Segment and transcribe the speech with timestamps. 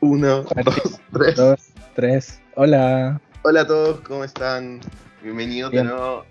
[0.00, 1.36] Uno, dos, tres.
[1.36, 1.60] Dos,
[1.94, 2.40] tres.
[2.54, 3.20] Hola.
[3.42, 4.80] Hola a todos, ¿cómo están?
[5.22, 5.86] Bienvenidos Bien.
[5.86, 6.24] de nuevo.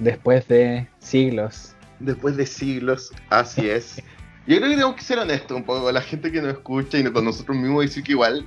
[0.00, 1.76] Después de siglos.
[2.00, 4.02] Después de siglos, así es.
[4.48, 6.98] Yo creo que tenemos que ser honestos un poco con la gente que nos escucha
[6.98, 8.44] y con nosotros mismos decir que igual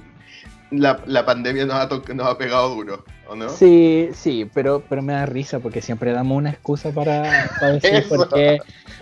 [0.72, 3.50] la, la pandemia nos ha, nos ha pegado duro, ¿o no?
[3.50, 8.04] Sí, sí, pero, pero me da risa porque siempre damos una excusa para, para decir
[8.10, 8.60] por qué,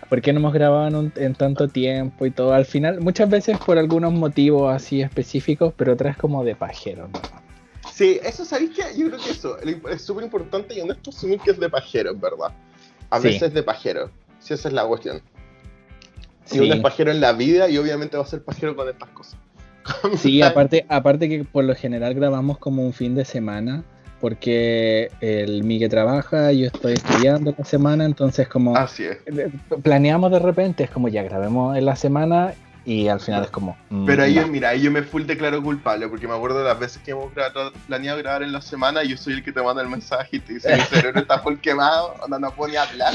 [0.09, 2.54] por qué no hemos grabado en, un- en tanto tiempo y todo.
[2.54, 7.08] Al final, muchas veces por algunos motivos así específicos, pero otras como de pajero.
[7.08, 7.20] ¿no?
[7.91, 8.84] Sí, eso, ¿sabéis qué?
[8.98, 12.52] Yo creo que eso es súper importante y honesto asumir que es de pajero, verdad.
[13.09, 13.27] A Sí.
[13.27, 14.09] veces de pajero.
[14.39, 15.22] Sí, esa es la cuestión.
[16.48, 16.59] Y Sí.
[16.59, 19.38] uno es pajero en la vida y obviamente va a ser pajero con estas cosas.
[20.18, 23.84] Sí, aparte, aparte que por lo general grabamos como un fin de semana,
[24.22, 29.18] porque el Miguel trabaja, yo estoy estudiando la semana, entonces como Así es.
[29.26, 29.52] eh,
[29.82, 32.54] planeamos de repente, es como ya grabemos en la semana
[32.86, 33.78] y al final es como...
[33.90, 34.42] mm, Pero ahí, no.
[34.42, 37.12] yo, mira, ahí yo me full declaro culpable, porque me acuerdo de las veces que
[37.12, 37.31] hemos
[37.88, 40.40] planeado grabar en la semana y yo soy el que te manda el mensaje y
[40.40, 43.14] te dice mi cerebro está full quemado, onda, no puedo ni hablar,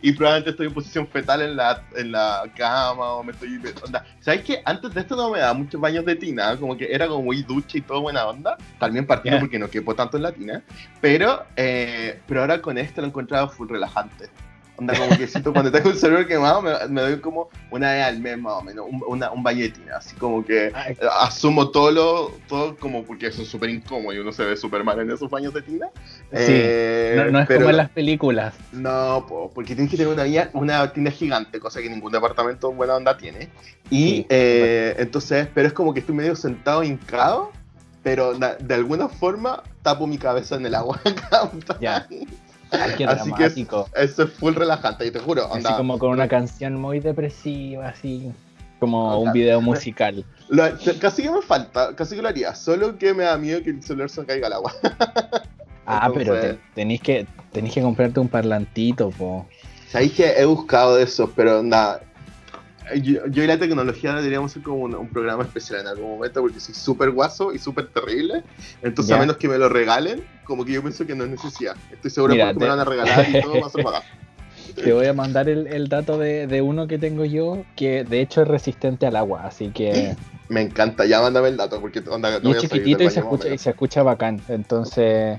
[0.00, 3.60] y probablemente estoy en posición fetal en la, en la cama, o me estoy...
[3.84, 4.04] Onda.
[4.20, 4.62] ¿Sabes qué?
[4.64, 7.42] Antes de esto no me daba muchos baños de tina, como que era como muy
[7.42, 9.40] ducha y todo buena onda, también partiendo Ya.
[9.40, 10.62] porque no quepo tanto en la tina,
[11.00, 14.28] pero, eh, pero ahora con esto lo he encontrado full relajante.
[14.76, 18.04] Onda, como que siento cuando tengo el cerebro quemado, me, me doy como una vez
[18.06, 21.92] al mes más o menos, un, una, un tina, así como que Ay, asumo todo
[21.92, 25.12] lo, todo como porque eso es súper incómodo y uno se ve súper mal en
[25.12, 25.86] esos baños de tina.
[25.94, 28.54] Sí, Eh, no, no es pero- como en las películas.
[28.72, 32.96] No, po, porque tienes que tener una, una tina gigante, cosa que ningún departamento buena
[32.96, 33.48] onda tiene.
[33.90, 37.52] Y Sí, eh, entonces, pero es como que estoy medio sentado hincado,
[38.02, 41.00] pero de alguna forma tapo mi cabeza en el agua.
[41.80, 42.06] Ya.
[42.80, 43.44] Ay, qué Así que.
[43.44, 45.52] Eso es full relajante, y te juro.
[45.52, 48.32] Así como con una canción muy depresiva, así
[48.80, 50.24] como un video musical.
[50.48, 50.64] lo-
[51.00, 53.82] casi que me falta, casi que lo haría, solo que me da miedo que el
[53.82, 54.72] celular se caiga al agua.
[55.86, 59.46] Ah, pero te- tenéis que, tenéis que comprarte un parlantito, po.
[59.90, 62.00] Sabéis que he buscado eso, pero nada.
[63.02, 66.40] Yo, yo y la tecnología deberíamos hacer como un, un programa especial en algún momento
[66.42, 68.42] porque soy súper guaso y súper terrible.
[68.82, 69.16] Entonces, Ya.
[69.16, 71.76] a menos que me lo regalen, como que yo pienso que no es necesidad.
[71.90, 73.84] Estoy seguro Mira, que me te- lo van a regalar y todo va a ser.
[74.84, 78.20] Te voy a mandar el, el dato de, de uno que tengo yo, que de
[78.20, 80.14] hecho es resistente al agua, así que...
[80.50, 83.48] Me encanta, ya mándame el dato porque onda, no Y es chiquitito y se, escucha,
[83.48, 85.38] y se escucha bacán, entonces...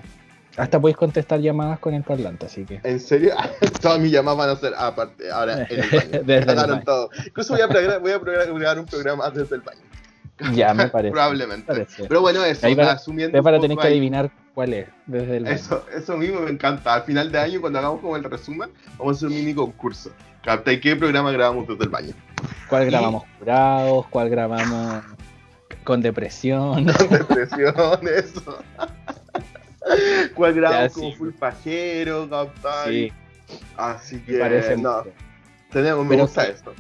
[0.58, 2.80] Hasta podéis contestar llamadas con el parlante, así que...
[2.84, 3.34] ¿En serio?
[3.82, 6.10] Todas mis llamadas van a ser aparte, ahora en el baño.
[6.26, 6.84] Desde el Cagaron baño.
[6.86, 7.10] todo.
[7.26, 9.82] Incluso voy a, progra- voy a progra- un programa desde el baño.
[10.54, 11.12] Ya, me parece.
[11.12, 11.66] Probablemente.
[11.68, 12.06] parece.
[12.08, 13.38] Pero bueno, eso, Ahí para- asumiendo.
[13.38, 15.56] Es para tener que ahí- adivinar cuál es, desde el baño.
[15.56, 16.94] Eso, eso mismo me encanta.
[16.94, 20.12] Al final de año, cuando hagamos como el resumen, vamos a hacer un mini concurso.
[20.44, 22.14] Capta, ¿y qué programa grabamos desde el baño?
[22.70, 24.06] ¿Cuál grabamos curados?
[24.10, 25.04] ¿Cuál grabamos
[25.84, 26.86] con depresión?
[26.86, 28.58] Depresión, eso.
[30.34, 31.16] ¿Cuál grabamos Ya, como sí.
[31.16, 32.28] full pajero?
[32.88, 33.12] Sí,
[33.78, 35.04] Así que, parece no,
[35.72, 36.74] tenemos, me Pero gusta esto.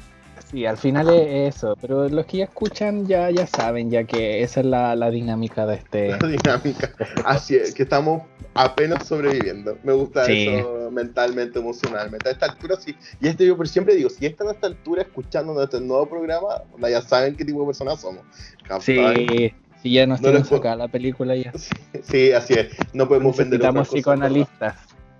[0.51, 4.43] Sí, al final es eso, pero los que ya escuchan ya, ya saben, ya que
[4.43, 6.09] esa es la, la dinámica de este...
[6.09, 6.91] La dinámica.
[7.25, 8.23] Así es, que estamos
[8.53, 9.77] apenas sobreviviendo.
[9.83, 10.47] Me gusta Sí.
[10.47, 12.29] eso mentalmente, emocionalmente.
[12.29, 12.95] A esta altura sí.
[13.19, 16.61] Y este yo por siempre digo, si están a esta altura escuchando nuestro nuevo programa,
[16.89, 18.23] ya saben qué tipo de personas somos.
[18.67, 19.27] ¿captai?
[19.27, 19.53] Sí,
[19.85, 21.53] sí, ya nos No tienen sacada la película ya.
[22.01, 22.69] Sí, así es.
[22.93, 24.75] No podemos vender Necesitamos psicoanalistas.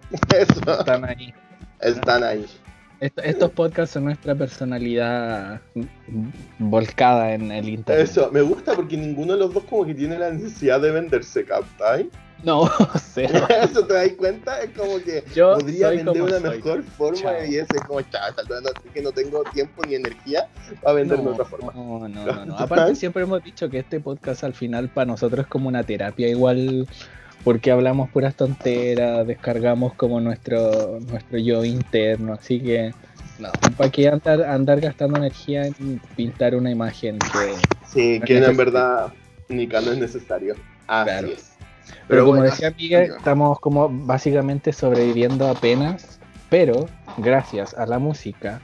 [0.29, 1.33] Eso, están ahí.
[1.79, 2.45] están ahí.
[2.99, 5.61] Est- estos podcasts son nuestra personalidad
[6.57, 8.09] volcada en el internet.
[8.09, 11.45] Eso, me gusta porque ninguno de los dos como que tiene la necesidad de venderse,
[11.45, 12.09] ¿captai?
[12.45, 12.69] No,
[13.13, 13.47] cero.
[13.63, 16.57] Eso te das cuenta, es como que Yo podría vender una soy.
[16.57, 17.45] mejor forma Chao.
[17.45, 20.47] y ese es como no- es que no tengo tiempo ni energía
[20.81, 21.71] para venderlo de otra forma.
[21.73, 22.57] No, no, no, no.
[22.57, 26.27] Aparte siempre hemos dicho que este podcast al final para nosotros es como una terapia
[26.27, 26.87] igual
[27.43, 32.93] porque hablamos puras tonteras, descargamos como nuestro nuestro yo interno, así que
[33.39, 37.53] no, ¿para qué andar, andar gastando energía en pintar una imagen que
[37.87, 39.13] Sí, No que no, en verdad
[39.49, 40.55] ni no es necesario.
[40.87, 41.27] Así Claro.
[41.29, 41.54] es.
[42.07, 46.87] Pero, como bueno, decía Miguel, estamos como básicamente sobreviviendo apenas, pero
[47.17, 48.61] gracias a la música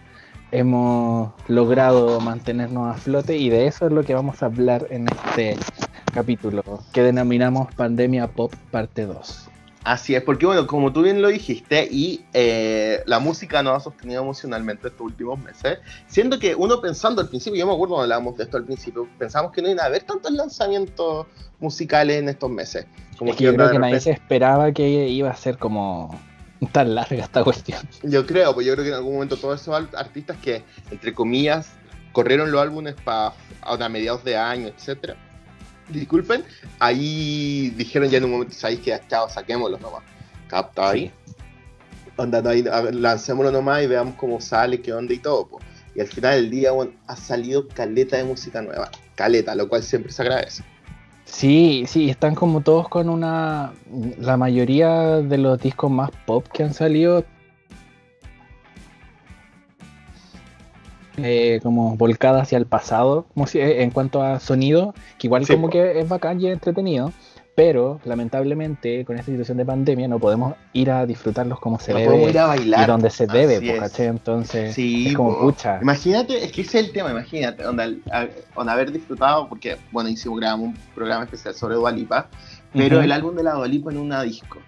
[0.52, 5.08] hemos logrado mantenernos a flote y de eso es lo que vamos a hablar en
[5.08, 5.58] este
[6.14, 9.51] capítulo que denominamos Pandemia Pop Parte 2.
[9.84, 13.80] Así es, porque bueno, como tú bien lo dijiste, y eh, la música nos ha
[13.80, 18.04] sostenido emocionalmente estos últimos meses, siendo que uno pensando al principio, yo me acuerdo cuando
[18.04, 21.26] hablábamos de esto al principio, pensamos que no iba a haber tantos lanzamientos
[21.60, 22.86] musicales en estos meses.
[23.18, 26.16] Como Es que yo creo que nadie se esperaba que iba a ser como
[26.72, 27.80] tan larga esta cuestión.
[28.04, 31.72] Yo creo, pues yo creo que en algún momento todos esos artistas que, entre comillas,
[32.12, 35.16] corrieron los álbumes para a mediados de año, etcétera.
[35.92, 36.44] Disculpen,
[36.80, 40.04] ahí dijeron ya en un momento, sabéis que chao, saquémoslo nomás.
[40.48, 41.12] Capta ahí.
[42.18, 45.48] Onda, ahí, lancémoslo nomás y veamos cómo sale, qué onda y todo.
[45.48, 45.64] pues
[45.96, 48.90] Y al final del día, bueno, ha salido caleta de música nueva.
[49.16, 50.64] Caleta, lo cual siempre se agradece.
[51.26, 53.74] Sí, sí, están como todos con una...
[54.20, 57.24] La mayoría de los discos más pop que han salido
[61.18, 65.46] Eh, como volcada hacia el pasado, como si, eh, en cuanto a sonido, que igual
[65.46, 67.12] como que es bacán y entretenido,
[67.54, 72.30] pero lamentablemente con esta situación de pandemia no podemos ir a disfrutarlos como se debe
[72.30, 72.84] ir a bailar.
[72.84, 73.60] y donde se debe,
[73.98, 75.80] Entonces es como pucha.
[75.82, 78.00] Imagínate, es que ese es el tema, imagínate, donde,
[78.56, 82.30] haber disfrutado, porque bueno, hicimos grabamos un programa especial sobre Dualipa,
[82.72, 84.60] pero el álbum de la Dualipa en una disco,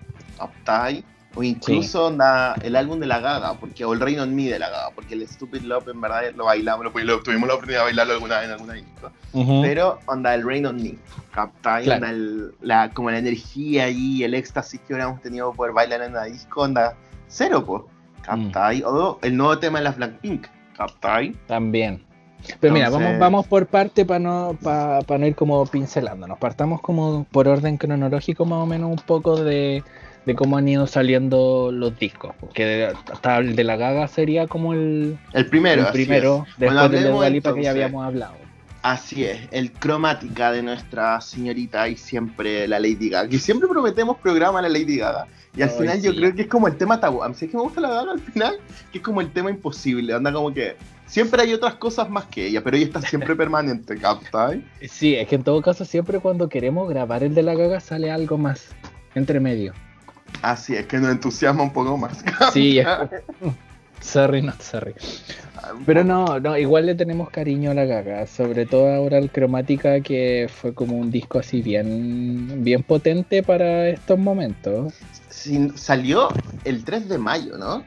[0.60, 1.06] ¿está ahí?
[1.36, 4.60] O incluso onda, el álbum de la Gaga, porque, o el Reino en Me de
[4.60, 7.86] la Gaga, porque el Stupid Love en verdad lo bailamos, lo, tuvimos la oportunidad de
[7.86, 9.12] bailarlo alguna vez en alguna disco.
[9.64, 10.96] Pero onda, el Rain on Me,
[11.34, 11.90] captáis,
[12.62, 16.62] la, como la energía y el éxtasis que hubiéramos tenido por bailar en una disco,
[16.62, 16.96] onda,
[17.28, 17.82] cero, pues,
[18.22, 18.84] captáis.
[18.86, 20.46] O el nuevo tema de las Blackpink,
[20.78, 21.36] captáis.
[21.48, 22.04] También.
[22.60, 26.38] Pero mira, vamos, vamos por parte para no, para no ir como pincelándonos.
[26.38, 29.84] Partamos como por orden cronológico más o menos un poco de
[30.26, 32.36] de cómo han ido saliendo los discos.
[32.40, 35.88] Porque hasta el de la Gaga sería como el, el primero.
[35.88, 38.36] El primero, después del de Dualipa que ya habíamos hablado.
[38.82, 43.30] Así es, el cromática de nuestra señorita y siempre la Lady Gaga.
[43.30, 45.26] Que siempre prometemos programa a la Lady Gaga.
[45.56, 47.24] Y al final yo creo que es como el tema tabú.
[47.24, 48.58] A mí es que me gusta la Gaga al final,
[48.92, 50.14] que es como el tema imposible.
[50.14, 53.96] Anda como que siempre hay otras cosas más que ella, pero ella está siempre permanente,
[53.98, 54.52] ¿capta?
[54.82, 58.12] Sí, es que en todo caso siempre cuando queremos grabar el de la Gaga sale
[58.12, 58.76] algo más
[59.16, 59.74] entre medio.
[60.42, 62.24] Así es que nos entusiasma un poco más.
[62.52, 62.82] Sí,
[64.02, 64.94] sorry, not sorry.
[65.86, 70.02] Pero no, no, igual le tenemos cariño a la gaga, sobre todo ahora el cromática
[70.02, 74.94] que fue como un disco así bien, bien potente para estos momentos.
[75.76, 76.28] salió
[76.66, 77.84] el 3 de mayo, ¿no?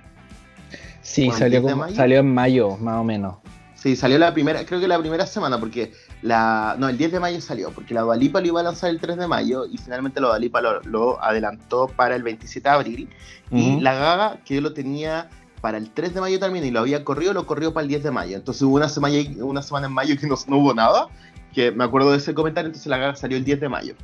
[1.02, 1.62] Sí, salió,
[1.94, 3.36] salió en mayo, más o menos.
[3.86, 6.74] Sí, salió la primera, creo que la primera semana, porque la.
[6.76, 9.16] No, el 10 de mayo salió, porque la Dualipa lo iba a lanzar el 3
[9.16, 13.08] de mayo y finalmente la Dualipa lo, adelantó para el 27 de abril.
[13.52, 15.30] Y la Gaga, que yo lo tenía
[15.60, 18.02] para el 3 de mayo también y lo había corrido, lo corrió para el 10
[18.02, 18.36] de mayo.
[18.36, 21.06] Entonces hubo una semana, una semana en mayo que no, hubo nada,
[21.54, 23.94] que me acuerdo de ese comentario, entonces la Gaga salió el 10 de mayo.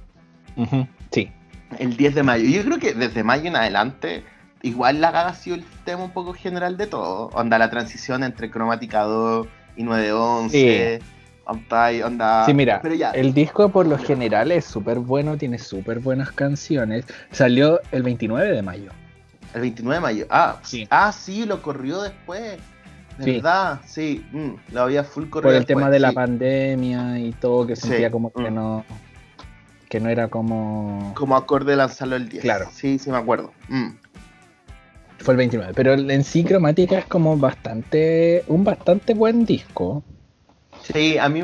[1.10, 1.28] Sí.
[1.80, 2.44] El 10 de mayo.
[2.48, 4.22] Yo creo que desde mayo en adelante
[4.62, 7.30] igual la Gaga ha sido el tema un poco general de todo.
[7.34, 11.00] Onda la transición entre cromática 2 y 911.
[11.00, 11.06] Sí.
[11.44, 12.80] Onda, Sí, mira,
[13.14, 17.04] el disco por lo general es súper bueno, tiene súper buenas canciones.
[17.30, 18.90] Salió el 29 de mayo.
[19.54, 20.86] El 29 de mayo, ah, sí.
[20.90, 22.58] ah, sí, lo corrió después.
[23.18, 23.80] ¿Verdad?
[23.86, 25.50] Sí, mm, lo había full corrido.
[25.50, 28.54] Por el tema de la pandemia y todo, que sentía como que mm.
[28.54, 28.84] no.
[29.90, 31.12] Que no era como.
[31.14, 32.42] Como acorde lanzarlo el 10.
[32.42, 32.68] Claro.
[32.72, 33.52] Sí, sí, me acuerdo.
[33.68, 33.90] Mm.
[35.22, 35.72] Fue el 29.
[35.74, 38.44] Pero en sí, Cromática es como bastante.
[38.48, 40.02] Un bastante buen disco.
[40.82, 41.42] Sí, a mí.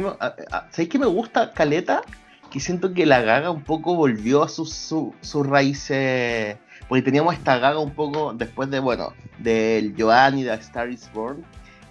[0.70, 2.02] ¿Sabéis que me gusta Caleta?
[2.50, 6.56] Que siento que la gaga un poco volvió a sus su, raíces.
[6.88, 11.44] Porque teníamos esta gaga un poco después de, bueno, del Joanny de Star is Born,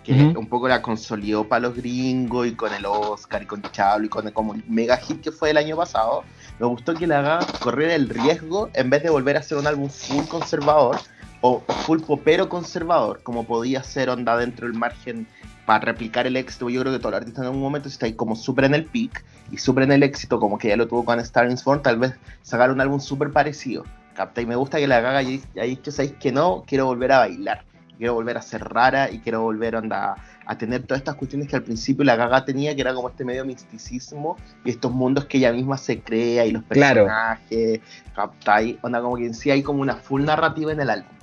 [0.04, 4.08] que un poco la consolidó para los gringos y con el Oscar y con Chablo
[4.08, 6.24] y con el, como el mega hit que fue el año pasado.
[6.60, 9.67] Me gustó que la gaga corriera el riesgo en vez de volver a hacer un
[9.67, 10.98] álbum full conservador
[11.41, 15.27] o full popero conservador, como podía ser onda dentro del margen
[15.65, 16.70] para replicar el éxito.
[16.70, 18.74] Yo creo que todo el artista en algún momento, si está ahí como súper en
[18.74, 21.82] el peak y súper en el éxito, como que ya lo tuvo con Star Born,
[21.82, 23.84] tal vez sacar un álbum súper parecido.
[24.15, 27.12] Capta, y me gusta que la gaga y ahí que sabéis que no, quiero volver
[27.12, 27.65] a bailar,
[27.98, 30.15] quiero volver a ser rara y quiero volver onda,
[30.46, 33.25] a tener todas estas cuestiones que al principio la gaga tenía, que era como este
[33.25, 37.82] medio misticismo y estos mundos que ella misma se crea y los personajes,
[38.15, 41.16] capta, y onda como que en sí hay como una full narrativa en el álbum.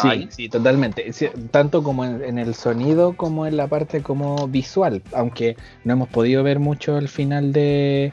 [0.00, 1.10] Sí, sí, totalmente.
[1.50, 6.42] Tanto como en, el sonido como en la parte como visual, aunque no hemos podido
[6.42, 8.12] ver mucho el final de,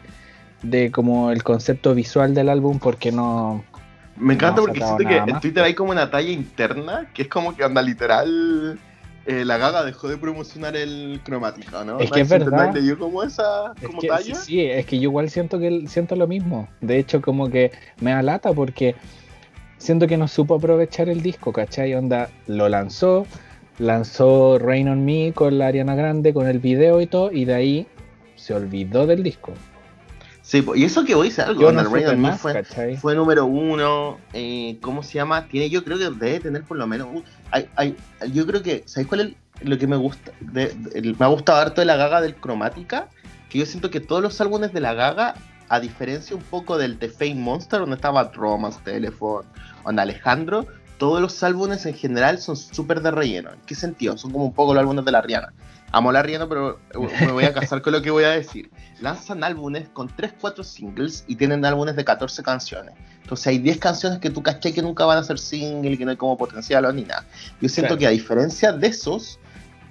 [0.61, 3.63] de como el concepto visual del álbum porque no...
[4.17, 7.55] Me encanta porque siento que en Twitter hay como una talla interna que es como
[7.55, 8.79] que anda literal...
[9.25, 11.99] Eh, la gaga dejó de promocionar el cromático, ¿no?
[11.99, 12.71] Es que es verdad.
[12.73, 14.33] ¿Te dio como esa como talla?
[14.33, 16.67] Sí, es que yo igual siento que siento lo mismo.
[16.81, 18.95] De hecho, como que me alata porque
[19.79, 21.95] siento que no supo aprovechar el disco, ¿cachai?
[21.95, 23.25] Onda, lo lanzó,
[23.79, 27.55] lanzó Rain on Me con la Ariana Grande, con el video y todo, y de
[27.55, 27.88] ahí
[28.36, 29.53] se olvidó del disco.
[30.43, 35.01] Sí, y eso que voy a algo, Rain on Me fue, número uno, eh, ¿cómo
[35.01, 35.48] se llama?
[35.48, 37.07] Tiene, yo creo que debe tener por lo menos,
[37.50, 37.95] hay, hay,
[38.31, 39.36] yo creo que, ¿sabéis cuál es?
[39.62, 40.74] lo que me gusta, de,
[41.17, 43.09] me ha gustado harto de la gaga del cromática,
[43.50, 45.36] que yo siento que todos los álbumes de la gaga,
[45.69, 49.47] a diferencia un poco del The Fame Monster, donde estaba Romance, Telephone,
[49.83, 50.65] o Alejandro,
[50.97, 53.51] todos los álbumes en general son súper de relleno.
[53.51, 54.17] ¿En qué sentido?
[54.17, 55.53] Son como un poco los álbumes de la Rihanna.
[55.91, 56.79] Amo la Rihanna, pero
[57.21, 58.69] me voy a casar con lo que voy a decir.
[58.99, 62.93] Lanzan álbumes con 3, 4 singles y tienen álbumes de 14 canciones.
[63.21, 66.11] Entonces hay 10 canciones que tú caché que nunca van a ser single, que no
[66.11, 67.25] hay como potencial ni nada.
[67.61, 69.39] Yo siento que a diferencia de esos,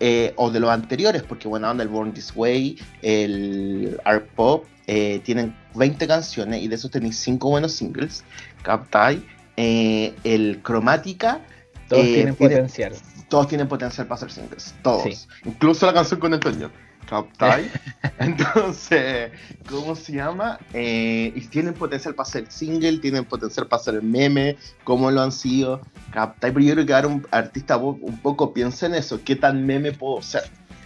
[0.01, 5.21] eh, o de los anteriores, porque bueno, el Born This Way, el Art Pop, eh,
[5.25, 8.25] tienen 20 canciones y de esos tenéis 5 buenos singles.
[8.63, 9.25] Captai,
[9.57, 11.41] eh, el Cromática.
[11.89, 12.93] Todos tienen potencial.
[13.29, 14.75] Todos tienen potencial para ser singles.
[14.83, 15.29] Todos.
[15.45, 16.71] Incluso la canción con Antonio.
[17.09, 17.71] ¿Captai?
[18.19, 19.33] Entonces,
[19.69, 20.59] ¿cómo se llama?
[20.75, 25.81] y tienen potencial para ser single, tienen potencial para ser meme, como lo han sido.
[26.13, 26.53] ¿Captai?
[26.53, 29.93] Pero yo creo que ahora un artista un poco piensa en eso, ¿qué tan meme
[29.93, 30.43] puedo ser?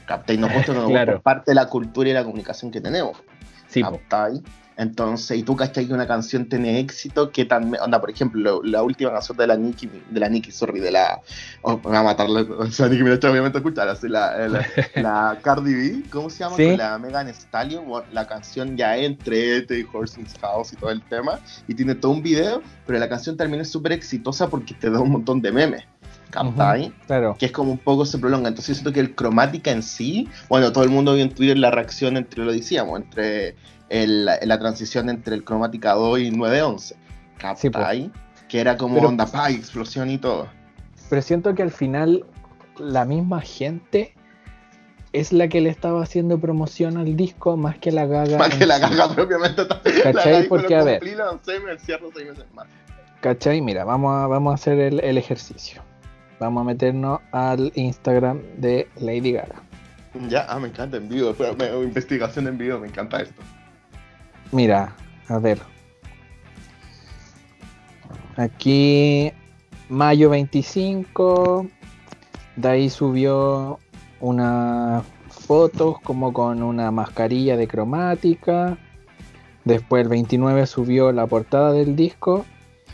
[0.07, 0.37] ¿Captai?
[0.37, 1.21] No puesto no claro.
[1.21, 3.19] parte de la cultura y la comunicación que tenemos.
[3.67, 4.43] Sí, ¿Captai?
[4.77, 8.83] Entonces, y tú cachai que una canción tiene éxito, ¿qué tan onda, por ejemplo, la
[8.83, 11.21] última canción de la Nicki, de la Nicki, sorry, de la
[11.63, 15.39] oh, me va a matar o sea, Nicki Minaj obviamente escuchar, así la, la, la,
[15.43, 16.57] Cardi B, ¿cómo se llama?
[16.57, 16.77] ¿Sí?
[16.77, 21.39] la Megan Stallion, la canción ya entre este y Horson's House y todo el tema,
[21.69, 25.01] y tiene todo un video, pero la canción también es súper exitosa porque te da
[25.01, 25.85] un montón de memes.
[26.31, 26.91] ¿Captai?
[27.07, 27.37] claro.
[27.39, 28.49] Que es como un poco se prolonga.
[28.49, 31.71] Entonces siento que el cromática en sí, bueno, todo el mundo vio en Twitter la
[31.71, 33.55] reacción entre, lo decíamos, entre
[33.93, 36.97] el, la transición entre el cromática 2 y 911.
[37.39, 38.11] ¿Captai?
[38.49, 40.47] que era como onda, pa, explosión y todo.
[41.09, 42.27] Pero siento que al final
[42.79, 44.15] la misma gente
[45.13, 48.37] es la que le estaba haciendo promoción al disco más que la gaga.
[48.37, 49.63] Más que la gaga propiamente.
[50.03, 50.49] ¿Cachai?
[50.49, 51.03] Porque a ver.
[53.23, 53.63] ¿Cachai?
[53.63, 55.83] Mira, vamos a, vamos a hacer el, el ejercicio.
[56.39, 59.63] Vamos a meternos al Instagram de Lady Gaga.
[60.29, 61.35] Ya, ah, me encanta en vivo,
[61.83, 63.41] investigación en vivo, me encanta esto.
[64.53, 64.95] Mira,
[65.29, 65.59] a ver.
[68.37, 69.33] Aquí,
[69.89, 71.67] mayo 25,
[72.57, 73.79] de ahí subió
[74.21, 78.79] unas fotos como con una mascarilla de cromática.
[79.65, 82.45] Después el 29 subió la portada del disco.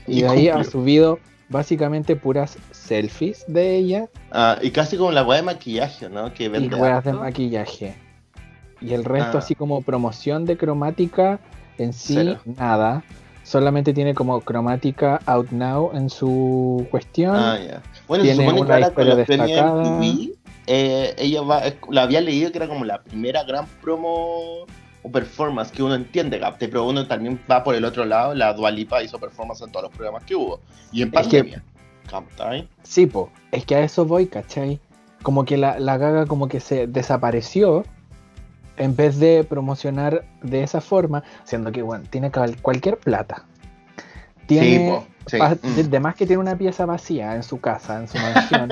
[0.07, 4.09] Y, de ahí ha subido básicamente puras selfies de ella.
[4.31, 6.33] Ah, y casi como la weá de maquillaje, ¿no?
[6.33, 8.08] Que y weas de maquillaje.
[8.81, 9.41] Y el resto, ah.
[9.41, 11.41] así como promoción de cromática,
[11.79, 13.03] en sí, nada.
[13.43, 17.35] Solamente tiene como cromática out now en su cuestión.
[17.35, 17.83] Ah, ya.
[18.07, 20.01] Bueno, tiene se supone que con destacada.
[20.67, 24.67] eh, ella va, la había leído que era como la primera gran promo
[25.03, 28.35] o performance que uno entiende, Capte, pero uno también va por el otro lado.
[28.35, 30.61] La Dualipa hizo performance en todos los programas que hubo.
[30.93, 31.63] Y en pandemia.
[32.11, 34.81] Que, sí, po, es que a eso voy, ¿cachai?
[35.23, 37.85] Como que la, la gaga como que se desapareció
[38.79, 42.31] en vez de promocionar de esa forma, siendo que bueno, tiene
[42.63, 43.45] cualquier plata.
[44.47, 45.03] Tiene,
[45.41, 46.19] además mm.
[46.19, 48.69] que tiene una pieza vacía en su casa, en su mansión,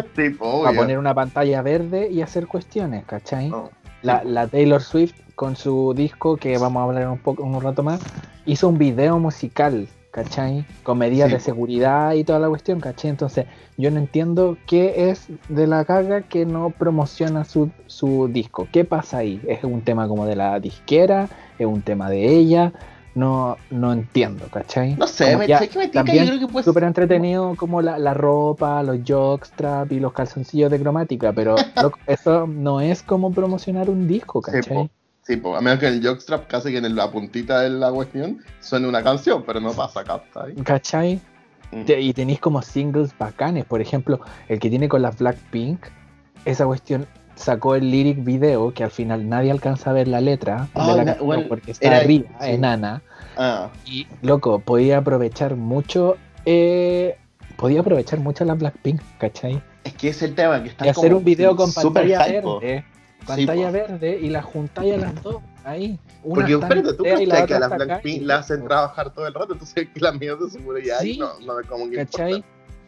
[0.62, 3.50] para poner una pantalla verde y hacer cuestiones, ¿cachai?
[3.52, 3.70] Oh,
[4.02, 8.00] la, Taylor Swift con su disco, que vamos a hablar un poco un rato más,
[8.46, 10.64] hizo un video musical ¿cachai?
[10.82, 13.10] Con medidas de seguridad y toda la cuestión, ¿cachai?
[13.10, 13.44] Entonces,
[13.76, 18.66] yo no entiendo qué es de la caga que no promociona su, su disco.
[18.72, 19.42] ¿Qué pasa ahí?
[19.46, 21.28] ¿Es un tema como de la disquera?
[21.58, 22.72] ¿Es un tema de ella?
[23.14, 24.94] No, no entiendo, ¿cachai?
[24.94, 28.82] No sé, me, que me también yo creo que Súper entretenido como la, la, ropa,
[28.82, 31.56] los jockstrap y los calzoncillos de cromática, pero
[32.06, 34.62] eso no es como promocionar un disco, ¿cachai?
[34.84, 34.90] Sí,
[35.34, 38.86] pues, a menos que el jockstrap casi que en la puntita de la cuestión suene
[38.86, 40.54] una canción, pero no pasa, ¿cachai?
[40.62, 41.20] ¿Cachai?
[41.72, 41.82] Mm.
[41.98, 45.84] Y tenéis como singles bacanes, por ejemplo, el que tiene con la Blackpink,
[46.44, 50.68] esa cuestión sacó el lyric video que al final nadie alcanza a ver la letra
[50.74, 53.02] de la canción porque está arriba, enana.
[53.36, 53.70] Ah.
[53.84, 57.18] Y loco, podía aprovechar mucho, eh,
[57.56, 59.60] podía aprovechar mucho la Blackpink, ¿cachai?
[59.82, 62.84] Es que es el tema que está y hacer un video con pantalla verde
[63.26, 65.98] pantalla verde y la juntáis a las dos ahí.
[66.22, 69.52] Una Porque espérate, tú crees que a las Blackpink la hacen trabajar todo el rato,
[69.52, 72.44] entonces que las mías de seguridad sí, no, no como que ¿cachai?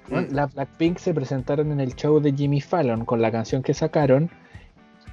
[0.08, 0.32] Mm.
[0.32, 4.30] Las Blackpink se presentaron en el show de Jimmy Fallon con la canción que sacaron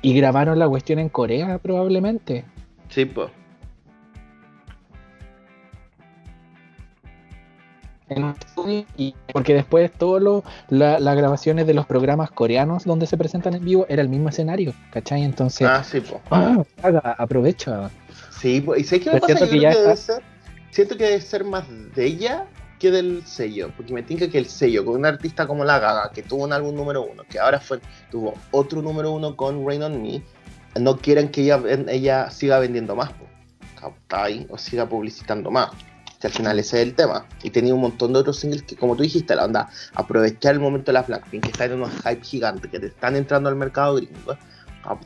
[0.02, 2.46] y grabaron la cuestión en Corea probablemente.
[2.90, 3.32] Sí, pues.
[8.98, 13.86] Y porque después todas las grabaciones de los programas coreanos donde se presentan en vivo
[13.90, 15.24] era el mismo escenario, ¿cachai?
[15.24, 17.90] Entonces, ah, sí, ah, aprovecha.
[18.40, 20.22] Sí, y sé que me pasa, que, debe ser,
[20.70, 22.46] siento que debe ser más de ella
[22.80, 23.72] qué del sello?
[23.76, 26.54] Porque me tinca que el sello, con un artista como La Gaga, que tuvo un
[26.54, 27.80] álbum número uno, que ahora fue,
[28.12, 30.22] tuvo otro número uno con Rain on Me,
[30.80, 33.12] no quieren que ella, ella siga vendiendo más,
[34.50, 35.70] O siga publicitando más.
[36.26, 37.28] Que al final ese es el tema.
[37.44, 40.60] Y tenía un montón de otros singles que, como tú dijiste, la onda, aprovechar el
[40.60, 43.56] momento de la Blackpink, que está en unos hype gigantes, que te están entrando al
[43.56, 44.36] mercado gringo,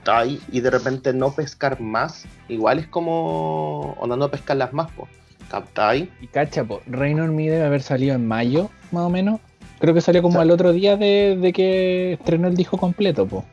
[0.06, 4.90] ahí y de repente no pescar más, igual es como onda no pescar las más,
[4.96, 5.10] pues
[5.50, 6.10] ¿Captai?
[6.22, 9.42] Y cacha, po, Rain on Me debe haber salido en mayo, más o menos.
[9.80, 13.44] Creo que salió como al otro día de, que estrenó el disco completo, po.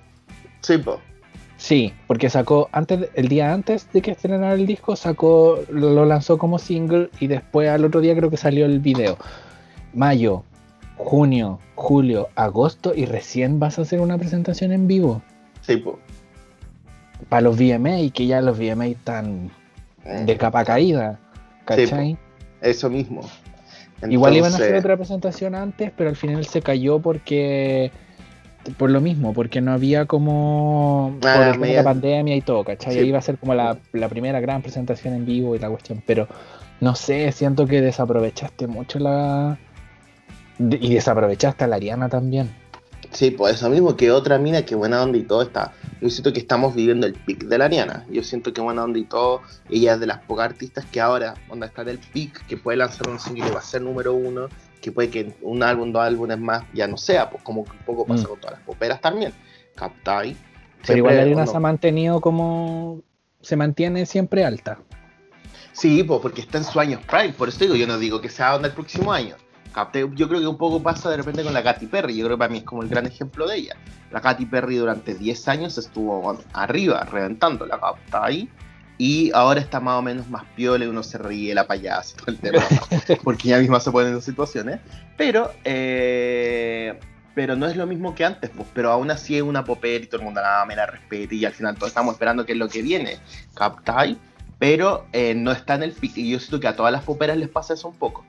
[0.60, 1.00] Sí, po.
[1.56, 6.36] Sí, porque sacó, antes el día antes de que estrenara el disco, sacó, lo, lanzó
[6.38, 9.16] como single y después al otro día creo que salió el video.
[9.94, 10.44] Mayo,
[10.96, 15.22] junio, julio, agosto y recién vas a hacer una presentación en vivo.
[15.62, 15.98] Sí, po.
[17.30, 19.50] Para los VMA, que ya los VMA están
[20.04, 20.36] de eh.
[20.36, 21.18] capa caída.
[21.64, 22.16] ¿Cachai?
[22.60, 23.22] eso mismo.
[24.08, 27.90] Igual iban a hacer otra presentación antes, pero al final se cayó porque.
[28.72, 31.18] Por lo mismo, porque no había como.
[31.24, 33.06] Ah, por la pandemia y todo, ¿cachai?
[33.06, 33.76] Iba a ser como la,
[34.08, 36.28] primera gran presentación en vivo y la cuestión, pero
[36.80, 39.58] no sé, siento que desaprovechaste mucho la.
[40.58, 42.50] Y desaprovechaste a la Ariana también.
[43.12, 45.72] Sí, pues eso mismo, que otra mina que buena onda y todo está.
[46.00, 48.04] Yo siento que estamos viviendo el pic de la Ariana.
[48.10, 49.42] Yo siento que buena onda y todo.
[49.70, 53.08] Ella es de las pocas artistas que ahora, onda está del pic, que puede lanzar
[53.08, 54.48] un single y va a ser número uno,
[54.80, 58.06] que puede que un álbum, dos álbumes más ya no sea, pues como un poco
[58.06, 58.26] pasa mm.
[58.26, 59.32] con todas las poperas también.
[59.74, 60.36] Captai.
[60.86, 63.02] Pero igual la Ariana se ha mantenido como.
[63.40, 64.78] se mantiene siempre alta.
[65.72, 68.30] Sí, pues porque está en su año prime, por eso digo, yo no digo que
[68.30, 69.36] sea onda el próximo año
[70.14, 72.16] yo creo que un poco pasa de repente con la Katy Perry.
[72.16, 73.76] Yo creo que para mí es como el gran ejemplo de ella.
[74.10, 78.48] La Katy Perry durante 10 años estuvo arriba, reventando la capta ahí.
[78.98, 82.30] Y ahora está más o menos más piola uno se ríe la payasa y todo
[82.30, 82.62] el tema.
[83.24, 84.80] porque ella misma se pone en situaciones.
[85.16, 86.98] Pero, eh,
[87.34, 88.68] pero no es lo mismo que antes, pues.
[88.72, 91.34] Pero aún así es una popera y todo el mundo nada me la respeta.
[91.34, 93.18] Y al final todos estamos esperando qué es lo que viene.
[93.54, 94.16] ¿Captai?
[94.58, 96.22] Pero eh, no está en el pique.
[96.22, 98.24] Y yo siento que a todas las poperas les pasa eso un poco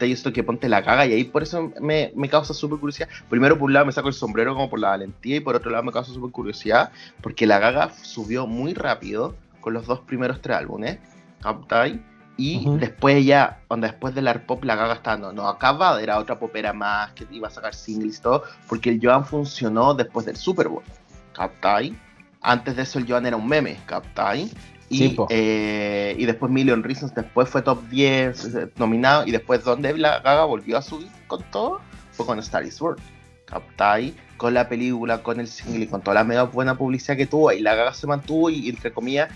[0.00, 3.08] y esto que ponte la caga y ahí por eso me, causa súper curiosidad.
[3.28, 5.70] Primero por un lado me saco el sombrero como por la valentía y por otro
[5.70, 10.40] lado me causa súper curiosidad porque la gaga subió muy rápido con los dos primeros
[10.40, 10.98] tres álbumes,
[11.40, 12.02] ¿captai?
[12.36, 16.18] Y después ya, donde después del art pop la gaga estaba no, no acaba, era
[16.18, 20.24] otra popera más que iba a sacar singles y todo, porque el Joan funcionó después
[20.24, 20.84] del Super Bowl,
[21.32, 21.98] ¿captai?
[22.40, 24.48] Antes de eso el Joan era un meme, ¿captai?
[24.90, 29.26] Y, eh, y después Million Reasons, después fue top 10 eh, nominado.
[29.26, 31.80] Y después, donde la Gaga volvió a subir con todo,
[32.12, 33.02] fue con Star is World.
[33.44, 37.26] Captai, con la película, con el single y con toda la mega buena publicidad que
[37.26, 37.52] tuvo.
[37.52, 39.28] Y la Gaga se mantuvo y, entre comillas,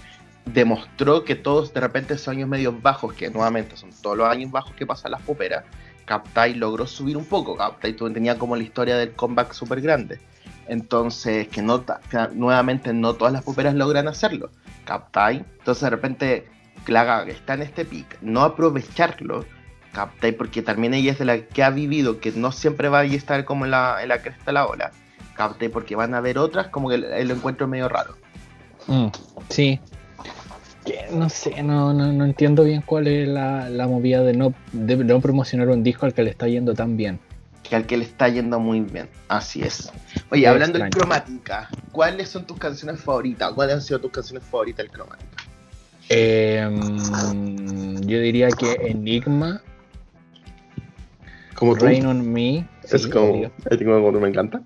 [0.47, 4.51] demostró que todos de repente esos años medios bajos, que nuevamente son todos los años
[4.51, 5.65] bajos que pasan las poperas,
[6.07, 7.57] Captai logró subir un poco.
[7.57, 10.19] Captai tenía como la historia del comeback súper grande.
[10.69, 11.85] Entonces, que, no,
[12.33, 14.51] nuevamente no todas las poperas logran hacerlo.
[14.85, 15.45] ¿Captai?
[15.59, 16.49] Entonces de repente
[16.85, 19.45] Claga está en este pic, no aprovecharlo,
[19.93, 20.33] ¿captai?
[20.33, 23.45] Porque también ella es de la que ha vivido, que no siempre va a estar
[23.45, 24.91] como en la, en la cresta de la ola,
[25.35, 25.69] ¿captai?
[25.69, 28.17] Porque van a haber otras como que el, encuentro medio raro.
[28.87, 29.09] Mm,
[29.49, 29.81] sí.
[31.13, 35.69] no sé, no, no, entiendo bien cuál es la, movida de no, de no promocionar
[35.69, 37.21] un disco al que le está yendo tan bien
[37.63, 39.09] que al que le está yendo muy bien.
[39.29, 39.91] Así es.
[40.31, 43.53] Oye, hablando de cromática, ¿cuáles son tus canciones favoritas?
[43.53, 45.45] ¿Cuáles han sido tus canciones favoritas del cromática?
[46.09, 46.99] Em,
[48.01, 49.63] yo diría que Enigma.
[51.63, 52.67] Como Rain on Me.
[52.91, 53.49] Es como,
[53.79, 54.61] como me encanta.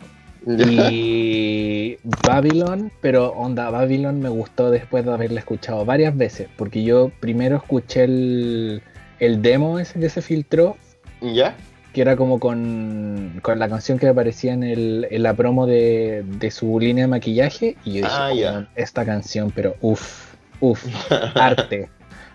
[0.46, 7.12] Y Babylon, pero onda, Babylon me gustó después de haberla escuchado varias veces, porque yo
[7.20, 8.82] primero escuché el,
[9.18, 10.78] el demo ese que se filtró.
[11.20, 11.54] ¿Ya?
[11.92, 16.80] que era como con, la canción que aparecía en, el, en la promo de, su
[16.80, 17.76] línea de maquillaje.
[17.84, 20.82] Y yo dije, ah, esta canción, pero uff, uff,
[21.34, 21.90] arte,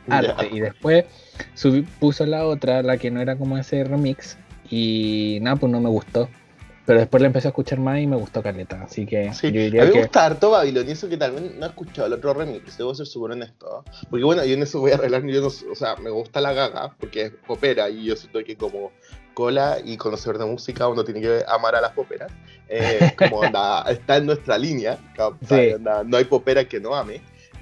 [0.08, 0.50] arte.
[0.52, 1.06] Y después
[2.00, 4.38] puso la otra, la que no era como ese remix.
[4.72, 6.30] Y nada, pues no me gustó.
[6.86, 8.84] Pero después la empecé a escuchar más y me gustó Caleta.
[8.84, 11.56] Así que yo diría a mí me gusta harto Babylon y eso que tal vez
[11.56, 13.84] no he escuchado el otro remix, debo ser súper honesto.
[14.10, 16.54] Porque bueno, yo en eso voy a arreglar, yo no, o sea, me gusta la
[16.54, 18.92] gaga porque es popera y yo siento que como
[19.36, 22.32] cola y conocedor de música uno tiene que amar a las poperas.
[22.68, 24.98] Eh, como está en nuestra línea,
[26.08, 27.22] no hay popera que no ame.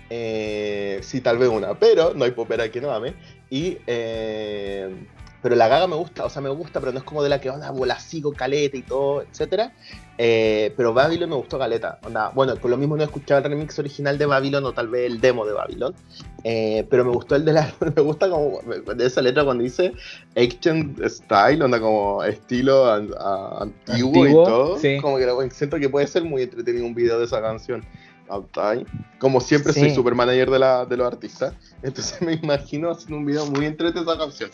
[0.10, 3.16] Eh, sí, tal vez una, pero no hay popera que no ame.
[3.50, 3.80] Y...
[3.86, 4.96] Eh,
[5.42, 7.40] pero la gaga me gusta, o sea, me gusta, pero no es como de la
[7.40, 9.74] que onda, la sigo caleta y todo, etcétera.
[10.18, 11.98] Eh, pero Babylon me gustó caleta.
[12.06, 14.90] Onda, bueno, con lo mismo no he escuchado el remix original de Babylon o tal
[14.90, 15.96] vez el demo de Babylon.
[16.44, 17.74] Eh, pero me gustó el de la.
[17.96, 19.94] Me gusta como de esa letra cuando dice
[20.36, 24.78] Ancient Style, onda como estilo antiguo, y todo.
[25.02, 27.86] Como que siento que puede ser muy entretenido un video de esa canción.
[29.20, 31.54] Como siempre soy super manager de, la, de los artistas.
[31.84, 34.52] Entonces me imagino haciendo un video muy entretenido esa canción.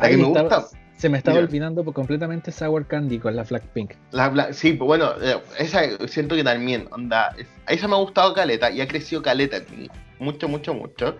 [0.00, 3.92] La que me gusta se me estaba olvidando por completamente Sour Candy con la Blackpink.
[4.12, 7.34] La sí, pues bueno, eh, esa siento que también, onda,
[7.68, 9.58] esa me ha gustado caleta y ha crecido caleta
[10.18, 11.18] mucho, mucho, mucho.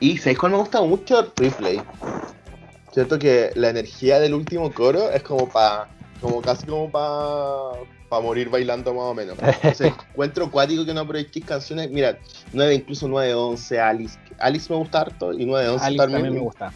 [0.00, 1.32] Y ¿sabéis cuál me ha gustado mucho?
[1.36, 1.82] Replay.
[2.92, 5.88] Siento que la energía del último coro es como para,
[6.20, 9.36] como casi como para para morir bailando más o menos.
[9.42, 11.90] Entonces, encuentro cuático que no aprovechéis canciones.
[11.90, 12.18] Mira,
[12.52, 14.18] 9, incluso 911, Alice.
[14.38, 16.72] Alice me gusta harto y 911 Alice también me gusta.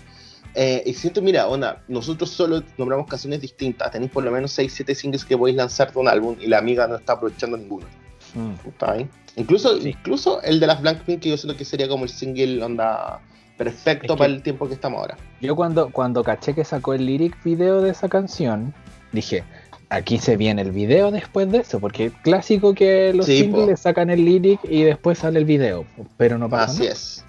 [0.55, 3.91] Eh, y siento, mira, onda, nosotros solo nombramos canciones distintas.
[3.91, 6.59] Tenéis por lo menos 6, 7 singles que podéis lanzar de un álbum y la
[6.59, 7.87] amiga no está aprovechando ninguno.
[8.35, 8.69] Mm.
[8.69, 9.09] Está ahí.
[9.37, 13.21] Incluso, incluso el de las Blackpink, que yo siento que sería como el single, onda,
[13.57, 15.17] perfecto para el tiempo que estamos ahora.
[15.41, 18.75] Yo cuando, cuando caché que sacó el lyric video de esa canción,
[19.13, 19.45] dije,
[19.89, 24.25] aquí se viene el video después de eso, porque clásico que los singles sacan el
[24.25, 25.85] lyric y después sale el video,
[26.17, 27.25] pero no pasa Así es.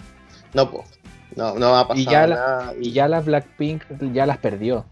[0.53, 1.00] No, pues.
[1.35, 2.73] No, no va a pasar y ya nada.
[2.79, 4.85] y ya las Blackpink ya las perdió.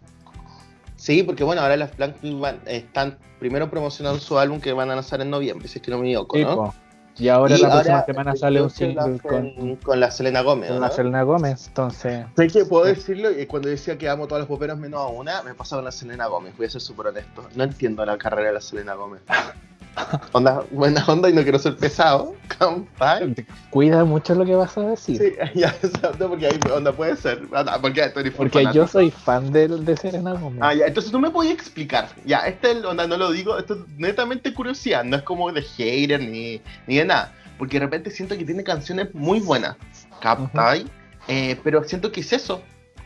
[0.95, 5.21] Sí, porque bueno, ahora las Blackpink están primero promocionando su álbum que van a lanzar
[5.21, 6.73] en noviembre, si es que no me equivoco, ¿no?
[7.17, 10.71] Y ahora la próxima semana sale un single con, con, la Selena Gómez.
[10.71, 12.25] Con la Selena Gómez, entonces.
[12.37, 15.43] Sé que puedo decirlo, y cuando decía que amo todas las poperas menos a una,
[15.43, 17.43] me pasaba con la Selena Gómez, voy a ser súper honesto.
[17.55, 19.21] No entiendo la carrera de la Selena Gómez.
[20.33, 22.35] Onda, buena onda y no quiero ser pesado.
[23.69, 25.17] Cuida mucho lo que vas a decir.
[25.17, 27.41] Sí, ya, exacto, porque ahí onda puede ser.
[27.81, 30.59] Porque, porque yo soy fan de, de Serena Gómez.
[30.61, 32.09] Ah, ya, entonces tú me podías explicar.
[32.25, 36.19] Ya, este onda no lo digo, esto es netamente curiosidad, no es como de hater
[36.19, 37.33] ni, ni de nada.
[37.57, 39.75] Porque de repente siento que tiene canciones muy buenas.
[40.21, 40.85] ¿Captai?
[41.27, 42.61] eh, pero siento que es eso.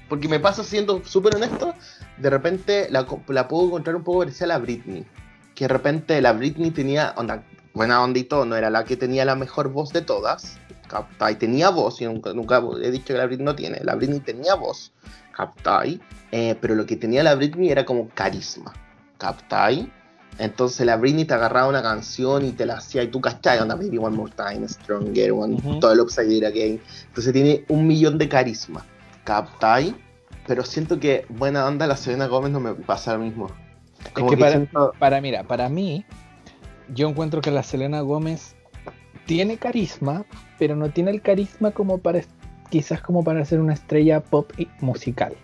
[0.10, 1.74] Porque me pasa siendo súper honesto,
[2.18, 5.06] de repente la, la puedo encontrar un poco parecida a la Britney
[5.56, 8.98] que de repente la Britney tenía onda, buena onda y todo, no era la que
[8.98, 11.36] tenía la mejor voz de todas, ¿captai?
[11.36, 12.32] Tenía voz, y nunca,
[12.82, 14.92] he dicho que la Britney no tiene, la Britney tenía voz,
[15.32, 16.02] ¿captai?
[16.32, 18.74] Eh, pero lo que tenía la Britney era como carisma,
[19.18, 19.92] ¿captai?
[20.40, 23.76] Entonces la Britney te agarraba una canción y te la hacía y tú cachai, onda
[23.76, 26.82] Baby One More Time, Stronger, one, todo el Upside Again.
[27.08, 28.84] Entonces tiene un millón de carisma,
[29.26, 29.96] ¿captai?
[30.48, 33.50] Pero siento que buena onda la Selena Gómez no me pasa lo mismo.
[34.06, 36.06] Es que, para, para, mira, para mí,
[36.94, 38.56] yo encuentro que la Selena Gómez
[39.26, 40.26] tiene carisma,
[40.60, 42.22] pero no tiene el carisma como para
[42.70, 45.36] quizás como para ser una estrella pop musical.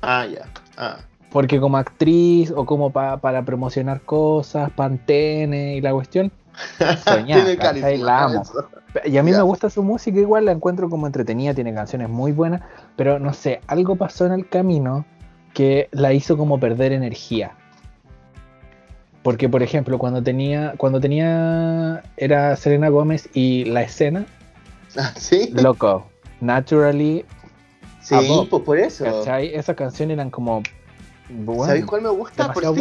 [0.00, 0.46] Ah, ya.
[0.76, 0.98] Ah.
[1.30, 6.32] Porque como actriz o como para promocionar cosas, pantene y la cuestión,
[7.26, 8.42] tiene carisma, la amo.
[9.04, 12.32] Y a mí me gusta su música igual, la encuentro como entretenida, tiene canciones muy
[12.32, 12.62] buenas,
[12.96, 15.04] pero no sé, algo pasó en el camino
[15.52, 17.52] que la hizo como perder energía.
[19.26, 24.24] Porque, por ejemplo, cuando tenía, cuando tenía, era Selena Gómez y la escena,
[24.96, 25.50] ah, ¿Sí?
[25.52, 26.06] loco,
[26.40, 27.24] naturally.
[28.00, 28.14] Sí,
[28.48, 29.04] pues por eso.
[29.04, 29.52] ¿cachai?
[29.52, 30.62] Esas canciones eran como.
[31.64, 32.52] ¿Sabéis cuál me gusta?
[32.52, 32.76] Por eso,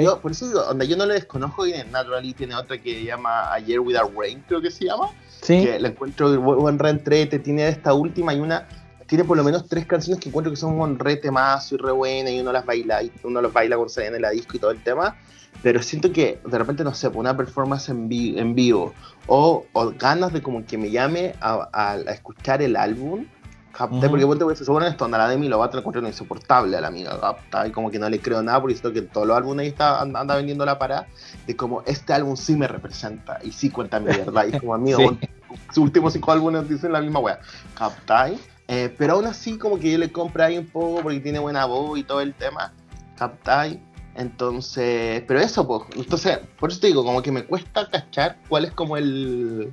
[0.00, 3.52] yo, por eso donde yo no le desconozco, y Naturally tiene otra que se llama
[3.52, 5.10] Ayer Without Rain, creo que se llama.
[5.42, 5.62] Sí.
[5.62, 8.66] Que la encuentro buen reentrete, tiene esta última y una
[9.06, 11.92] tiene por lo menos tres canciones que encuentro que son un re temazo y re
[11.92, 14.58] buena y uno las baila y uno las baila cuando salen en la disco y
[14.58, 15.18] todo el tema
[15.62, 18.92] pero siento que de repente, no sé, una performance en, en vivo
[19.26, 19.64] o,
[19.98, 23.26] ganas de como que me llame a, escuchar el álbum,
[23.72, 26.76] capté, porque ponte, pues, seguro esto, anda la Demi lo va a tener encontrando insoportable
[26.76, 29.26] a la amiga, capta, y como que no le creo nada, porque siento que todos
[29.26, 31.06] los álbumes ahí está, anda, vendiendo la parada,
[31.46, 34.98] de como este álbum sí me representa y sí cuenta mi verdad, y como amigo,
[35.68, 37.40] sus últimos cinco álbumes dicen la misma wea,
[37.78, 41.38] captai, eh, pero aún así como que yo le compré ahí un poco porque tiene
[41.38, 42.72] buena voz y todo el tema,
[43.16, 43.80] captai,
[44.14, 48.66] entonces, pero eso, pues, entonces, por eso te digo, como que me cuesta cachar cuál
[48.66, 49.72] es como el,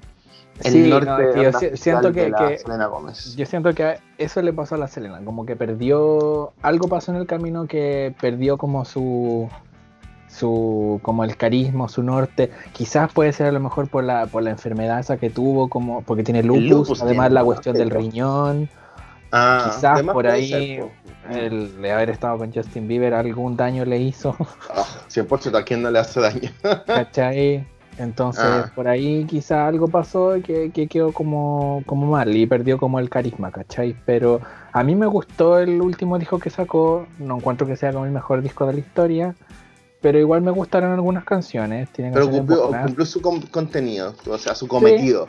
[0.63, 3.35] el norte yo siento que, Selena Gómez.
[3.35, 7.17] Yo siento que eso le pasó a la Selena, como que perdió, algo pasó en
[7.17, 9.49] el camino que perdió como su
[10.29, 14.43] su como el carisma, su norte, quizás puede ser a lo mejor por la por
[14.43, 18.69] la enfermedad esa que tuvo como porque tiene lupus, además la cuestión del riñón.
[19.31, 20.79] Ah, quizás por ahí
[21.29, 24.35] el de haber estado con Justin Bieber algún daño le hizo.
[25.09, 26.49] 100% a quien no le hace daño.
[26.85, 27.65] ¿Cachai?
[27.97, 28.71] Entonces, Ah.
[28.75, 33.09] por ahí quizá algo pasó que, que quedó como, como mal y perdió como el
[33.09, 33.93] carisma, ¿cachai?
[34.05, 34.39] Pero
[34.71, 38.11] a mí me gustó el último disco que sacó, no encuentro que sea como el
[38.11, 39.35] mejor disco de la historia,
[40.01, 41.89] pero igual me gustaron algunas canciones.
[41.89, 45.27] Tienen Pero cumplió, su contenido, o sea, su cometido,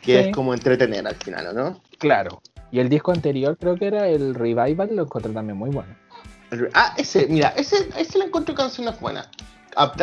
[0.00, 0.28] que Sí.
[0.28, 1.80] es como entretener al final, ¿no?
[1.98, 2.40] Claro.
[2.72, 5.94] Y el disco anterior creo que era el Revival, lo encontré también muy bueno.
[6.74, 9.28] Ah, ese, mira, ese, ese le encuentro canciones buenas.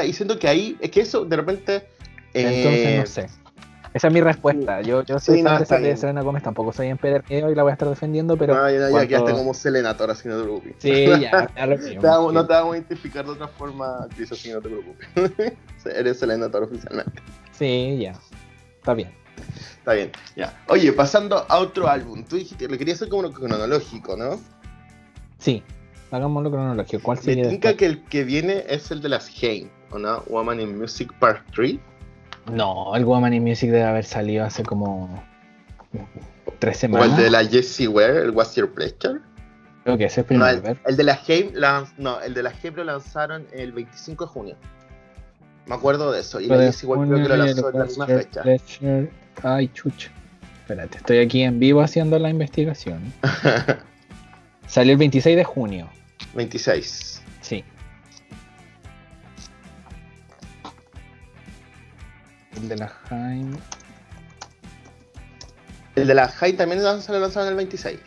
[0.06, 1.88] Y siento que ahí, es que eso de repente.
[2.34, 3.30] Entonces, eh, no sé.
[3.94, 4.82] Esa es mi respuesta.
[4.82, 5.98] Yo, yo soy Sí, no, de.
[5.98, 8.54] Selena Gómez, tampoco soy empedernido y la voy a estar defendiendo, pero.
[8.56, 10.76] no, ya, ya cuanto- quedaste como Selena Tora, si no te preocupes.
[10.78, 12.02] Sí, ya, ya lo mismo.
[12.02, 15.08] Te vamos- no te vamos a identificar de otra forma, Chris, así no te preocupes.
[15.86, 17.12] Eres Selena Tora oficialmente.
[17.52, 18.14] Sí, ya.
[18.78, 19.12] Está bien.
[19.90, 20.54] Está bien, ya.
[20.68, 22.24] Oye, pasando a otro álbum.
[22.24, 24.40] Tú dijiste, le querías hacer como uno cronológico, ¿no?
[25.40, 25.64] Sí,
[26.12, 27.02] hagámoslo cronológico.
[27.02, 27.76] ¿Cuál Me tinca después?
[27.76, 30.22] que el que viene es el de las Haim, ¿o no?
[30.28, 31.80] Woman in Music Part 3.
[32.54, 35.24] No, el Woman in Music debe haber salido hace como
[36.60, 37.18] tres O semanas.
[37.18, 39.22] el de la Jessie Ware, el What's Your Pleasure.
[39.86, 40.68] Creo que ese es No, primero.
[40.68, 44.30] el, el de la lan- no, el de la Haim lo lanzaron el 25 de
[44.30, 44.56] junio.
[45.66, 46.40] Me acuerdo de eso.
[46.40, 48.44] Y la Jessie Ware creo que lo lanzó en la misma fecha.
[49.44, 50.10] Ay, chucha.
[50.62, 53.14] Espérate, estoy aquí en vivo haciendo la investigación.
[54.68, 55.90] Salió el 26 de junio.
[56.36, 57.22] 26.
[57.42, 57.64] Sí.
[62.56, 63.58] El de la Jaime.
[65.96, 68.00] El de la Haim también lanzaron, lo lanzaron el 26.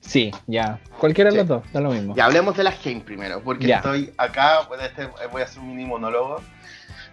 [0.00, 0.78] Sí, ya.
[0.98, 1.38] Cualquiera de Sí.
[1.38, 2.14] los dos, da lo mismo.
[2.16, 3.76] Ya hablemos de la Haim primero, porque Ya.
[3.76, 6.40] estoy acá, este- voy a hacer un mini monólogo.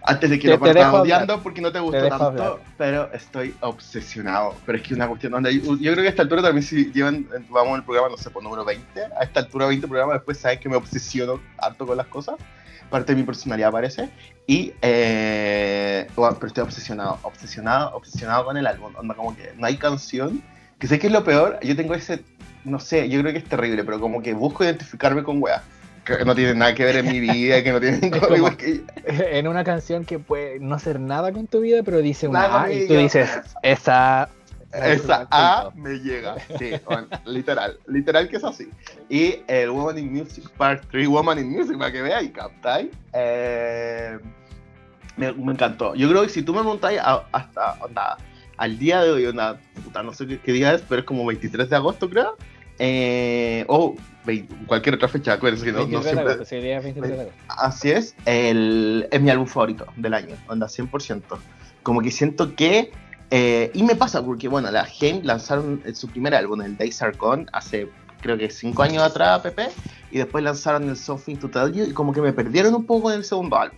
[0.04, 1.02] Antes de que Te- lo te partas hablar.
[1.02, 2.58] odiando porque no te gustó dejo tanto, hablar.
[2.78, 4.56] pero estoy obsesionado.
[4.66, 7.28] Pero es que una cuestión donde yo creo que a esta altura también si llevan,
[7.50, 10.38] vamos en el programa, no sé, por número 20, a esta altura 20 programas, después
[10.38, 12.36] sabes que me obsesiono harto con las cosas.
[12.90, 14.10] Parte de mi personalidad parece.
[14.46, 18.94] Y, eh, bueno, pero estoy obsesionado, obsesionado, obsesionado con el álbum.
[18.98, 20.42] Onda como que no hay canción.
[20.80, 22.24] Que sé que es lo peor, yo tengo ese,
[22.64, 25.64] no sé, yo creo que es terrible, pero como que busco identificarme con weas.
[26.08, 29.48] Que no tienen nada que ver en mi vida, que no tienen como, que- En
[29.48, 32.72] una canción que puede no hacer nada con tu vida, pero dice una Nada A
[32.72, 33.30] y tú dices,
[33.64, 34.30] esa.
[34.74, 38.70] Esa A me llega, sí, bueno, literal, literal que es así.
[39.10, 42.88] Y el Woman in Music Part 3, Woman in Music, para que veáis, ¿captáis?
[43.14, 44.18] Eh,
[45.16, 45.96] me, me encantó.
[45.96, 47.00] Yo creo que si tú me montáis
[47.32, 48.18] hasta, onda,
[48.58, 51.26] al día de hoy, onda, puta, no sé qué, qué día es, pero es como
[51.26, 52.36] 23 de agosto, creo.
[52.80, 56.62] Eh, o vein- cualquier otra fecha, acuérdense no, no 23 de siempre...
[56.62, 57.42] día 23 de agosto.
[57.48, 61.22] Así es, el, es mi álbum favorito del año, onda 100%.
[61.84, 62.92] Como que siento que,
[63.32, 67.02] eh, y me pasa porque, bueno, la Haim lanzaron eh, su primer álbum, el Days
[67.02, 67.90] Are Gone, hace
[68.22, 69.70] creo que 5 años atrás, Pepe,
[70.12, 73.12] y después lanzaron el Something to Tell You, y como que me perdieron un poco
[73.12, 73.78] en el segundo álbum.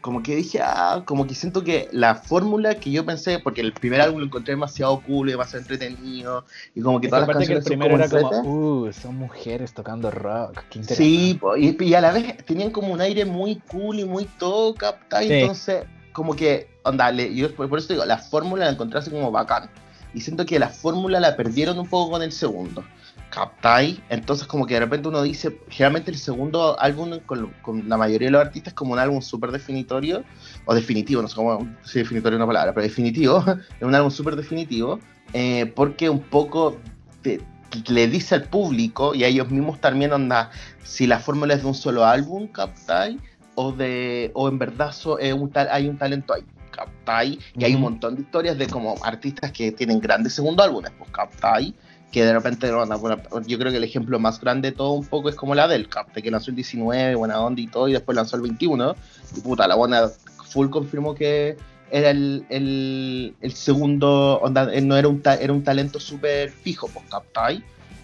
[0.00, 3.72] Como que dije, ah, como que siento que la fórmula que yo pensé, porque el
[3.74, 7.34] primer álbum lo encontré demasiado cool, y demasiado entretenido, y como que Esa todas las
[7.36, 10.62] parte que el canciones son primero era como uh, son mujeres tocando rock.
[10.70, 14.24] Qué Sí, y, y a la vez tenían como un aire muy cool y muy
[14.38, 15.28] todo, ¿captai?
[15.28, 15.34] Sí.
[15.34, 19.10] Entonces, como que, onda, le- yo por, por eso digo, la fórmula la encontré así
[19.10, 19.70] como bacán.
[20.12, 22.82] Y siento que la fórmula la perdieron un poco con el segundo,
[23.30, 24.02] ¿captai?
[24.08, 28.26] Entonces, como que de repente uno dice, generalmente el segundo álbum con, con la mayoría
[28.28, 30.24] de los artistas es como un álbum súper definitorio,
[30.64, 33.44] o definitivo, no sé cómo, si definitorio es una palabra, pero definitivo,
[33.80, 34.98] es un álbum súper definitivo,
[35.32, 36.78] eh, porque un poco
[37.22, 37.40] te-
[37.88, 40.50] le dice al público y a ellos mismos también onda
[40.82, 43.18] si la fórmula es de un solo álbum, ¿captai?
[43.54, 47.38] O de o en verdad so- eh, un tal, hay un talento ahí, ¿captai?
[47.56, 51.10] Y hay un montón de historias de como artistas que tienen grandes segundo álbumes, pues,
[51.12, 51.72] ¿captai?
[52.10, 54.92] Que de repente, no, no, bueno, yo creo que el ejemplo más grande de todo
[54.92, 57.86] un poco es como la del Capte, que lanzó el 19, buena onda y todo,
[57.88, 58.96] y después lanzó el 21,
[59.36, 60.08] y puta, la buena
[60.48, 61.56] full confirmó que
[61.92, 66.50] era el, el, el segundo, onda, eh, no era un, ta- era un talento súper
[66.50, 67.62] fijo, pues, ¿captai?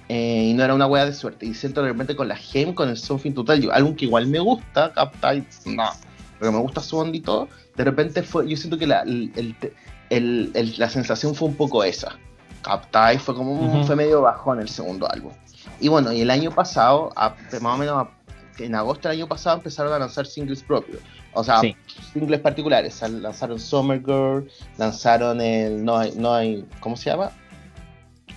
[0.09, 1.47] Eh, y no era una wea de suerte.
[1.47, 4.29] Y siento de repente con la Gem, con el Something Total, yo, algo que igual
[4.29, 5.45] me gusta, ¿captai?
[5.65, 5.91] No,
[6.39, 7.49] pero me gusta su onda y todo.
[7.77, 12.17] De repente fue, yo siento que la, el- la sensación fue un poco esa.
[12.67, 13.19] ¿Captai?
[13.19, 13.85] Fue como un- Ujú.
[13.87, 15.33] fue medio bajón el segundo álbum.
[15.81, 18.11] Y bueno, y el año pasado, a- más o menos a-
[18.63, 20.99] en agosto del año pasado, empezaron a lanzar singles propios.
[21.33, 21.77] O sea, Sí.
[22.13, 23.01] singles particulares.
[23.03, 27.31] Lanzaron Summer Girl, lanzaron el No hay, no hay ¿cómo se llama?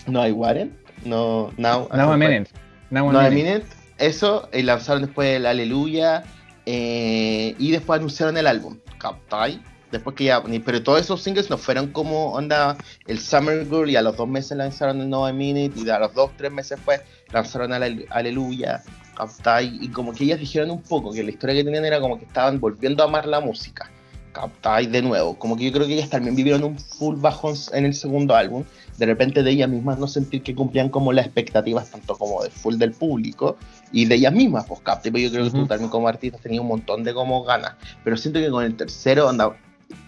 [0.05, 2.51] No hay Warren, no, Now, Now a minute.
[2.91, 3.59] Now a No hay minute.
[3.59, 6.23] Minute, eso, y lanzaron después el Aleluya,
[6.65, 9.61] eh, y después anunciaron el álbum, ¿captai?
[9.91, 13.95] Después que ya, pero todos esos singles no fueron como onda el Summer Girl y
[13.95, 16.77] a los dos meses lanzaron el No I Minute y a los dos, tres meses
[16.77, 18.83] después lanzaron el Ale- Aleluya,
[19.17, 19.79] ¿captai?
[19.81, 22.25] Y como que ellas dijeron un poco que la historia que tenían era como que
[22.25, 23.89] estaban volviendo a amar la música,
[24.31, 24.85] ¿Captai?
[24.85, 27.95] De nuevo, como que yo creo que ellas también vivieron un full bajón en el
[27.95, 28.63] segundo álbum.
[28.99, 32.51] De repente de ellas mismas no sentir que cumplían como las expectativas, tanto como de
[32.51, 33.57] full del público
[33.91, 35.11] y de ellas mismas, pues Captai.
[35.11, 37.73] Yo creo que tú también como artista tenías un montón de como ganas.
[38.03, 39.57] Pero siento que con el tercero, anda,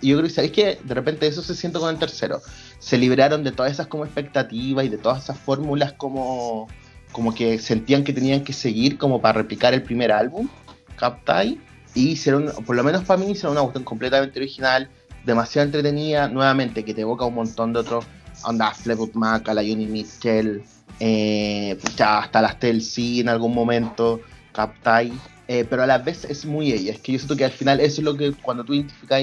[0.08, 2.42] yo creo que, ¿sabéis que De repente eso se siente con el tercero.
[2.80, 6.68] Se liberaron de todas esas como expectativas y de todas esas fórmulas como,
[7.12, 10.48] como que sentían que tenían que seguir como para replicar el primer álbum,
[10.96, 11.60] Captai
[11.94, 14.90] y hicieron, por lo menos para mí, hicieron una cuestión completamente original,
[15.26, 18.06] demasiado entretenida, nuevamente, que te evoca un montón de otros,
[18.44, 20.64] onda, Fleetwood Mac, a la Johnny Mitchell,
[21.00, 24.22] eh, hasta las TLC en algún momento,
[24.54, 25.12] Captai,
[25.48, 27.80] eh, pero a la vez es muy ella, es que yo siento que al final
[27.82, 29.22] eso es lo que cuando tú identificas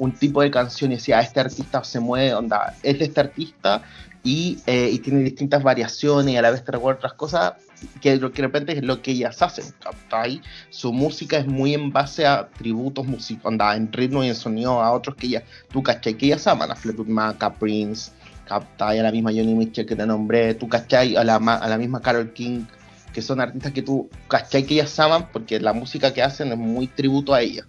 [0.00, 3.20] un tipo de canción y decías, ah, este artista se mueve, onda, es de este
[3.20, 3.82] artista
[4.24, 7.52] y, eh, y tiene distintas variaciones y a la vez te recuerda otras cosas,
[8.00, 10.40] que, de repente es lo que ellas hacen, ¿captai?
[10.70, 14.90] Su música es muy en base a tributos musicales, en ritmo y en sonido a
[14.90, 18.10] otros que ellas, tú cachai, que ellas aman, a Fleetwood Mac, a Prince,
[18.46, 18.98] ¿captai?
[19.00, 22.00] A la misma Johnny Mitchell que te nombré, tú cachai, a la, a la misma
[22.00, 22.64] Carol King,
[23.12, 26.58] que son artistas que tú cachai que ellas aman porque la música que hacen es
[26.58, 27.66] muy tributo a ellas.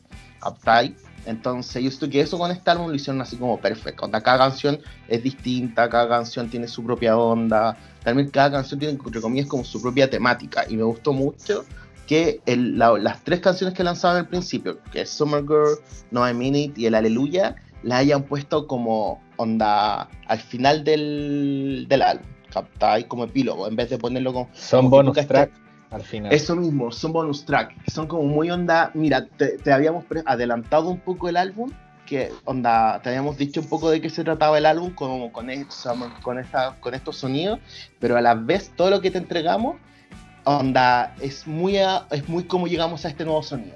[1.26, 4.10] Entonces, yo estoy que eso con este álbum lo hicieron así como perfecto.
[4.10, 7.78] cada canción es distinta, cada canción tiene su propia onda.
[8.04, 10.66] También cada canción tiene, entre comillas, como su propia temática.
[10.68, 11.66] Y me gustó mucho
[12.08, 15.78] que las tres canciones que lanzaban al principio, que es Summer Girl,
[16.10, 21.86] No I Mean It y el Aleluya, la hayan puesto como onda al final del,
[21.88, 22.26] del álbum.
[22.52, 24.50] Captáis como epílogo, en vez de ponerlo como.
[24.54, 25.58] Son bonus tracks
[25.92, 26.34] al final.
[26.34, 28.92] Eso mismo, son bonus tracks, son como muy onda.
[28.94, 31.70] Mira, te, habíamos adelantado un poco el álbum,
[32.06, 35.48] que onda, te habíamos dicho un poco de qué se trataba el álbum con, con,
[36.22, 37.60] con, esta, con estos sonidos,
[38.00, 39.76] pero a la vez todo lo que te entregamos,
[40.46, 43.76] onda, es muy, es muy como llegamos a este nuevo sonido.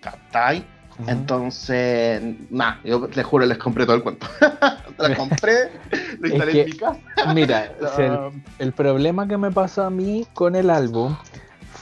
[0.00, 0.64] ¿Captai?
[1.06, 4.26] Entonces, nada, yo les juro, les compré todo el cuento.
[4.98, 5.70] la compré,
[6.18, 7.00] lo instalé en mi casa.
[7.34, 7.72] Mira,
[8.58, 11.16] el, problema que me pasó a mí con el álbum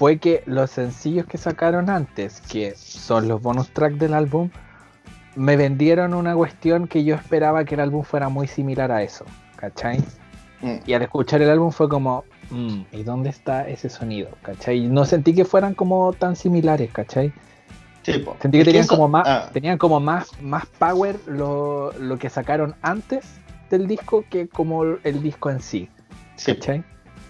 [0.00, 4.48] fue que los sencillos que sacaron antes, que son los bonus tracks del álbum,
[5.36, 9.26] me vendieron una cuestión que yo esperaba que el álbum fuera muy similar a eso,
[9.56, 9.98] ¿cachai?
[10.62, 10.76] Mm.
[10.86, 14.30] Y al escuchar el álbum fue como, mm, ¿y dónde está ese sonido?
[14.40, 14.88] ¿cachai?
[14.88, 17.30] No sentí que fueran como tan similares, ¿cachai?
[18.02, 19.50] Sentí que tenían, como más, ah.
[19.52, 23.26] tenían como más, más power lo, lo, que sacaron antes
[23.68, 25.90] del disco que como el disco en sí.
[26.42, 26.82] ¿Cachai?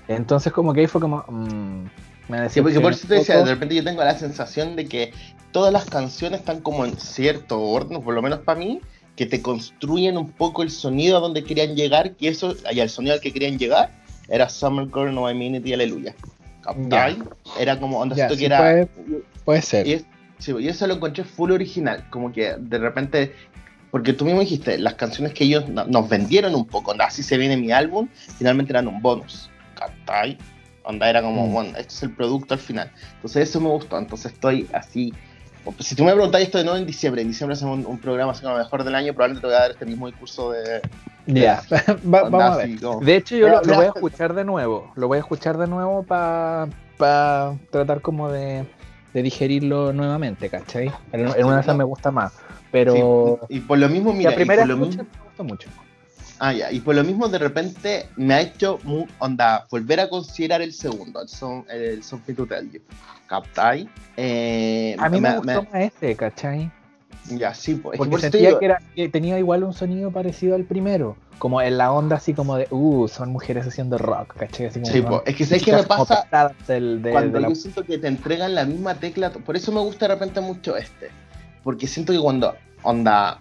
[0.07, 1.25] Entonces como que ahí fue como...
[1.27, 2.10] Mm,
[2.49, 5.13] Sí, porque por eso te decía, de repente yo tengo la sensación de que
[5.53, 8.81] todas las canciones están como en cierto orden, por lo menos para mí,
[9.17, 12.91] que te construyen un poco el sonido a donde querían llegar, y eso, allá el
[12.91, 13.91] sonido al que querían llegar,
[14.29, 16.15] era Summer Girl, No I It y Aleluya.
[17.59, 18.87] Era como, onda que era...
[19.45, 19.87] Puede, ser.
[19.87, 20.05] Y,
[20.39, 23.33] sí, y eso lo encontré full original, como que de repente
[23.91, 27.57] porque tú mismo dijiste, las canciones que ellos nos vendieron un poco, así se viene
[27.57, 29.51] mi álbum, finalmente eran un bonus.
[29.75, 30.39] ¿Captai?
[30.83, 31.53] Onda era como, mm.
[31.53, 32.91] bueno, este es el producto al final.
[33.17, 33.99] Entonces eso me gustó.
[33.99, 35.13] Entonces estoy así.
[35.79, 38.43] Si tú me preguntas esto de nuevo en diciembre, en diciembre hacemos un, programa así
[38.43, 40.81] como mejor del año, probablemente te voy a dar este mismo discurso de.
[41.27, 41.63] Ya,
[42.03, 42.79] vamos a ver.
[42.79, 44.91] De hecho, yo lo, voy a escuchar de nuevo.
[44.97, 46.69] Lo voy a escuchar de nuevo para
[47.71, 48.65] tratar como de,
[49.13, 50.91] digerirlo nuevamente, ¿cachai?
[51.13, 52.33] En, una de esas me gusta más.
[52.73, 53.41] Pero.
[53.49, 55.03] y por lo mismo, mira, la primera lo mismo...
[55.03, 55.69] me gusta mucho.
[56.41, 56.73] Ah, ya.
[56.73, 58.79] Y por lo mismo, de repente, me ha hecho
[59.19, 62.81] onda volver a considerar el segundo, el Son, el son to Tell You.
[63.27, 63.87] ¿Captai?
[64.17, 66.73] Eh, a mí me, gustó más este, ¿cachai?
[67.29, 67.99] Ya, sí, pues.
[67.99, 71.15] Porque sentía que, era, que tenía igual un sonido parecido al primero.
[71.39, 74.67] Como en la onda así como de, uh, son mujeres haciendo rock, ¿cachai?
[74.67, 75.21] Así sí, pues.
[75.27, 76.27] Es que ¿sabes qué me pasa?
[76.67, 79.31] cuando yo siento que te entregan la misma tecla.
[79.31, 81.11] Por eso me gusta de repente mucho este.
[81.63, 83.39] Porque siento que cuando, onda,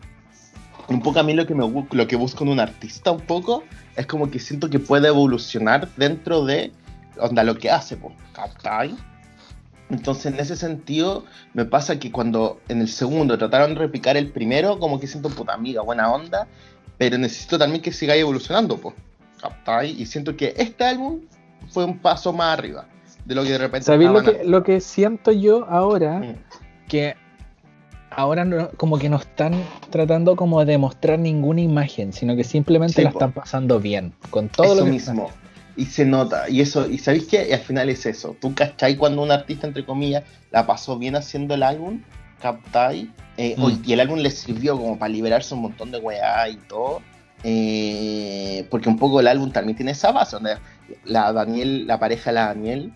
[0.90, 3.64] un poco a mí lo que, me, lo que busco en un artista un poco
[3.96, 6.72] es como que siento que puede evolucionar dentro de
[7.20, 8.14] onda, lo que hace, pues,
[9.90, 14.32] Entonces, en ese sentido, me pasa que cuando en el segundo trataron de replicar el
[14.32, 16.48] primero, como que siento puta amiga, buena onda,
[16.98, 18.96] pero necesito también que siga evolucionando, pues,
[19.98, 21.22] Y siento que este álbum
[21.70, 22.88] fue un paso más arriba
[23.26, 23.86] de lo que de repente.
[23.86, 26.20] ¿Sabéis lo que, lo que siento yo ahora?
[26.20, 26.36] Mm.
[26.88, 27.16] Que
[28.12, 29.54] ahora como que no están
[29.90, 34.76] tratando como de mostrar ninguna imagen, sino que simplemente la están pasando bien, con todo
[34.76, 35.30] lo mismo.
[35.76, 38.36] Y se nota, y eso, y sabéis que al final es eso.
[38.42, 42.02] Tú cachai cuando un artista, entre comillas, la pasó bien haciendo el álbum,
[42.42, 43.84] captai, eh, mm.
[43.86, 47.02] y el álbum le sirvió como para liberarse un montón de weá y todo.
[47.44, 50.58] Eh, porque un poco el álbum también tiene esa base, donde
[51.06, 52.94] la Daniel, la pareja de la Daniel,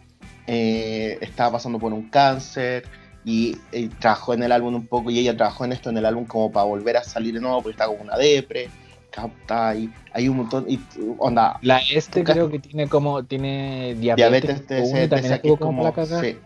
[0.48, 2.84] eh, estaba pasando por un cáncer,
[3.26, 3.58] y,
[4.00, 6.52] trabajó en el álbum un poco y ella trabajó en esto en el álbum como
[6.52, 8.70] para volver a salir de nuevo porque está como una depre
[9.12, 10.80] capta y hay un montón y
[11.20, 16.38] onda la este creo que tiene como tiene diabetes, diabetes también como, sí,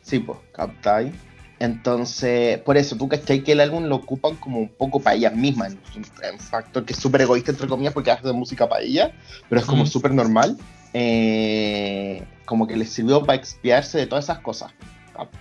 [0.00, 1.02] sí pues capta
[1.60, 5.34] entonces, por eso, tú cachai que el álbum lo ocupan como un poco para ellas
[5.34, 9.12] mismas, un, factor que es súper egoísta, entre comillas, porque hace música para ella,
[9.48, 10.58] pero es como súper normal.
[10.92, 14.72] Eh, como que les sirvió para expiarse de todas esas cosas.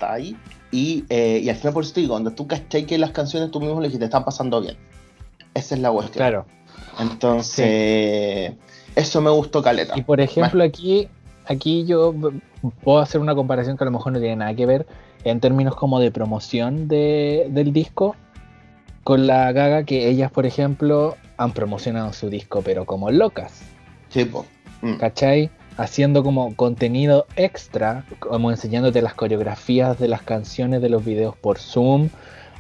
[0.02, 0.36] Ahí?
[0.72, 3.52] Y, eh, y al final, por eso te digo, cuando tú cachai que las canciones
[3.52, 4.76] tú mismo le te están pasando bien.
[5.54, 6.18] Esa es la cuestión.
[6.18, 6.46] Claro.
[7.00, 8.54] Entonces,
[8.96, 9.94] eso me gustó caleta.
[9.98, 11.08] Y por ejemplo, aquí,
[11.46, 12.14] aquí yo
[12.84, 14.88] puedo hacer una comparación que a lo mejor no tiene nada que ver
[15.24, 18.16] en términos como de promoción de, del disco
[19.04, 23.62] con la Gaga que ellas, por ejemplo, han promocionado su disco, pero como locas.
[24.10, 24.30] Sí,
[24.82, 24.94] mm.
[24.96, 25.50] ¿Cachai?
[25.78, 31.58] Haciendo como contenido extra, como enseñándote las coreografías de las canciones de los videos por
[31.58, 32.10] Zoom.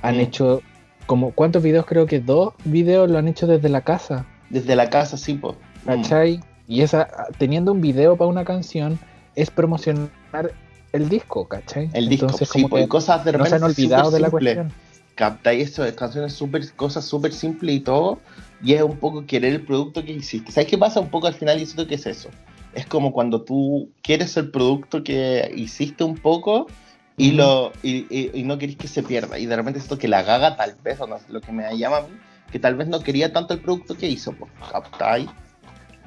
[0.01, 0.19] Han mm.
[0.19, 0.61] hecho
[1.05, 1.85] como, ¿cuántos videos?
[1.85, 4.25] Creo que dos videos lo han hecho desde la casa.
[4.49, 5.55] Desde la casa, sí, po.
[5.85, 6.39] ¿Cachai?
[6.67, 7.07] Y esa,
[7.37, 8.99] teniendo un video para una canción,
[9.35, 10.53] es promocionar
[10.91, 11.89] el disco, ¿cachai?
[11.93, 13.49] El disco, Entonces, sí, como cosas de repente.
[13.51, 14.71] No se han olvidado de la cuestión.
[15.15, 18.19] Captáis eso, canciones súper, cosas súper simples y todo,
[18.63, 20.51] y es un poco querer el producto que hiciste.
[20.51, 21.61] ¿Sabes qué pasa un poco al final?
[21.61, 22.29] Y siento que es eso.
[22.73, 26.67] Es como cuando tú quieres el producto que hiciste un poco
[27.17, 29.37] y, lo, y, no querés que se pierda.
[29.37, 31.97] Y de repente esto que la gaga tal vez, o no lo que me llama
[31.97, 32.07] a mí,
[32.51, 35.29] que tal vez no quería tanto el producto que hizo, pues, captáis,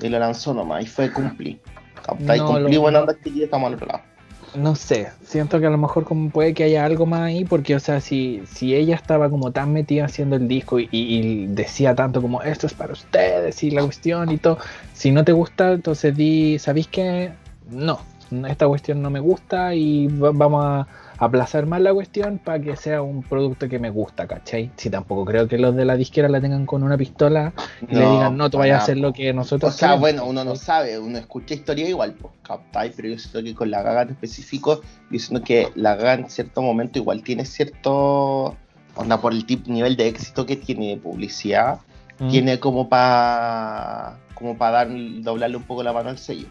[0.01, 1.61] y lo lanzó nomás, y fue cumplir.
[2.05, 4.16] Captáis, no, cumplí, bueno, anda que ya estamos al otro lado
[4.57, 7.75] no sé, siento que a lo mejor como puede que haya algo más ahí, porque
[7.77, 12.23] o sea, si, si ella estaba como tan metida haciendo el disco y, decía tanto
[12.23, 14.59] como esto es para ustedes y la cuestión y todo,
[14.93, 17.33] si no te gusta, entonces di, ¿sabéis qué?
[17.71, 18.01] No,
[18.49, 20.87] esta cuestión no me gusta y vamos a
[21.19, 24.71] aplazar más la cuestión para que sea un producto que me gusta, ¿cachai?
[24.77, 27.53] Si tampoco creo que los de la disquera la tengan con una pistola
[27.89, 30.45] y le digan, no, tú vayas a hacer lo que nosotros O sea, bueno, uno
[30.45, 32.93] no sabe, uno escucha historia igual, pues, ¿cachai?
[32.95, 36.62] Pero yo siento que con la gaga en específico, diciendo que la gaga en cierto
[36.62, 38.57] momento igual tiene cierto,
[38.95, 41.79] onda por el tipo, nivel de éxito que tiene de publicidad,
[42.19, 42.29] mm.
[42.29, 44.89] tiene como para como para dar,
[45.23, 46.47] doblarle un poco la mano al sello.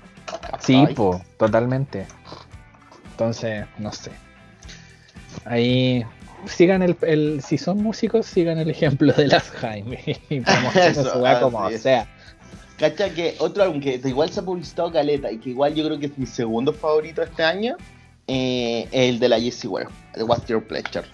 [0.60, 2.08] Sí, pues, totalmente.
[3.12, 4.12] Entonces, no sé.
[5.44, 6.06] Ahí
[6.48, 12.08] sigan el, si son músicos, sigan el ejemplo de las Jaime y su como sea.
[12.78, 15.98] Cacha que otro álbum que igual se ha publicitado caleta y que igual yo creo
[15.98, 17.78] que es mi segundo favorito este año,
[18.28, 21.08] eh, el de la Jessie Ware, el What's Your Pleasure.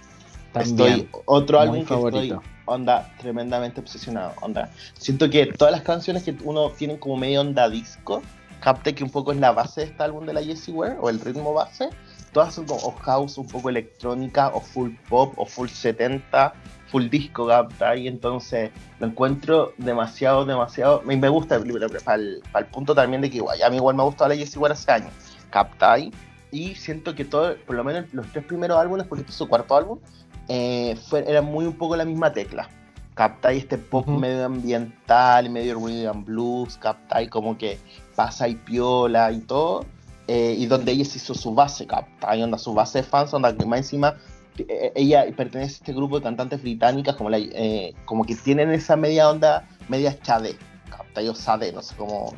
[0.55, 2.33] estoy, otro álbum que estoy
[2.65, 4.33] onda tremendamente obsesionado.
[4.41, 4.69] Onda.
[4.97, 8.21] Siento que todas las canciones que uno tiene como medio onda disco,
[8.59, 11.09] capte que un poco es la base de este álbum de la Jessie Ware, o
[11.09, 11.89] el ritmo base,
[12.31, 16.53] todas son como house, un poco electrónica, o full pop, o full 70,
[16.87, 17.47] full disco,
[17.95, 21.59] y entonces lo encuentro demasiado, demasiado, me, me gusta
[22.03, 24.29] para el, para el punto también de que igual, a mí igual me ha gustado
[24.29, 25.13] la Jessie Ware hace años,
[25.49, 26.11] ¿captai?
[26.51, 29.47] Y siento que todo, por lo menos los tres primeros álbumes, porque este es su
[29.47, 29.99] cuarto álbum,
[30.47, 32.69] eh, fue, eran muy un poco la misma tecla.
[33.13, 33.57] ¿Captai?
[33.57, 37.27] Este pop medio ambiental, medio rhythm blues, ¿captai?
[37.27, 37.77] Como que
[38.15, 39.85] pasa y piola y todo
[40.33, 42.41] eh, y donde ella se hizo su base, ¿cachai?
[42.41, 44.15] Onda, su base de fans, onda, que más encima
[44.57, 48.95] eh, ella pertenece a este grupo de cantantes británicas como, eh, como que tienen esa
[48.95, 50.55] media onda, media chade,
[50.89, 51.27] ¿cachai?
[51.27, 52.33] O sade, no sé cómo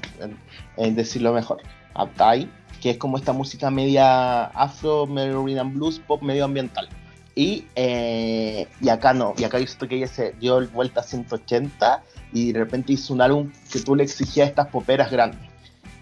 [0.75, 1.61] decirlo mejor,
[1.93, 2.49] ¿cachai?
[2.81, 6.89] Que es como esta música media afro, medio rhythm blues, pop medio ambiental.
[7.35, 12.53] Y, y acá no, y acá visto que ella se dio vuelta a 180 y
[12.53, 15.53] de repente hizo un álbum que tú le exigías estas poperas grandes.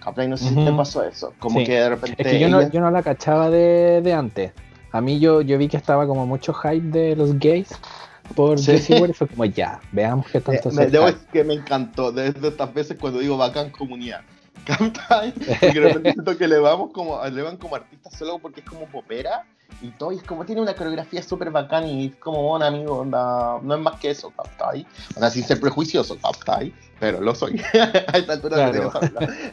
[0.05, 1.33] No sé si te pasó eso.
[1.39, 2.21] Como que de repente.
[2.21, 4.51] Es que yo, no, yo no la cachaba de, de, antes.
[4.91, 7.69] A mí yo, yo vi que estaba como mucho hype de los gays
[8.35, 8.73] por sí.
[8.73, 12.47] y fue como ya, veamos qué tanto eh, me, Debo decir que me encantó desde
[12.47, 14.21] estas veces cuando digo bacán comunidad.
[14.65, 18.65] Porque de repente siento que le vamos como, le van como artistas solo porque es
[18.65, 19.45] como popera
[19.81, 22.99] y todo, y es como tiene una coreografía súper bacán y es como, bueno, amigo,
[22.99, 24.85] onda, no es más que eso, ¿captai?
[25.15, 26.73] Onda, sin ser prejuicioso, ¿captai?
[26.99, 27.59] Pero lo soy.
[27.73, 28.91] a esta altura claro.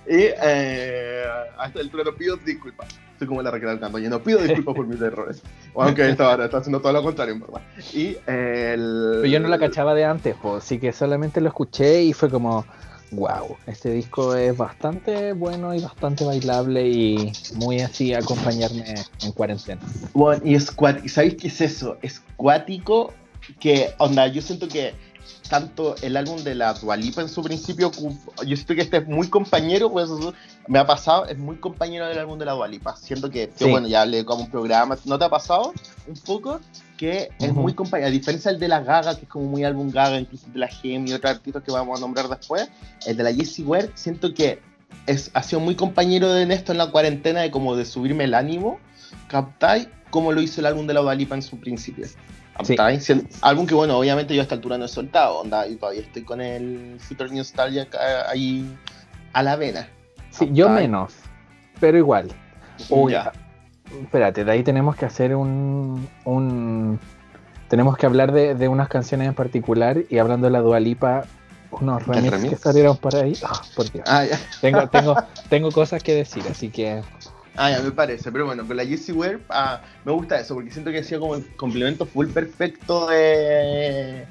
[0.06, 1.24] Y eh,
[1.56, 2.88] a esta altura no pido disculpas.
[3.18, 5.42] Soy como la Raquel Alcántara, no pido disculpas por mis errores.
[5.74, 7.62] Aunque esta está haciendo todo lo contrario, en verdad.
[7.94, 9.12] Y el...
[9.16, 12.28] Pero yo no la cachaba de antes, pues, así que solamente lo escuché y fue
[12.28, 12.66] como
[13.12, 19.80] wow, este disco es bastante bueno y bastante bailable y muy así acompañarme en cuarentena.
[20.14, 20.72] Bueno, y es
[21.06, 21.96] ¿sabéis qué es eso?
[22.02, 23.12] Es cuático
[23.60, 24.94] que, onda, yo siento que
[25.48, 27.90] tanto el álbum de la Dualipa en su principio,
[28.46, 30.08] yo siento que este es muy compañero, pues
[30.66, 34.02] me ha pasado, es muy compañero del álbum de la Dualipa, siento que, bueno, ya
[34.02, 35.72] hablé como un programa, ¿no te ha pasado
[36.06, 36.60] un poco?
[36.96, 39.90] Que es muy compañero, a diferencia del de la Gaga, que es como muy álbum
[39.90, 42.68] Gaga, incluso de la Gem y otros artistas que vamos a nombrar después,
[43.06, 44.60] el de la Jessie Ware, siento que
[45.06, 48.34] es, ha sido muy compañero de esto en la cuarentena, de como de subirme el
[48.34, 48.78] ánimo,
[49.28, 52.06] captai, como lo hizo el álbum de la Dualipa en su principio.
[52.64, 52.76] Sí.
[53.40, 56.22] Álbum que, bueno, obviamente yo a esta altura no he soltado, onda, y todavía estoy
[56.22, 57.86] con el Future Nostalgia
[58.28, 58.76] ahí
[59.32, 59.88] a la vena.
[60.30, 61.14] Sí, yo menos,
[61.80, 62.28] pero igual.
[62.88, 63.14] Uy,
[64.02, 66.08] espérate, de ahí tenemos que hacer un.
[66.24, 66.98] un
[67.68, 71.24] tenemos que hablar de, de, unas canciones en particular y hablando de la Dualipa,
[71.70, 73.34] unos remixes que salieron por ahí.
[73.42, 74.38] Oh, por Ah, ya.
[74.60, 75.16] Tengo, tengo,
[75.48, 77.02] tengo cosas que decir, así que
[77.60, 80.70] Ah, ya me parece, pero bueno, con la Jessie Ware ah, me gusta eso, porque
[80.70, 84.26] siento que ha sido como el complemento full perfecto de,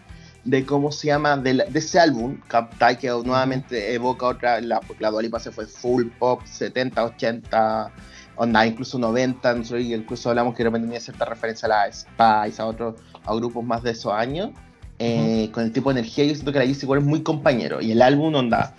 [0.45, 5.41] de cómo se llama, de, ese álbum, Captai, que nuevamente evoca otra, la, la Dualipa
[5.41, 7.91] se fue full pop, 70, 80,
[8.37, 12.61] onda, incluso 90, nosotros incluso hablamos que de repente tenía cierta referencia a la Spice,
[12.61, 14.51] a otros, a grupos más de esos años,
[14.99, 17.81] eh, con el tipo de energía, yo siento que la Jessie Ware es muy compañero,
[17.81, 18.73] y el álbum, onda,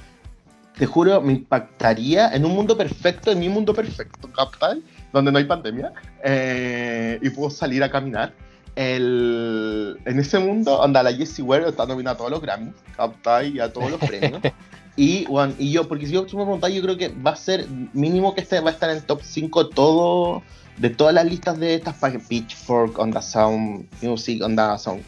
[0.79, 4.83] te juro, me impactaría en un mundo perfecto, en mi mundo perfecto, ¿captai?
[5.13, 8.33] Donde no hay pandemia eh, y puedo salir a caminar.
[8.77, 13.57] El, en ese mundo, anda, la Jessie Ware está nominada a todos los Grammys, ¿captai?
[13.57, 14.41] Y a todos los premios.
[14.97, 17.67] y, bueno, y yo, porque si yo me preguntas, yo creo que va a ser
[17.93, 20.45] mínimo que este va a estar en el top 5 todo,
[20.77, 21.97] de todas las listas de estas
[22.29, 25.03] Pitchfork, Onda Sound Music, Onda Sound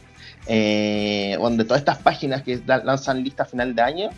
[0.47, 4.11] eh, donde todas estas páginas que lanzan lista a final de año,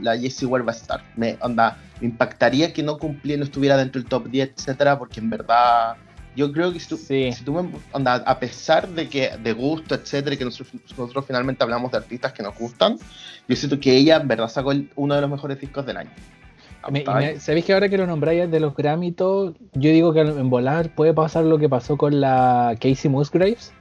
[0.00, 1.02] la Jessie Ware va a estar.
[1.16, 5.20] Me, onda, me impactaría que no cumpliera, no estuviera dentro del top 10, etcétera, porque
[5.20, 5.96] en verdad
[6.34, 10.36] yo creo que si tú, si tú onda, a pesar de que de gusto, etcétera,
[10.36, 12.98] que nosotros, nosotros, finalmente hablamos de artistas que nos gustan,
[13.48, 16.10] yo siento que ella en verdad sacó uno de los mejores discos del año.
[17.38, 21.14] ¿Sabéis que ahora que lo nombráis de los Grammy yo digo que en volar puede
[21.14, 23.72] pasar lo que pasó con la Casey Musgraves?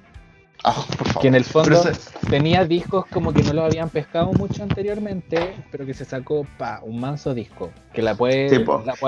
[0.63, 0.85] Ah,
[1.19, 1.81] que en el fondo
[2.29, 6.81] tenía discos como que no lo habían pescado mucho anteriormente, pero que se sacó pa,
[6.83, 7.71] un manso disco.
[7.93, 8.63] Que la puede.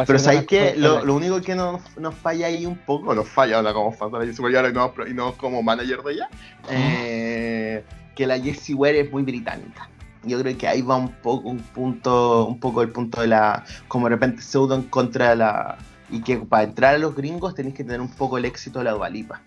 [0.07, 3.57] pero sabéis que lo, lo, único que nos, nos, falla ahí un poco, nos falla
[3.57, 6.29] ahora como fan de la y no, y no como manager de ella,
[6.71, 7.83] eh,
[8.15, 9.89] que la Jessie Ware es muy británica.
[10.23, 13.63] Yo creo que ahí va un poco un punto, un poco el punto de la.
[13.87, 15.77] como de repente pseudo en contra de la.
[16.09, 18.85] Y que para entrar a los gringos tenéis que tener un poco el éxito de
[18.85, 19.41] la Dualipa.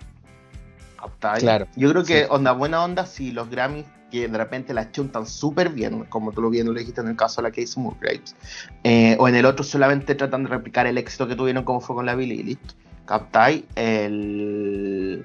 [1.40, 1.66] Claro.
[1.76, 5.70] Yo creo que onda buena onda si los Grammys que de repente la chuntan súper
[5.70, 8.36] bien, como tú lo bien lo dijiste en el caso de la Case Musgraves,
[8.84, 11.96] eh, o en el otro solamente tratan de replicar el éxito que tuvieron como fue
[11.96, 12.59] con la Billie Eilish.
[13.07, 13.64] ¿Captai?
[13.76, 15.24] El...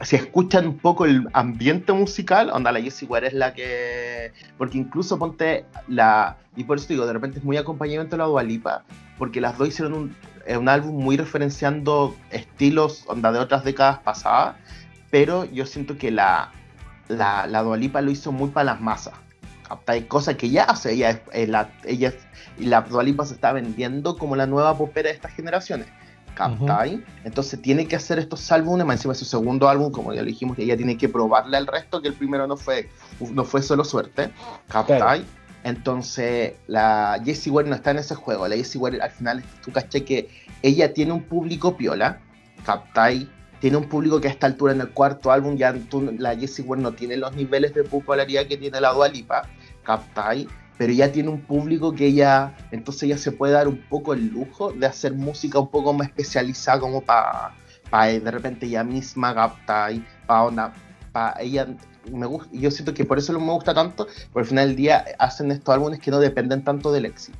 [0.00, 4.32] Si escuchan un poco el ambiente musical, onda la Jessie Ware es la que...
[4.58, 6.36] Porque incluso ponte la...
[6.56, 8.82] Y por eso digo, de repente es muy acompañamiento de la Dualipa,
[9.16, 14.00] porque las dos hicieron un, eh, un álbum muy referenciando estilos onda de otras décadas
[14.00, 14.56] pasadas,
[15.12, 16.50] pero yo siento que la,
[17.08, 19.12] la, la Dualipa lo hizo muy para las masas.
[19.86, 22.14] Hay cosas que ya hace ella, eh, la, ella
[22.58, 25.86] y la Dualipa se está vendiendo como la nueva popera de estas generaciones.
[26.34, 27.04] ¿Captai?
[27.24, 30.56] Entonces tiene que hacer estos álbumes, más encima de su segundo álbum, como ya dijimos,
[30.56, 32.88] que ella tiene que probarle al resto, que el primero no fue,
[33.32, 34.30] no fue solo suerte.
[34.68, 35.26] ¿Captai?
[35.62, 38.48] Entonces la Jessie Ware no está en ese juego.
[38.48, 40.30] La Jessie Ware al final, tú caché que
[40.62, 42.18] ella tiene un público piola.
[42.64, 43.28] ¿Captai?
[43.62, 45.72] Tiene un público que a esta altura en el cuarto álbum ya
[46.18, 49.48] la Jessie Ware no tiene los niveles de popularidad que tiene la Dualipa,
[49.84, 50.48] ¿captai?
[50.78, 54.26] Pero ya tiene un público que ella, entonces ella se puede dar un poco el
[54.26, 57.54] lujo de hacer música un poco más especializada como para
[57.88, 60.04] pa, de repente ella misma, ¿captai?
[60.26, 61.68] Para ella
[62.10, 65.04] me gusta, yo siento que por eso me gusta tanto, porque al final del día
[65.20, 67.38] hacen estos álbumes que no dependen tanto del éxito.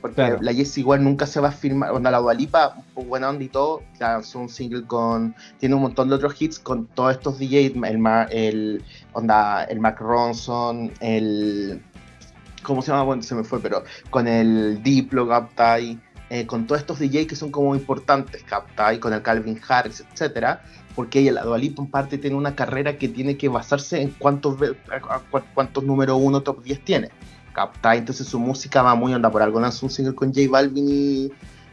[0.00, 1.90] Porque la Jessie igual nunca se va a firmar.
[1.90, 3.82] Onda, la Dualipa, buena onda y todo,
[4.22, 5.34] son un single con.
[5.58, 10.00] Tiene un montón de otros hits con todos estos DJs, el, el, onda, el Mac
[10.00, 11.82] Ronson, el.
[12.62, 13.04] ¿Cómo se llama?
[13.04, 15.98] Bueno, se me fue, pero con el Diplo, Captai,
[16.30, 20.62] eh, con todos estos DJs que son como importantes, Captai, con el Calvin Harris, etcétera,
[20.96, 24.56] porque ella, la Dualipa en parte tiene una carrera que tiene que basarse en cuántos,
[25.54, 27.10] cuántos número uno top 10 tiene.
[27.56, 27.96] ¿Capta?
[27.96, 31.32] Entonces su música va muy onda, por algo lanzó un single con J Balvin y,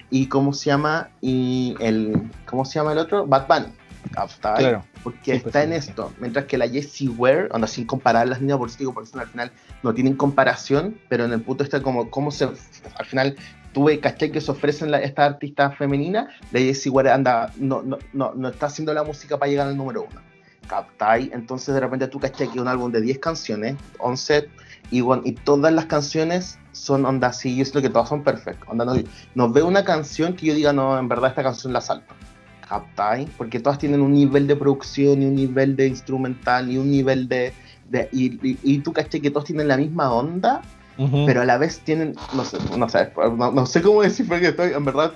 [0.09, 1.09] y ¿cómo se llama?
[1.19, 3.27] Y el, ¿cómo se llama el otro?
[3.27, 3.73] Bad Bunny.
[4.11, 4.53] ¿capta?
[4.53, 4.85] Claro.
[5.03, 8.57] Porque pues está en esto, mientras que la Jessie Ware, onda sin comparar las niñas,
[8.57, 12.09] por eso digo, porque al final no tienen comparación, pero en el punto está como
[12.09, 13.35] cómo se, al final
[13.73, 17.97] tuve, caché que se ofrecen la, estas artistas femeninas, la Jessie Ware anda, no, no,
[18.13, 20.21] no, no está haciendo la música para llegar al número uno
[20.67, 21.31] ¿captai?
[21.33, 24.49] Entonces de repente tú caché que un álbum de 10 canciones, 11,
[24.93, 28.69] y, y todas las canciones son onda así, yo siento que todas son perfectas.
[28.69, 28.93] Onda, no,
[29.33, 32.13] no veo una canción que yo diga, no, en verdad esta canción la salto.
[32.67, 33.25] ¿Captai?
[33.37, 37.27] Porque todas tienen un nivel de producción y un nivel de instrumental y un nivel
[37.27, 37.53] de...
[37.89, 40.61] de y, y, tú caché que todos tienen la misma onda,
[41.25, 44.73] pero a la vez tienen, no sé, no sé, no, sé cómo decir porque estoy,
[44.73, 45.11] en verdad,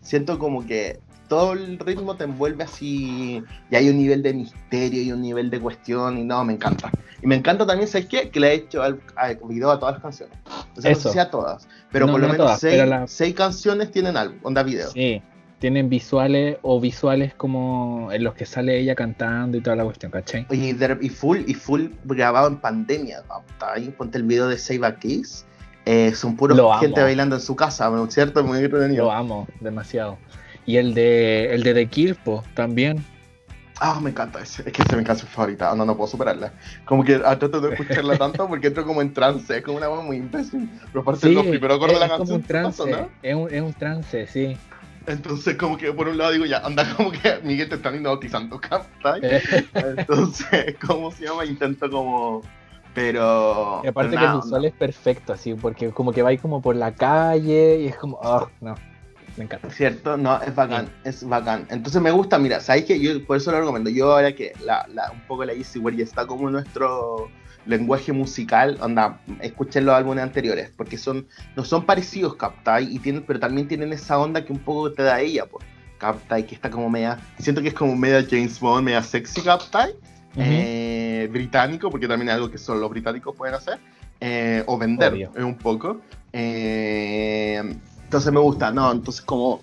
[0.00, 0.98] siento como que
[1.32, 5.48] todo el ritmo te envuelve así y hay un nivel de misterio y un nivel
[5.48, 6.90] de cuestión y no, me encanta.
[7.22, 8.28] Y me encanta también, ¿sabes qué?
[8.28, 9.00] Que le he hecho al,
[9.48, 10.36] video a todas las canciones.
[10.76, 12.60] O sea, no sé si a todas, pero por lo menos
[13.06, 14.90] seis, canciones tienen algo, onda video.
[14.90, 15.22] Sí,
[15.58, 20.12] tienen visuales o visuales como en los que sale ella cantando y toda la cuestión,
[20.12, 20.46] ¿cachai?
[20.50, 23.88] Y full, y full grabado en pandemia, ¿está ahí?
[23.88, 25.46] Ponte el video de Save a Kiss.
[25.86, 28.44] Eh, son puros gente bailando en su casa, ¿no es cierto?
[28.44, 29.06] Muy entretenido.
[29.06, 30.18] Lo amo, demasiado.
[30.66, 33.04] Y el de el de The Kirpo también.
[33.80, 34.62] Ah, me encanta ese.
[34.64, 35.74] Es que ese me encanta su favorita.
[35.74, 36.52] No, no puedo superarla.
[36.84, 39.56] Como que trato de escucharla tanto porque entro como en trance.
[39.56, 40.70] Es como una voz muy imbécil.
[40.92, 42.36] Pero aparte sí, los primeros acordes de la canción.
[42.36, 43.08] Un trance, ¿no?
[43.22, 44.56] es, un, es un trance, sí.
[45.06, 48.60] Entonces, como que por un lado digo, ya, anda como que Miguel te están hipnotizando,
[48.60, 49.20] ¿captai?
[49.74, 51.44] Entonces, ¿cómo se llama?
[51.44, 52.42] Intento como.
[52.94, 53.80] Pero.
[53.82, 56.76] Y aparte que el visual es perfecto, así, porque como que va ahí como por
[56.76, 58.20] la calle y es como.
[58.22, 58.74] Oh, no.
[59.36, 59.70] Me encanta.
[59.70, 60.16] ¿Cierto?
[60.16, 61.66] No, es bacán, es bacán.
[61.70, 63.90] Entonces me gusta, mira, ¿sabes que Yo por eso lo recomiendo.
[63.90, 67.30] Yo ahora que la, la, un poco la Easy ya está como nuestro
[67.66, 71.26] lenguaje musical, anda, escuchen los álbumes anteriores, porque son,
[71.56, 75.02] no son parecidos, Captai, y tienen, pero también tienen esa onda que un poco te
[75.02, 75.64] da ella, pues.
[75.98, 79.94] Captai, que está como media, siento que es como media James Bond, media sexy Captai,
[80.36, 83.78] eh, británico, porque también es algo que solo los británicos pueden hacer,
[84.20, 86.00] eh, o vender un poco.
[86.32, 87.62] Eh,
[88.12, 88.92] entonces me gusta, ¿no?
[88.92, 89.62] Entonces como,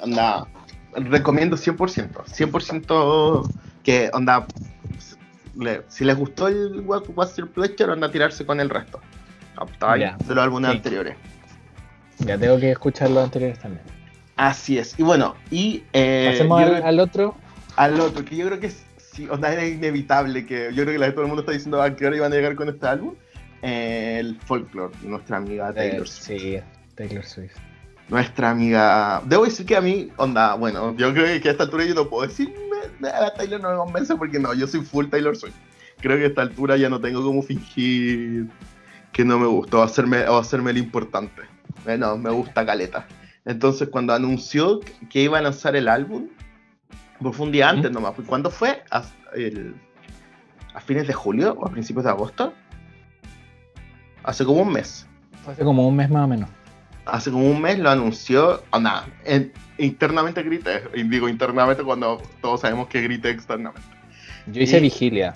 [0.00, 0.46] onda,
[0.92, 3.50] recomiendo 100%, 100%
[3.82, 4.46] que, onda,
[5.88, 9.00] si les gustó el What's Your Pleasure, onda a tirarse con el resto.
[9.88, 11.16] de los álbumes anteriores.
[12.18, 13.82] Ya tengo que escuchar los anteriores también.
[14.36, 14.96] Así es.
[14.96, 15.82] Y bueno, y...
[15.92, 17.34] Eh, ¿Pasemos al, otro?
[17.74, 21.10] Al otro, que yo creo que es, sí, onda, era inevitable, que yo creo que
[21.10, 23.16] todo el mundo está diciendo a qué hora iban a llegar con este álbum.
[23.62, 26.40] Eh, el folklore, nuestra amiga Taylor Swift.
[26.40, 26.60] Sí,
[26.94, 27.56] Taylor Swift
[28.08, 29.22] nuestra amiga.
[29.26, 32.08] Debo decir que a mí, onda, bueno, yo creo que a esta altura yo no
[32.08, 32.52] puedo decir
[33.04, 35.54] a Taylor no me convence porque no, yo soy full Taylor Swift.
[36.00, 38.48] Creo que a esta altura ya no tengo como fingir
[39.12, 41.42] que no me gusta o hacerme, o hacerme el importante.
[41.84, 43.06] Bueno, me gusta Caleta.
[43.44, 44.80] Entonces, cuando anunció
[45.10, 46.28] que iba a lanzar el álbum,
[47.20, 48.14] pues fue un día antes nomás.
[48.26, 48.84] ¿Cuándo fue?
[48.90, 49.02] ¿A,
[50.74, 52.52] ¿A fines de julio o a principios de agosto?
[54.22, 55.06] Hace como un mes.
[55.46, 56.57] Hace como un mes más o menos
[57.08, 59.06] hace como un mes lo anunció, o nada,
[59.78, 63.80] internamente grité, y digo internamente cuando todos sabemos que grité externamente.
[64.46, 65.34] Yo hice vigilia.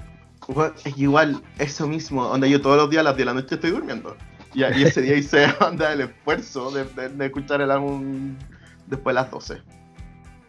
[0.85, 3.55] Es igual, eso mismo, donde yo todos los días a las 10 de la noche
[3.55, 4.17] estoy durmiendo.
[4.55, 8.35] Y, ese día hice onda, el esfuerzo de, escuchar el álbum
[8.87, 9.59] después de las 12.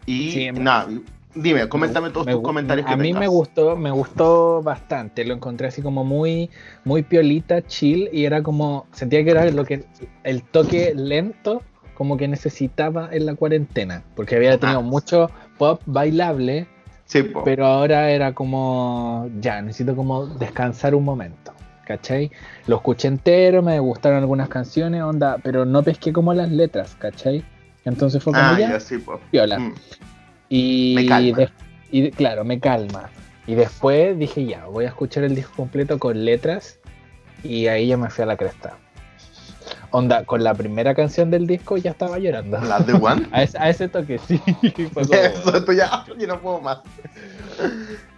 [0.06, 0.88] Y nada,
[1.36, 2.86] Dime, coméntame todos tus comentarios.
[2.88, 5.26] a mí me gustó, me gustó bastante.
[5.26, 6.50] Lo encontré así como muy,
[6.84, 9.86] muy piolita, chill y era como sentía que era lo que
[10.24, 11.62] el toque lento
[11.94, 14.84] como que necesitaba en la cuarentena, porque había tenido ah.
[14.84, 16.68] mucho pop bailable,
[17.06, 21.54] sí, pero ahora era como ya necesito como descansar un momento.
[21.86, 22.32] ¿Cachai?
[22.68, 27.44] Lo escuché entero, me gustaron algunas canciones, onda, pero no pesqué como las letras, ¿cachai?
[27.84, 29.60] Entonces fue como ah, ya, sí, piola.
[29.60, 29.74] Mm.
[30.56, 30.96] Y,
[31.92, 33.10] y claro, me calma.
[33.48, 36.78] Y después dije, ya, voy a escuchar el disco completo con letras.
[37.44, 38.78] Y ahí ya me fui a la cresta.
[39.90, 42.60] Onda, con la primera canción del disco ya estaba llorando.
[42.62, 43.28] ¿La de One?
[43.32, 44.40] a, ese, toque, sí.
[44.62, 46.82] Eso, ya, yo no puedo más.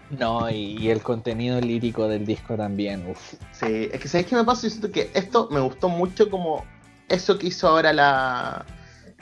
[0.09, 3.35] No, y, el contenido lírico del disco también, uf.
[3.53, 4.63] Sí, es que ¿sabes qué me pasa?
[4.63, 6.65] Yo siento que esto me gustó mucho como
[7.07, 8.65] eso que hizo ahora la,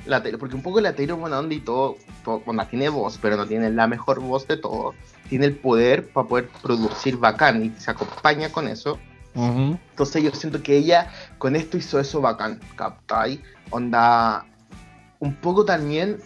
[0.06, 1.98] la porque un poco la Taylor buena onda y todo,
[2.46, 4.94] bueno, tiene voz, pero no tiene la mejor voz de todo,
[5.30, 9.00] tiene el poder para poder producir bacán y se acompaña con eso.
[9.36, 13.42] Entonces yo siento que ella con esto hizo eso bacán, ¿captai?
[13.72, 14.46] Onda,
[15.20, 16.20] un poco también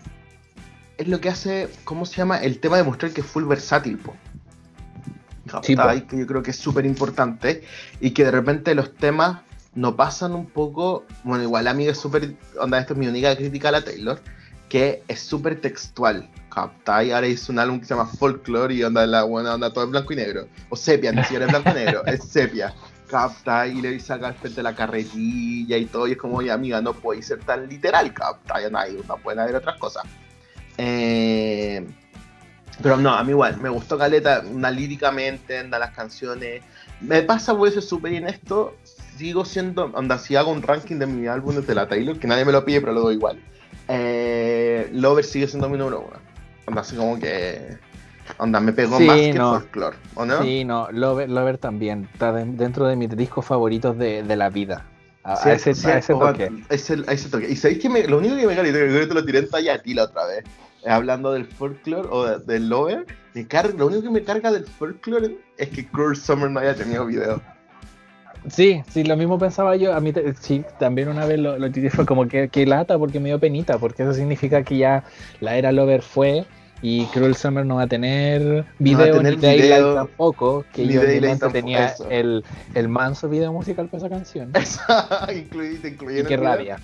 [0.97, 2.37] es lo que hace, ¿cómo se llama?
[2.39, 4.15] El tema de mostrar que es full versátil, po.
[5.47, 6.05] ¿captai?
[6.07, 7.63] que yo creo que es súper importante
[8.01, 9.46] y que de repente los temas
[9.77, 13.35] no pasan un poco, bueno, igual a mí es súper, onda, esto es mi única
[13.35, 14.19] crítica a la Taylor,
[14.69, 16.27] que es súper textual.
[16.49, 17.11] ¿Captai?
[17.11, 19.91] Ahora hizo un álbum que se llama Folklore y onda la buena onda todo en
[19.91, 20.47] blanco y negro.
[20.69, 22.73] O sepia, ni siquiera en blanco y negro, es sepia.
[23.07, 26.81] Capta y le dice acá frente la carretilla y todo, y es como, oye amiga,
[26.81, 30.05] no puede ser tan literal, capta, no, hay, no pueden haber otras cosas.
[30.79, 31.85] Eh,
[32.81, 36.63] Pero no, a mí igual, me gustó Caleta, una líricamente, anda las canciones.
[36.99, 38.75] Me pasa, voy a ser súper en esto.
[39.17, 42.45] Sigo siendo, anda, si hago un ranking de mis álbumes de la Taylor, que nadie
[42.45, 43.39] me lo pide, pero lo doy igual.
[43.87, 46.17] Eh, Lover sigue siendo mi número uno.
[46.67, 47.77] Anda, así como que.
[48.37, 50.43] Onda, me pegó más que Folklore, ¿o no?
[50.43, 52.09] Sí, no, Lover, Lover también.
[52.11, 54.85] Está dentro de mis discos favoritos de, de la vida.
[55.23, 56.51] A, ese, ese, toque.
[56.69, 57.49] Ese, ese, toque.
[57.49, 58.73] Y sabéis que me, lo único que me carga, y
[59.07, 60.43] te lo tiré en talla a ti la otra vez
[60.85, 65.37] hablando del folklore o del lover, me carga, lo único que me carga del folklore
[65.57, 67.41] es que Cruel Summer no haya tenido video.
[68.49, 69.93] Sí, sí, lo mismo pensaba yo.
[69.93, 73.29] A mí sí, también una vez lo, lo fue como que, que, lata porque me
[73.29, 75.03] dio penita, porque eso significa que ya
[75.39, 76.45] la era Lover fue
[76.81, 81.01] y Cruel Summer no va a tener video ni Daylight tampoco, que yo
[81.51, 82.43] tenía el,
[82.75, 84.51] el, manso video musical para esa canción.
[85.35, 86.77] incluye, y qué rabia.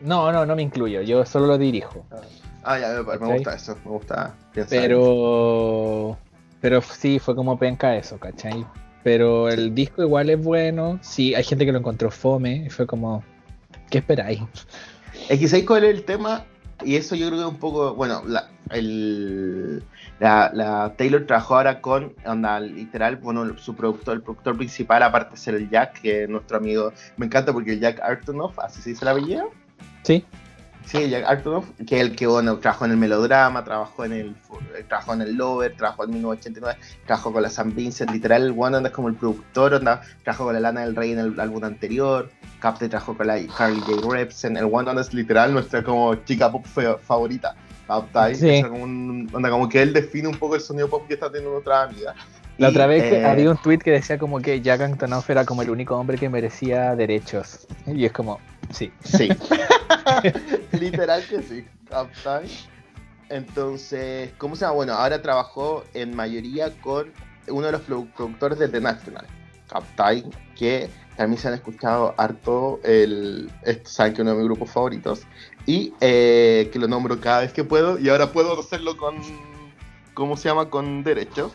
[0.00, 2.06] No, no, no me incluyo, yo solo lo dirijo.
[2.10, 2.20] Ah.
[2.64, 4.34] Ah, ya, me, gusta eso, me gusta
[4.68, 6.18] Pero.
[6.60, 8.66] Pero sí, fue como penca eso, ¿cachai?
[9.04, 10.98] Pero el disco igual es bueno.
[11.02, 13.22] Sí, hay gente que lo encontró fome y fue como.
[13.90, 14.40] ¿Qué esperáis?
[15.28, 16.44] Es que ¿sabéis cuál es el tema?
[16.84, 17.94] Y eso yo creo que es un poco.
[17.94, 19.82] Bueno, la, el,
[20.20, 25.36] la, Taylor trabajó ahora con, onda, literal, bueno, su productor, el productor principal, aparte de
[25.36, 26.92] ser el Jack, que es nuestro amigo.
[27.16, 29.44] Me encanta porque el Jack Artonoff, así se dice la belleza.
[30.02, 30.24] Sí.
[30.88, 34.34] Sí, Jack Arturoff, que es el que bueno, trabajó en el melodrama, trabajó en el
[34.88, 38.78] trabajó en el Lover, trabajó en 1989, trabajó con la San Vincent, literal, el one
[38.82, 42.30] es como el productor, onda, trabajó con la Lana del Rey en el álbum anterior,
[42.58, 44.08] Capte trabajó con la Carly J.
[44.10, 47.54] Repson, el one es literal nuestra como chica pop favorita.
[48.34, 48.62] Sí.
[48.62, 51.84] como, onda, como que él define un poco el sonido pop que está teniendo otra
[51.84, 52.14] amiga.
[52.58, 55.62] La otra vez eh, había un tweet que decía como que Jack Antonoff era como
[55.62, 57.66] el único hombre que merecía derechos.
[57.86, 58.40] Y es como,
[58.72, 58.92] sí.
[59.04, 59.28] Sí.
[60.72, 61.66] Literal que sí.
[63.28, 64.74] Entonces, ¿cómo se llama?
[64.74, 67.12] Bueno, ahora trabajó en mayoría con
[67.48, 69.26] uno de los productores de The National,
[69.68, 73.50] Captain, que también se han escuchado harto, el,
[73.84, 75.22] saben que uno de mis grupos favoritos,
[75.66, 79.16] y eh, que lo nombro cada vez que puedo, y ahora puedo hacerlo con,
[80.14, 80.70] ¿cómo se llama?
[80.70, 81.52] Con derechos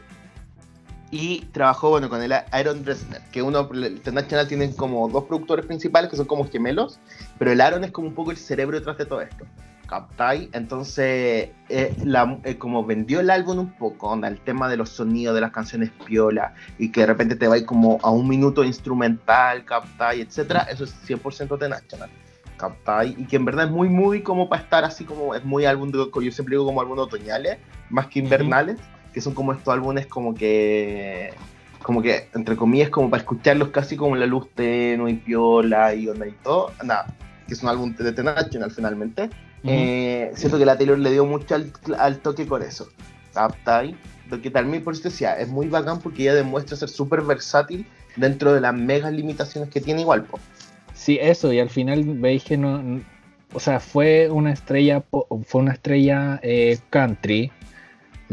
[1.14, 3.70] y trabajó bueno con el Aaron Dresner, que uno,
[4.12, 7.00] National tienen como dos productores principales que son como gemelos,
[7.38, 9.46] pero el Aaron es como un poco el cerebro detrás de todo esto.
[9.86, 14.76] Captai, entonces, eh, la, eh, como vendió el álbum un poco, onda, el tema de
[14.76, 18.28] los sonidos de las canciones piola y que de repente te va como a un
[18.28, 22.10] minuto instrumental, Captai, etcétera, eso es 100% de National.
[22.58, 25.66] Captai, y que en verdad es muy muy como para estar así como es muy
[25.66, 27.60] álbum de, yo siempre digo como álbum otoñales,
[27.92, 28.80] más que invernales
[29.14, 31.34] que son como estos álbumes como que
[31.82, 36.08] como que entre comillas como para escucharlos casi como la luz tenue y piola y
[36.08, 37.16] onda y todo nada
[37.48, 39.30] que es un álbum de The National finalmente
[39.66, 42.90] eh, siento que la Taylor le dio mucho al, toque con eso
[43.66, 43.96] ahí
[44.42, 47.86] que también por eso decía es muy bacán porque ella demuestra ser súper versátil
[48.16, 50.40] dentro de las megas limitaciones que tiene igual po.
[50.94, 53.02] sí eso y al final veis que no
[53.54, 55.04] o sea fue una estrella
[55.46, 57.52] fue una estrella eh, country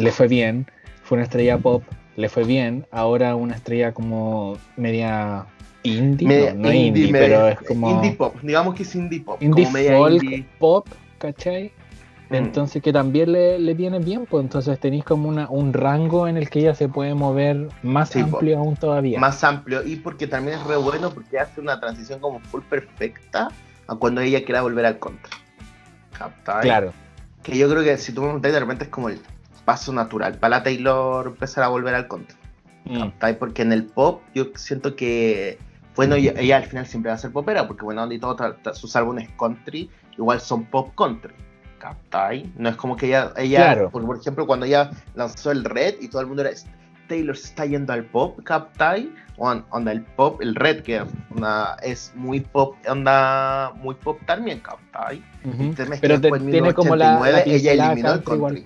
[0.01, 0.67] le fue bien,
[1.03, 1.83] fue una estrella pop,
[2.17, 5.47] le fue bien, ahora una estrella como media
[5.83, 10.47] indie, no, indie, pero es como indie pop, digamos que es indie pop, indie folk
[10.59, 10.89] pop,
[11.19, 11.73] ¿cachai?
[12.31, 12.35] Mm.
[12.35, 16.37] Entonces que también le, le, viene bien, pues entonces tenéis como una, un rango en
[16.37, 19.19] el que ella se puede mover más amplio aún todavía.
[19.19, 23.49] Más amplio, y porque también es re bueno porque hace una transición como full perfecta
[23.89, 25.33] a cuando ella quiera volver al contra.
[26.63, 26.93] Claro.
[27.43, 29.19] Que yo creo que si tú me preguntas de repente es como el
[29.71, 32.37] paso natural para la Taylor empezar a volver al country.
[32.87, 33.37] Mm.
[33.39, 35.61] Porque en el pop yo siento que,
[35.95, 38.37] bueno, ella, al final siempre va a ser popera, porque bueno, y todos
[38.77, 41.33] sus álbumes country igual son pop country.
[41.79, 42.53] ¿Captai?
[42.57, 46.21] No es como que ella, ella por, ejemplo, cuando ella lanzó el Red y todo
[46.21, 46.51] el mundo era
[47.09, 49.15] Taylor se está yendo al pop, ¿captai?
[49.39, 51.01] Onda el pop, el Red, que
[51.85, 55.23] es muy pop, onda muy pop también, ¿captai?
[56.01, 58.65] Pero tiene como la, ella eliminó el country.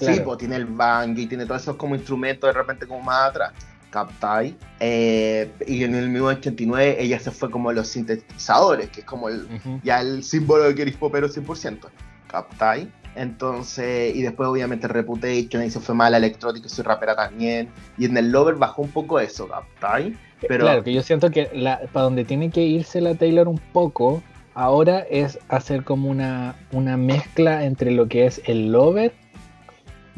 [0.00, 3.30] Sí, pues tiene el bang y tiene todos esos como instrumentos de repente como más
[3.30, 3.52] atrás.
[3.90, 4.56] Captai.
[4.78, 9.46] Eh, y en el 1989 ella se fue como los sintetizadores, que es como el,
[9.82, 11.88] ya el símbolo de que eres popero 100%.
[12.28, 12.90] Captai.
[13.16, 17.68] Entonces, y después obviamente Reputation, y se fue mal electrónico y soy rapera también.
[17.98, 20.16] Y en el Lover bajó un poco eso, Captai.
[20.46, 20.64] Pero...
[20.64, 24.22] Claro, que yo siento que la, para donde tiene que irse la Taylor un poco
[24.54, 29.12] ahora es hacer como una, una mezcla entre lo que es el Lover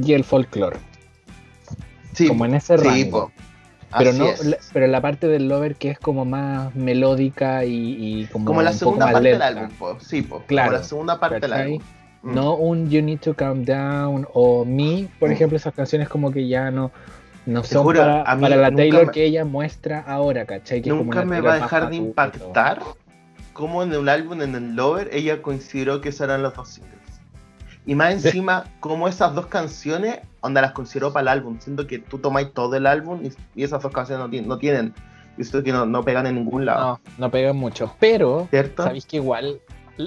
[0.05, 0.79] y el folclore.
[2.13, 3.33] Sí, como en ese rango.
[3.97, 8.45] pero no, la, pero la parte del lover que es como más melódica y, como
[8.45, 9.69] como la segunda parte del álbum,
[10.01, 10.43] sí, po.
[10.47, 11.83] claro, como la segunda parte del álbum.
[12.23, 12.35] Mm.
[12.35, 15.33] No un You Need to Calm Down o Me, por mm.
[15.33, 16.93] ejemplo, esas canciones como que ya no,
[17.47, 20.83] no son para, la Taylor que ella muestra ahora, ¿cachai?
[20.83, 22.81] Que nunca me va a dejar de impactar
[23.53, 27.02] como en el álbum, en el Lover, ella consideró que esos eran los dos singles.
[27.85, 31.99] Y más encima, como esas dos canciones, onda las consideró para el álbum, siento que
[31.99, 33.23] tú tomáis todo el álbum
[33.55, 34.95] y, esas dos canciones no, tienen, no tienen,
[35.65, 37.01] que no, no, pegan en ningún lado.
[37.19, 38.85] No, no pegan mucho, pero ¿Cierto?
[38.85, 39.61] sabéis que igual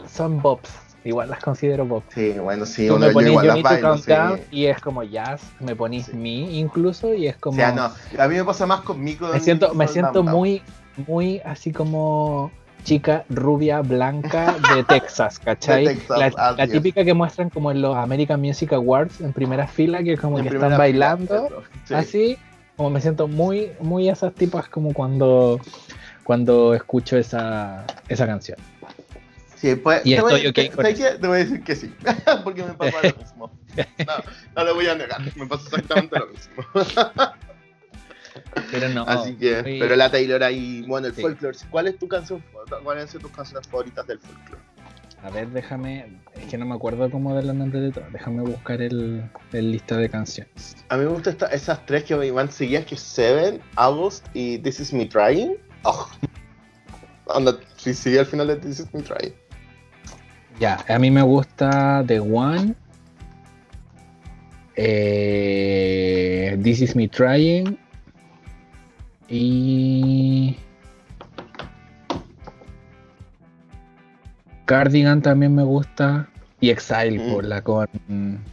[0.07, 0.69] son bops,
[1.03, 2.13] igual las considero bops.
[2.13, 6.29] Sí, bueno, sí, tú me ponís igual las y es como jazz, me ponís me
[6.29, 7.57] incluso y es como...
[7.57, 10.61] O sea, no, a mí me pasa más con mi Me siento, me siento muy,
[11.07, 12.51] muy así como
[12.85, 15.99] chica rubia blanca de Texas, ¿cachai?
[16.07, 20.41] la, típica que muestran como en los American Music Awards en primera fila, que como
[20.41, 22.37] que están bailando, así,
[22.77, 25.59] como me siento muy, muy esas tipas como cuando,
[26.23, 28.57] cuando escucho esa, esa canción.
[29.55, 31.93] Sí, pues, y te, voy, te, te, voy a decir que sí,
[32.43, 33.51] porque me pasa lo mismo.
[34.07, 34.13] No,
[34.55, 36.63] no lo voy a negar, me pasa exactamente lo mismo.
[38.71, 39.03] Pero no.
[39.03, 41.57] Así que, pero la Taylor ahí, bueno, el folklore.
[41.69, 42.43] ¿Cuál es tu canción?
[42.83, 44.61] ¿Cuáles son tus canciones favoritas del folklore?
[45.23, 48.13] A ver, déjame, es que no me acuerdo cómo de los nombres de todas.
[48.13, 50.75] Déjame buscar el, el, lista de canciones.
[50.89, 54.59] A mí me gustan esas tres que me van seguidas, que es Seven, August y
[54.59, 55.57] This Is Me Trying.
[55.83, 56.07] Oh.
[57.27, 59.33] Anda, si sigue al final de This Is Me Trying.
[60.59, 62.75] Ya, a mí me gusta The One.
[64.75, 67.79] Eh, This Is Me Trying.
[69.29, 70.57] Y.
[74.65, 76.29] Cardigan también me gusta.
[76.61, 77.47] Y Exile, por mm.
[77.47, 77.87] la con.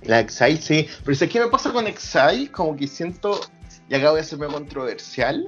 [0.03, 0.89] La Exile, sí.
[1.05, 3.41] Pero es que me pasa con Exile, como que siento.
[3.89, 5.47] Y acá voy a hacerme controversial.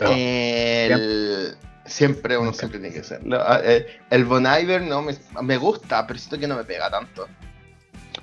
[0.00, 1.56] el...
[1.84, 3.20] Siempre uno siempre tiene que ser.
[3.64, 7.26] Eh, el Bon Iver no me, me gusta, pero siento que no me pega tanto.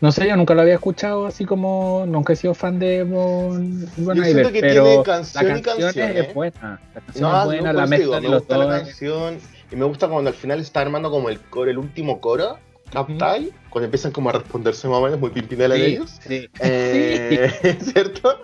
[0.02, 2.06] No sé, yo nunca lo había escuchado así como.
[2.08, 5.78] Nunca he sido fan de Bon, bon yo Iver, que pero tiene canción la canción,
[5.78, 6.32] y canción es ¿eh?
[6.34, 6.82] buena.
[6.94, 8.58] La canción es buena, la mezcla de los dos.
[8.58, 9.38] La canción,
[9.72, 12.58] y me gusta cuando al final está armando como el coro, el último coro.
[12.92, 16.20] Captai, cuando empiezan como a responderse más o menos muy pimpinela de ellos.
[16.28, 16.50] Sí.
[16.60, 18.40] Eh, ¿Cierto?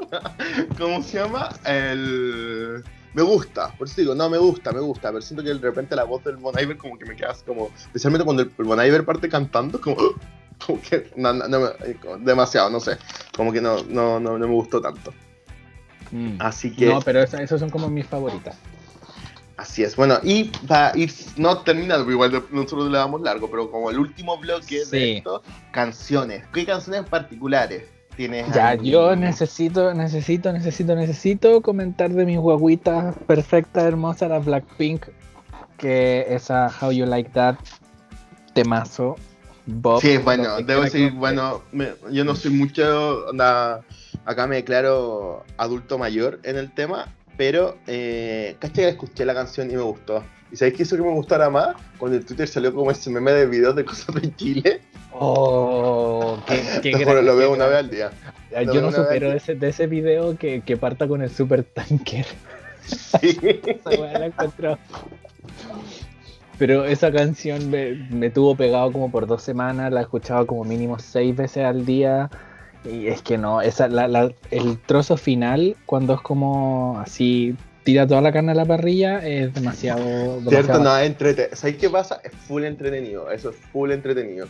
[0.78, 1.50] ¿Cómo se llama?
[1.66, 2.84] El
[3.16, 5.96] me gusta, por eso digo, no me gusta, me gusta, pero siento que de repente
[5.96, 9.06] la voz del Bon Iver como que me queda como, especialmente cuando el, Bon Iver
[9.06, 9.96] parte cantando, como,
[10.66, 11.70] como que no, no,
[12.20, 12.98] demasiado, no sé,
[13.36, 15.14] como que no, no, no, me gustó tanto.
[16.12, 16.38] Mm.
[16.40, 16.88] Así que...
[16.88, 18.56] No, pero esas, son como mis favoritas.
[19.58, 23.90] Así es, bueno, y para ir, no terminar, igual nosotros le damos largo, pero como
[23.90, 25.42] el último bloque de esto,
[25.72, 26.44] canciones.
[26.54, 27.84] ¿Qué canciones particulares
[28.18, 28.54] tienes?
[28.54, 35.06] Ya, yo necesito, necesito, necesito, necesito comentar de mis guaguitas perfecta, hermosa, la Blackpink,
[35.78, 37.56] que esa How You Like That,
[38.54, 39.16] temazo,
[40.02, 41.64] Sí, bueno, debo decir, bueno,
[42.12, 43.26] yo no soy mucho,
[44.26, 49.76] acá me declaro adulto mayor en el tema, pero eh, que escuché la canción y
[49.76, 50.24] me gustó.
[50.52, 51.76] ¿Y sabéis qué hizo que me gustara más?
[51.98, 54.82] Cuando en Twitter salió como ese meme de videos de cosas de Chile.
[55.12, 58.12] Oh, qué, qué Lo veo una vez al día.
[58.52, 62.26] yo no supero de ese, de ese video que, que parta con el super tanker.
[62.86, 63.40] Sí.
[63.66, 64.78] Esa la encontró.
[66.58, 71.00] Pero esa canción me, tuvo pegado como por dos semanas, la he escuchado como mínimo
[71.00, 72.30] seis veces al día.
[72.86, 78.22] Y es que no, esa, la, el trozo final, cuando es como así, tira toda
[78.22, 80.40] la carne a la parrilla, es demasiado.
[80.48, 81.56] Cierto, no, entrete.
[81.56, 82.22] ¿Sabes qué pasa?
[82.24, 84.48] Es full entretenido, eso es full entretenido.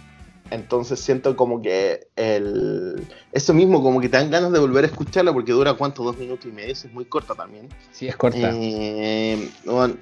[0.52, 3.08] Entonces siento como que el...
[3.32, 6.18] eso mismo, como que te dan ganas de volver a escucharla porque dura cuánto, dos
[6.18, 7.68] minutos y medio, es muy corta también.
[7.92, 8.52] Sí, es corta.
[8.54, 9.50] Eh,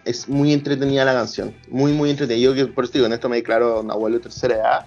[0.04, 2.44] es muy entretenida la canción, muy, muy entretenida.
[2.44, 4.86] Yo que por eso digo, en esto me declaro un abuelo de tercera edad.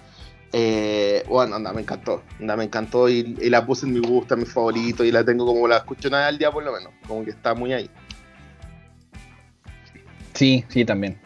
[0.53, 4.41] Eh, bueno, anda, me encantó, anda, me encantó y, la puse en mi gusto, en
[4.41, 7.25] mi favorito y la tengo como la escucho vez al día por lo menos, como
[7.25, 7.89] que está muy ahí.
[10.33, 11.19] Sí, sí, también.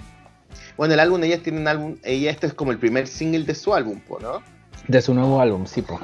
[0.81, 3.53] Bueno, el álbum, ellas tienen un álbum, ella este es como el primer single de
[3.53, 4.41] su álbum, ¿no?
[4.87, 5.99] De su nuevo álbum, sí, po.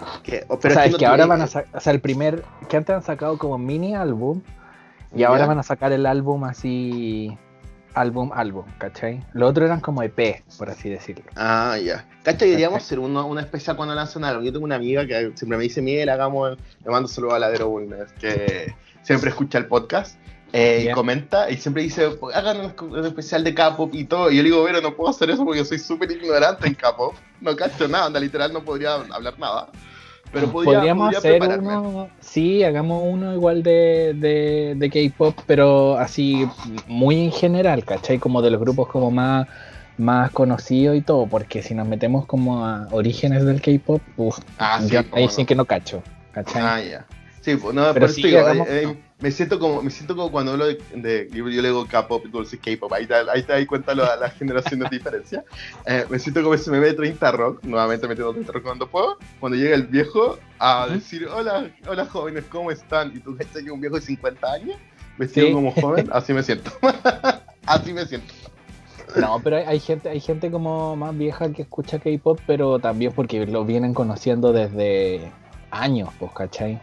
[0.49, 3.01] o, sea, es que, ahora van a sacar, o sea, el primer, que antes han
[3.01, 4.43] sacado como mini álbum,
[5.15, 7.35] y ahora van a sacar el álbum así,
[7.95, 9.25] álbum, álbum, ¿cachai?
[9.33, 11.25] Lo otro eran como EP, por así decirlo.
[11.35, 12.05] Ah, ya.
[12.21, 12.49] ¿Cachai?
[12.49, 14.43] Deberíamos hacer uno, una especial cuando lanzan algo.
[14.43, 16.55] Yo tengo una amiga que siempre me dice, Miguel, hagamos,
[16.85, 20.19] le mando saludos a Ladero Bulnes, que siempre escucha el podcast.
[20.53, 24.31] Eh, y comenta y siempre dice, hagan un, especial de K-pop y todo.
[24.31, 27.15] Y yo le digo, pero no puedo hacer eso porque soy súper ignorante en K-pop.
[27.41, 29.69] No cacho nada, anda, literal no podría hablar nada.
[30.31, 36.47] Pero podríamos hacer uno, sí, hagamos uno igual de, de, de K-pop, pero así
[36.87, 38.19] muy en general, ¿cachai?
[38.19, 39.47] Como de los grupos como más
[39.97, 44.01] más conocido y todo, porque si nos metemos como a orígenes del K-pop,
[44.59, 44.79] ah,
[45.13, 46.03] ahí sí que no cacho.
[46.31, 46.61] ¿cachai?
[46.61, 47.05] Ah, ya.
[47.41, 50.67] Sí, pues no, Pero sí, eh, eh, me siento como me siento como cuando hablo
[50.67, 54.81] de, yo, le digo K-pop dices K-pop, ahí, ahí te das cuenta la, la generación
[54.81, 55.43] de diferencia.
[55.85, 59.17] Eh, me siento como ese meme de 30 rock, nuevamente metiendo 30 rock cuando puedo,
[59.39, 63.15] cuando llega el viejo a decir, hola, hola jóvenes, ¿cómo están?
[63.15, 64.77] Y tú ves que un viejo de 50 años,
[65.17, 66.71] vestido como joven, así me siento.
[67.65, 68.33] así me siento.
[69.15, 73.47] No, pero hay, gente, hay gente como más vieja que escucha K-pop, pero también porque
[73.47, 75.31] lo vienen conociendo desde
[75.71, 76.79] años, pues, ¿cachai?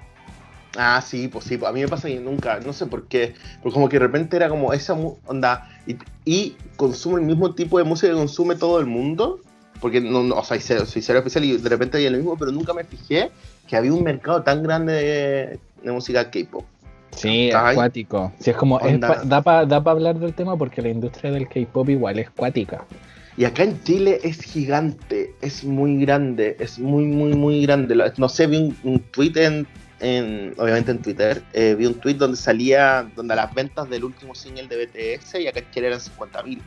[0.77, 3.35] Ah, sí, pues sí, pues a mí me pasa que nunca, no sé por qué,
[3.63, 4.95] pero como que de repente era como esa
[5.27, 5.69] onda
[6.27, 9.39] y, consume el mismo tipo de música que consume todo el mundo,
[9.81, 12.51] porque no, no o sea, soy cero especial y de repente había lo mismo, pero
[12.51, 13.31] nunca me fijé
[13.69, 16.65] que había un mercado tan grande de, música K-pop.
[17.15, 18.33] Sí, es acuático.
[18.41, 22.19] Sí, es como, da para da hablar del tema porque la industria del K-pop igual
[22.19, 22.85] es acuática.
[23.37, 27.97] Y acá en Chile es gigante, es muy grande, es muy, muy, muy grande.
[28.17, 29.67] No sé, vi un, un tweet en
[30.57, 34.69] obviamente en Twitter, eh, vi un tweet donde salía, donde las ventas del último single
[34.69, 36.61] de BTS y acá en Chile eran 50.000.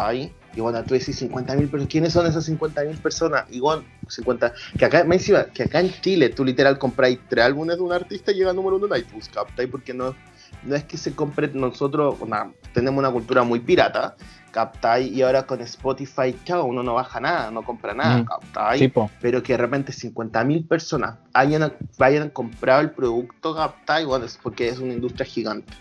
[0.00, 0.32] ahí.
[0.54, 3.44] Y bueno, tú decís 50.000, pero ¿quiénes son esas 50.000 personas?
[3.50, 4.52] Igual, 50.
[4.78, 7.92] Que acá, me decía, que acá en Chile tú literal compráis tres álbumes de un
[7.92, 9.68] artista y llega número uno en iTunes, ¿captáis?
[9.70, 10.16] Porque no,
[10.64, 12.16] no es que se compre, nosotros
[12.72, 14.16] tenemos una cultura muy pirata,
[14.50, 15.10] ¿captáis?
[15.10, 18.92] Y ahora con Spotify, chao, uno no baja nada, no compra nada, mm, ¿captáis?
[19.20, 24.06] Pero que de repente 50.000 personas hayan, hayan comprado el producto, ¿captáis?
[24.06, 25.72] Bueno, es porque es una industria gigante.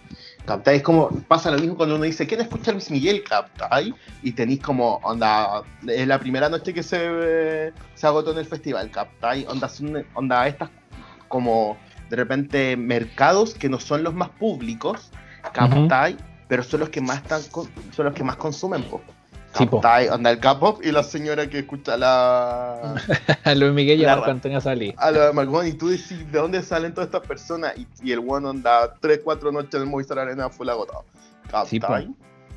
[0.45, 0.77] ¿Captáis?
[0.77, 3.23] Es como, pasa lo mismo cuando uno dice, ¿quién escucha Luis Miguel?
[3.23, 3.93] ¿Captáis?
[4.23, 8.89] Y tenéis como, onda, es la primera noche que se, se agotó en el festival,
[8.91, 9.45] ¿captáis?
[9.47, 9.69] Onda,
[10.13, 10.69] onda, estas
[11.27, 11.77] como
[12.09, 15.11] de repente mercados que no son los más públicos,
[15.53, 16.17] ¿captáis?
[16.49, 17.69] Pero son los que más están son
[18.05, 18.99] los que más consumen po.
[19.57, 22.95] Onda el K-pop y la señora que escucha la.
[23.43, 24.93] a Luis Miguel y a Marco Antonio Salí.
[24.97, 27.73] A la Marco, y tú decís, ¿de dónde salen todas estas personas?
[28.03, 31.03] Y, el one onda 3, 4 noches en el Movistar Arena fue agotado.
[31.65, 31.79] Sí,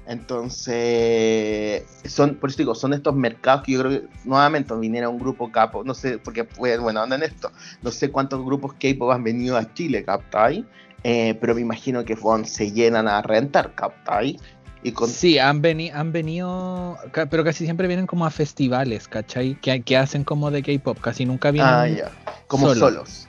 [0.06, 5.18] Entonces, son, por eso digo, son estos mercados que yo creo que nuevamente viniera un
[5.18, 9.24] grupo K-pop, no sé, porque pues, bueno, andan esto, no sé cuántos grupos K-pop han
[9.24, 10.66] venido a Chile, ¿captai?
[11.04, 14.38] Eh, pero me imagino que se llenan a rentar, ¿cachai?
[14.84, 15.08] Y con...
[15.08, 15.62] Sí, han,
[15.94, 16.98] han venido,
[17.30, 19.54] pero casi siempre vienen como a festivales, ¿cachai?
[19.60, 22.10] Que, que hacen como de K-pop, casi nunca vienen ah, ya.
[22.46, 23.28] como solos.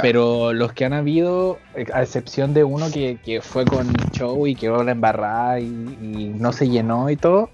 [0.00, 4.46] Pero los que han habido, eh, a excepción de uno que, que fue con show
[4.46, 7.50] y quedó la embarrada y, y no se llenó y todo,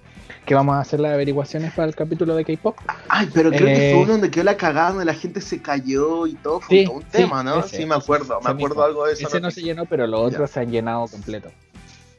[0.49, 2.75] que vamos a hacer las averiguaciones para el capítulo de K-pop.
[3.11, 5.61] Ay, pero creo que fue eh, uno donde quedó la cagada, donde la gente se
[5.61, 6.61] cayó y todo.
[6.61, 7.63] Fue un tema, ¿no?
[7.63, 8.41] sí, me acuerdo.
[8.41, 9.29] Me acuerdo algo de eso.
[9.29, 11.51] Ese no se llenó, pero los otros se han llenado completo.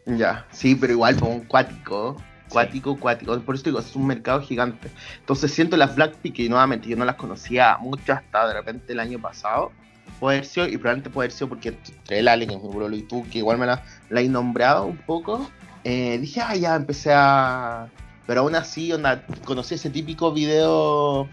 [0.05, 2.17] Ya, sí, pero igual fue un cuático.
[2.49, 3.39] Cuático, cuático.
[3.39, 4.89] Por eso digo, es un mercado gigante.
[5.19, 8.99] Entonces siento las Blackpink, y nuevamente yo no las conocía mucho hasta de repente el
[8.99, 9.71] año pasado.
[10.19, 13.39] Puede ser, y probablemente puede ser porque entre el Alien, mi brolo, y tú, que
[13.39, 15.49] igual me la, la he nombrado un poco,
[15.83, 17.87] eh, dije, ah, ya empecé a,
[18.29, 21.27] pero aún así, onda, conocí ese típico video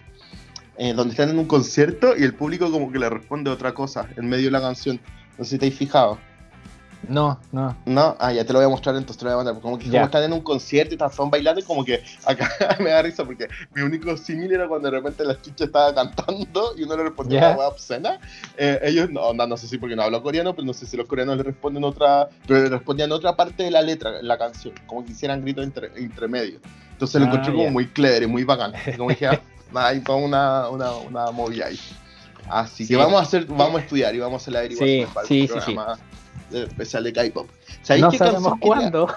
[0.79, 4.09] eh, donde están en un concierto y el público como que le responde otra cosa
[4.17, 4.99] en medio de la canción.
[5.37, 6.19] No sé si te has fijado.
[7.09, 7.77] No, no.
[7.87, 9.63] No, ah, ya te lo voy a mostrar, entonces te lo voy a mandar.
[9.63, 12.91] Como que como están en un concierto y están bailando y como que acá me
[12.91, 16.83] da risa porque mi único símil era cuando de repente la chucha estaba cantando y
[16.83, 18.19] uno le respondía una hueá obscena.
[18.57, 21.07] Eh, ellos, no, no, sé si porque no hablo coreano, pero no sé si los
[21.07, 25.05] coreanos le responden otra, pero le respondían otra parte de la letra, la canción, como
[25.05, 26.59] que hicieran gritos entre, medio.
[26.93, 28.73] Entonces lo ah, encontré como muy clever y muy bacán.
[28.97, 29.41] Como dije, ah,
[29.75, 31.79] hay toda una, una, una movida ahí.
[32.49, 35.29] Así que vamos a hacer, vamos a estudiar y vamos a la averiguación sí, para
[35.29, 35.99] el programa
[36.53, 37.49] especial de K-pop.
[38.01, 39.09] No sabemos cuándo.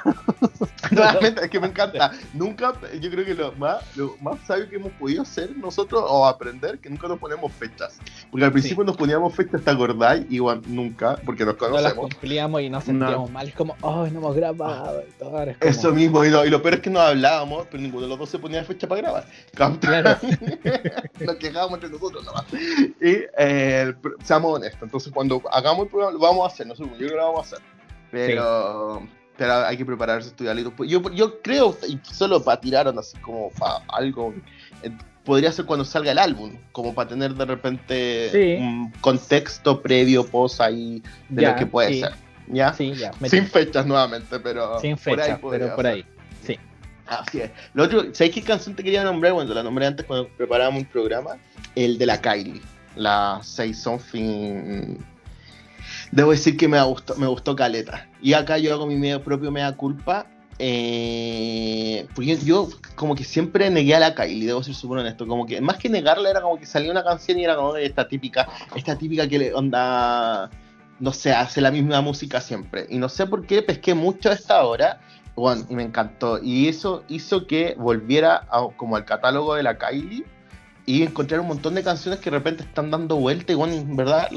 [0.92, 2.12] Nuevamente, es que me encanta.
[2.34, 6.26] Nunca, yo creo que lo más, lo más sabio que hemos podido hacer nosotros o
[6.26, 8.00] aprender, que nunca nos ponemos fechas.
[8.32, 10.26] Porque al principio nos poníamos fechas, ¿te acordáis?
[10.30, 11.82] Igual nunca, porque nos conocemos.
[11.82, 13.48] No las cumplíamos y nos sentíamos mal.
[13.48, 15.04] Es como, ¡ay, no hemos grabado!
[15.08, 15.40] Y todo.
[15.60, 18.20] Eso mismo, y lo, y lo, peor es que no hablábamos, pero ninguno de los
[18.20, 19.26] dos se ponía fecha para grabar.
[19.54, 20.18] Claro.
[21.20, 22.46] nos quejábamos entre nosotros nomás.
[22.54, 26.84] Y eh, seamos honestos, entonces cuando hagamos el programa, lo vamos a hacer, no sé,
[26.84, 27.66] yo creo lo vamos a hacer.
[28.12, 29.08] Pero,
[29.38, 30.58] pero hay que prepararse, estudiar.
[30.58, 34.34] Yo, yo creo, y solo para tirar así como para algo,
[34.84, 34.92] eh,
[35.24, 40.60] podría ser cuando salga el álbum, como para tener de repente un contexto previo, post
[40.62, 42.14] ahí de lo que puede ser.
[42.48, 42.74] ¿Ya?
[42.74, 43.12] Sí, ya.
[43.28, 44.80] Sin fechas nuevamente, pero.
[44.80, 46.04] Sin fechas, pero por ahí.
[46.44, 46.58] Sí.
[47.06, 47.52] Así es.
[47.74, 49.34] Lo otro, ¿sabes qué canción te quería nombrar?
[49.34, 51.38] Bueno, la nombré antes cuando preparábamos un programa.
[51.76, 52.62] El de la Kylie.
[52.96, 54.98] La Say Something
[56.12, 58.08] Debo decir que me gustó, me gustó Caleta.
[58.22, 60.26] Y acá yo hago mi medio propio mea culpa.
[60.62, 65.46] eh, porque yo como que siempre negué a la Kylie, debo ser súper honesto, como
[65.46, 68.46] que más que negarla era como que salía una canción y era como esta típica,
[68.76, 70.50] esta típica que le onda,
[71.00, 72.88] no sé, hace la misma música siempre.
[72.90, 75.00] Y no sé por qué pesqué mucho a esta hora,
[75.36, 76.44] bueno, y me encantó.
[76.44, 78.46] Y eso hizo que volviera
[78.76, 80.26] como al catálogo de la Kylie
[80.90, 83.96] y encontrar un montón de canciones que de repente están dando vuelta y bueno, en
[83.96, 84.28] verdad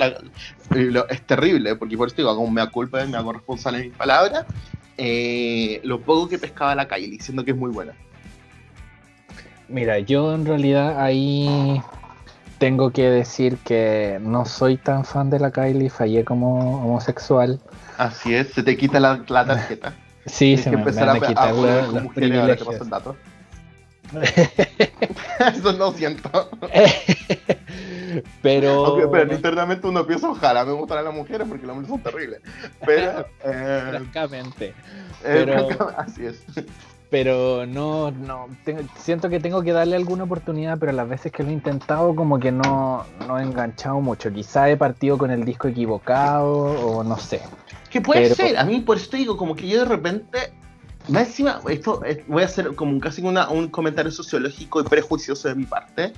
[1.09, 3.97] es terrible, porque por eso digo, como me da culpa, me hago responsable de mis
[3.97, 4.45] palabras,
[4.99, 7.95] eh, lo poco que pescaba la Kylie, diciendo que es muy buena.
[9.67, 11.81] Mira, yo en realidad ahí
[12.59, 17.61] tengo que decir que no soy tan fan de la Kylie, fallé como homosexual.
[17.97, 19.95] Así es, se te quita la, tarjeta.
[20.27, 22.79] Sí, se me, van a, quitar los privilegios.
[25.55, 26.51] Eso no siento.
[28.43, 29.09] pero...
[29.11, 32.41] pero internamente uno piensa, ojalá me gustan las mujeres porque los hombres son terribles.
[32.85, 33.27] Pero...
[33.45, 34.75] Eh, francamente.
[35.25, 35.91] Eh, pero...
[35.97, 36.45] así es.
[37.11, 38.47] Pero no, no,
[38.97, 42.41] siento que tengo que darle alguna oportunidad, pero las veces que lo he intentado como
[42.41, 44.33] que no, no he enganchado mucho.
[44.33, 47.43] Quizá he partido con el disco equivocado o no sé.
[47.91, 50.55] Que puede ser, a mí por eso te digo, como que yo de repente
[51.09, 55.55] más encima, esto voy a hacer como casi una, un comentario sociológico y prejuicioso de
[55.55, 56.13] mi parte.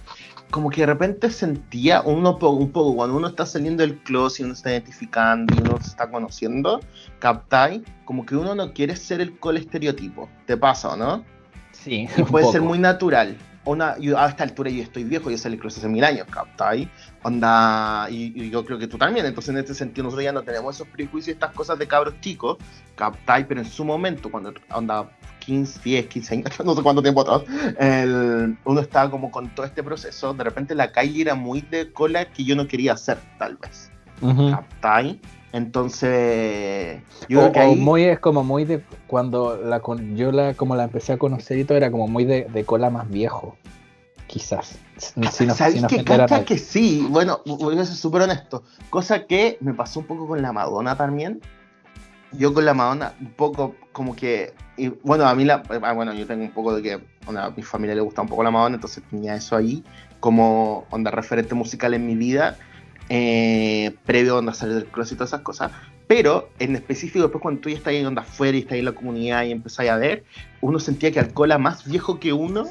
[0.50, 4.44] Como que de repente sentía uno un poco cuando uno está saliendo del closet y
[4.44, 6.80] uno está identificando y uno se está conociendo,
[7.18, 10.28] captai, como que uno no quiere ser el col estereotipo.
[10.46, 11.24] ¿Te pasa o no?
[11.72, 12.08] Sí.
[12.16, 15.56] Y puede ser muy natural una, yo a esta altura yo estoy viejo, yo salí
[15.56, 16.88] incluso hace mil años, ¿captai?
[17.22, 20.74] Onda, y, yo creo que tú también, entonces en este sentido nosotros ya no tenemos
[20.76, 22.58] esos prejuicios y estas cosas de cabros chicos,
[22.96, 23.46] ¿captai?
[23.46, 25.10] Pero en su momento, cuando onda
[25.40, 27.42] 15, 10, 15 años, no sé cuánto tiempo atrás,
[27.78, 31.92] el, uno estaba como con todo este proceso, de repente la calle era muy de
[31.92, 33.90] cola que yo no quería hacer, tal vez,
[34.50, 35.20] ¿captai?
[35.54, 39.80] Entonces, yo creo que muy es como muy de cuando la
[40.16, 43.08] yo la como la empecé a conocer y todo era como muy de, cola más
[43.08, 43.56] viejo,
[44.26, 44.80] quizás.
[44.96, 46.44] Si ¿Sabes qué?
[46.44, 48.64] que sí, bueno, voy a ser súper honesto.
[48.90, 51.40] Cosa que me pasó un poco con la Madonna también.
[52.32, 54.54] Yo con la Madonna, un poco como que.
[55.04, 55.62] bueno, a mí la.
[55.82, 56.94] Ah, bueno, yo tengo un poco de que
[57.28, 59.84] a mi familia le gusta un poco la Madonna, entonces tenía eso ahí
[60.18, 62.56] como onda referente musical en mi vida
[63.08, 65.72] eh, previo a salir del closet y todas esas cosas.
[66.06, 68.84] Pero en específico, después cuando tú ya estás ahí onda afuera y estás ahí en
[68.84, 70.24] la comunidad y empezás a ver,
[70.60, 72.66] uno sentía que Alcola más viejo que uno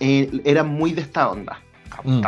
[0.00, 1.60] eh, era muy de esta onda.
[2.04, 2.22] Mm.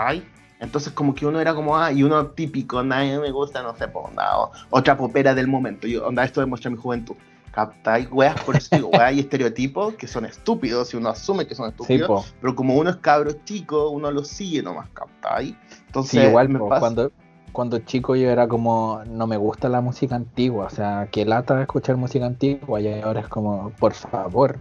[0.59, 3.89] Entonces como que uno era como, ah, y uno típico, nadie me gusta, no sé,
[3.89, 4.29] pues, onda,
[4.71, 5.87] otra popera del momento.
[5.87, 7.15] Yo, onda, esto demuestra mi juventud.
[7.53, 8.07] ¿Captai?
[8.13, 11.69] Weas, por eso digo, weas, hay estereotipos que son estúpidos y uno asume que son
[11.69, 15.57] estúpidos, pero como uno es cabro chico, uno lo sigue nomás, ¿captai?
[15.87, 16.81] Entonces, igual me pasa...
[16.81, 17.13] cuando,
[17.53, 21.57] cuando chico yo era como, no me gusta la música antigua, o sea, que lata
[21.57, 24.59] de escuchar música antigua y ahora es como, por favor.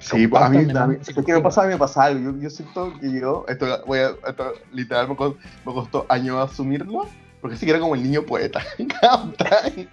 [0.00, 1.66] Sí, a mí, a mí ¿qué me pasa?
[1.66, 2.32] Me pasa algo.
[2.32, 6.38] Yo, yo siento que yo, esto, voy a, esto literal me costó, me costó años
[6.38, 7.06] asumirlo,
[7.42, 8.62] porque sí que era como el niño poeta.
[9.00, 9.88] ¿Captai?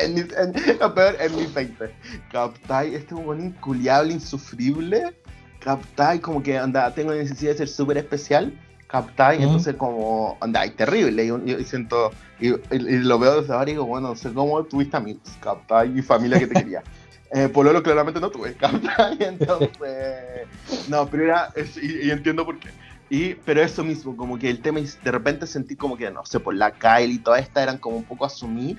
[0.00, 1.94] en, en, lo peor, en mi peite.
[2.32, 2.94] ¿Captai?
[2.96, 5.14] Este es un inculiable, insufrible.
[5.60, 6.18] ¿Captai?
[6.18, 8.52] Como que anda, tengo necesidad de ser súper especial
[8.92, 13.86] captai, entonces como, anda, es terrible, y, siento, y, lo veo desde ahora y digo,
[13.86, 16.82] bueno, no sé cómo tuviste amigos, captai, y familia que te quería.
[17.32, 20.46] eh, Pololo claramente no tuve, captai, entonces,
[20.88, 21.48] no, pero era,
[21.82, 22.68] y, entiendo por qué.
[23.08, 26.38] Y, pero eso mismo, como que el tema, de repente sentí como que, no sé,
[26.38, 28.78] por la Kyle y toda esta eran como un poco asumir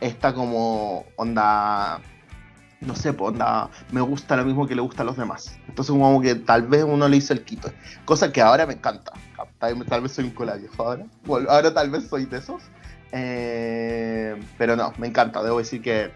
[0.00, 2.00] esta como onda
[2.86, 5.56] no sé, pues onda, me gusta lo mismo que le gusta a los demás.
[5.68, 7.70] Entonces como que tal vez uno le hizo el quito.
[8.04, 9.12] Cosa que ahora me encanta.
[9.58, 11.06] Tal, vez soy un cola viejo ahora.
[11.24, 12.62] Bueno, ahora tal vez soy de esos.
[13.12, 15.42] Eh, pero no, me encanta.
[15.42, 16.10] Debo decir que...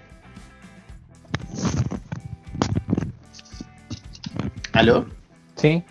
[4.73, 5.07] ¿Aló?
[5.57, 5.83] Sí.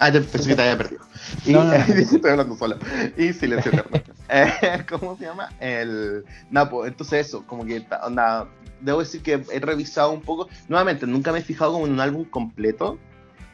[0.00, 1.02] Ah, pensé que te había perdido.
[1.44, 2.76] Y no, estoy hablando solo.
[3.16, 4.00] Y silencio eterno.
[4.30, 5.50] Eh, ¿Cómo se llama?
[5.60, 6.24] El.
[6.50, 8.48] No, pues entonces eso, como que onda,
[8.80, 10.48] debo decir que he revisado un poco.
[10.66, 12.98] Nuevamente, nunca me he fijado como en un álbum completo,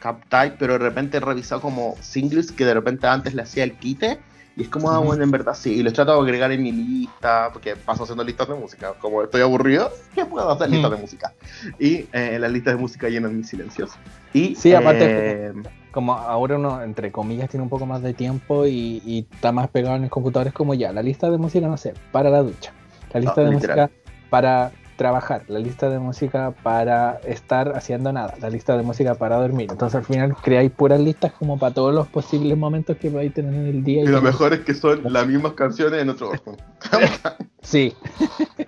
[0.00, 3.76] Captai, pero de repente he revisado como singles que de repente antes le hacía el
[3.76, 4.20] quite.
[4.56, 5.72] Y es como, ah, bueno, en verdad sí.
[5.72, 8.94] Y los trato de agregar en mi lista, porque paso haciendo listas de música.
[9.00, 11.34] Como estoy aburrido, ¿qué puedo hacer listas de música?
[11.78, 13.90] Y eh, las listas de música llenan mis silencios.
[14.32, 15.52] Y, sí, aparte, eh,
[15.90, 19.96] como ahora uno, entre comillas, tiene un poco más de tiempo y, está más pegado
[19.96, 22.72] en el computador, es como ya, la lista de música, no sé, para la ducha.
[23.12, 23.90] La lista de música
[24.30, 24.70] para
[25.00, 29.68] trabajar, la lista de música para estar haciendo nada, la lista de música para dormir.
[29.70, 33.34] Entonces al final creáis puras listas como para todos los posibles momentos que vais a
[33.34, 34.02] tener en el día.
[34.02, 36.56] Y, lo mejor es que son las mismas canciones en otro orden.
[37.62, 37.94] Sí.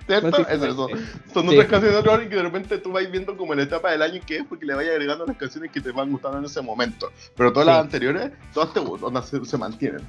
[0.06, 0.46] ¿Cierto?
[0.48, 0.88] Es eso.
[1.34, 3.90] Son otras canciones de otro orden que de repente tú vas viendo como la etapa
[3.90, 6.44] del año que es porque le vayas agregando las canciones que te van gustando en
[6.46, 7.10] ese momento.
[7.36, 10.02] Pero todas las anteriores, todas te gustan, se, se mantienen.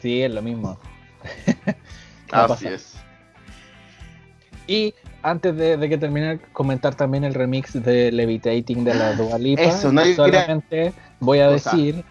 [0.00, 0.78] Sí, es lo mismo.
[2.30, 2.97] Así es.
[4.68, 9.62] Y antes de, que termine, comentar también el remix de Levitating de la Dua Lipa.
[9.62, 12.04] Eso, no Solamente voy a decir,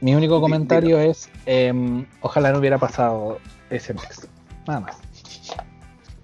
[0.00, 3.38] mi único comentario es, em, ojalá no hubiera pasado
[3.70, 4.28] ese mix.
[4.66, 4.96] Nada más.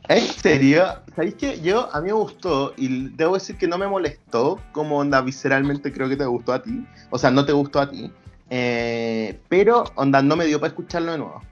[0.09, 0.84] ¿En serio?
[1.14, 4.98] ¿Sabéis que yo, a mí me gustó, y debo decir que no me molestó, como
[4.98, 8.10] onda visceralmente creo que te gustó a ti, o sea, no te gustó a ti,
[8.50, 11.42] eh, pero onda no me dio para escucharlo de nuevo.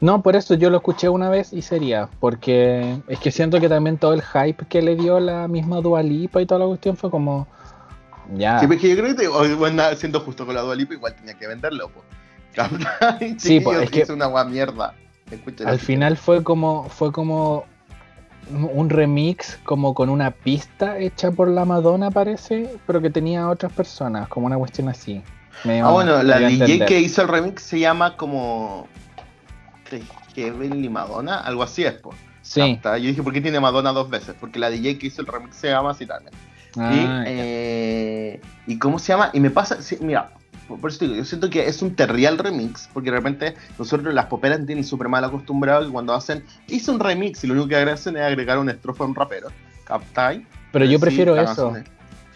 [0.00, 3.68] No, por eso yo lo escuché una vez y sería, porque es que siento que
[3.68, 7.10] también todo el hype que le dio la misma Dualipa y toda la cuestión fue
[7.10, 7.46] como,
[8.34, 8.60] ya.
[8.60, 11.90] Sí, porque yo creo que, bueno, siendo justo con la Dualipa, igual tenía que venderlo,
[11.90, 12.06] pues.
[13.38, 14.94] sí, pues es que es una guay mierda.
[15.64, 17.64] Al final fue como, fue como
[18.50, 23.72] un remix como con una pista hecha por la Madonna parece, pero que tenía otras
[23.72, 25.22] personas, como una cuestión así.
[25.64, 28.88] ah, bueno, la DJ que hizo el remix se llama como
[30.34, 32.16] Kevin y Madonna, algo así es, pues.
[32.42, 32.80] Sí.
[32.82, 34.34] Yo dije, ¿por qué tiene Madonna dos veces?
[34.38, 36.34] Porque la DJ que hizo el remix se llama así también.
[36.76, 40.32] Ah, y, eh, y, cómo se llama, y me pasa, mira,
[40.80, 44.26] por eso digo, yo siento que es un terrial remix, porque de repente nosotros las
[44.26, 47.76] poperas tienen súper mal acostumbrado que cuando hacen, hice un remix y lo único que
[47.76, 49.48] hacen es agregar una estrofa a un rapero.
[49.84, 50.46] ¿Captai?
[50.72, 51.74] Pero yo prefiero eso.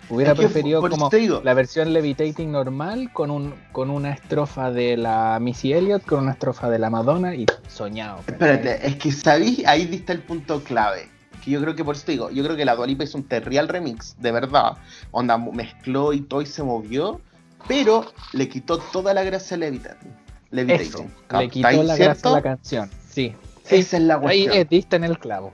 [0.08, 1.10] Hubiera preferido como
[1.42, 6.32] la versión Levitating normal con un con una estrofa de la Missy Elliott, con una
[6.32, 8.20] estrofa de la Madonna y soñado.
[8.26, 11.08] Espérate, es que sabéis, ahí diste el punto clave.
[11.44, 13.68] Que yo creo que por eso digo, yo creo que la Dualipa es un terrial
[13.68, 14.76] remix, de verdad.
[15.10, 17.20] Onda, mezcló y todo y se movió
[17.68, 20.12] pero le quitó toda la gracia a Levitating.
[20.50, 21.10] Levitating.
[21.32, 22.90] le quitó la gracia a la canción.
[23.08, 23.34] Sí.
[23.68, 24.54] Esa es la cuestión.
[24.54, 25.52] Ahí diste en el clavo.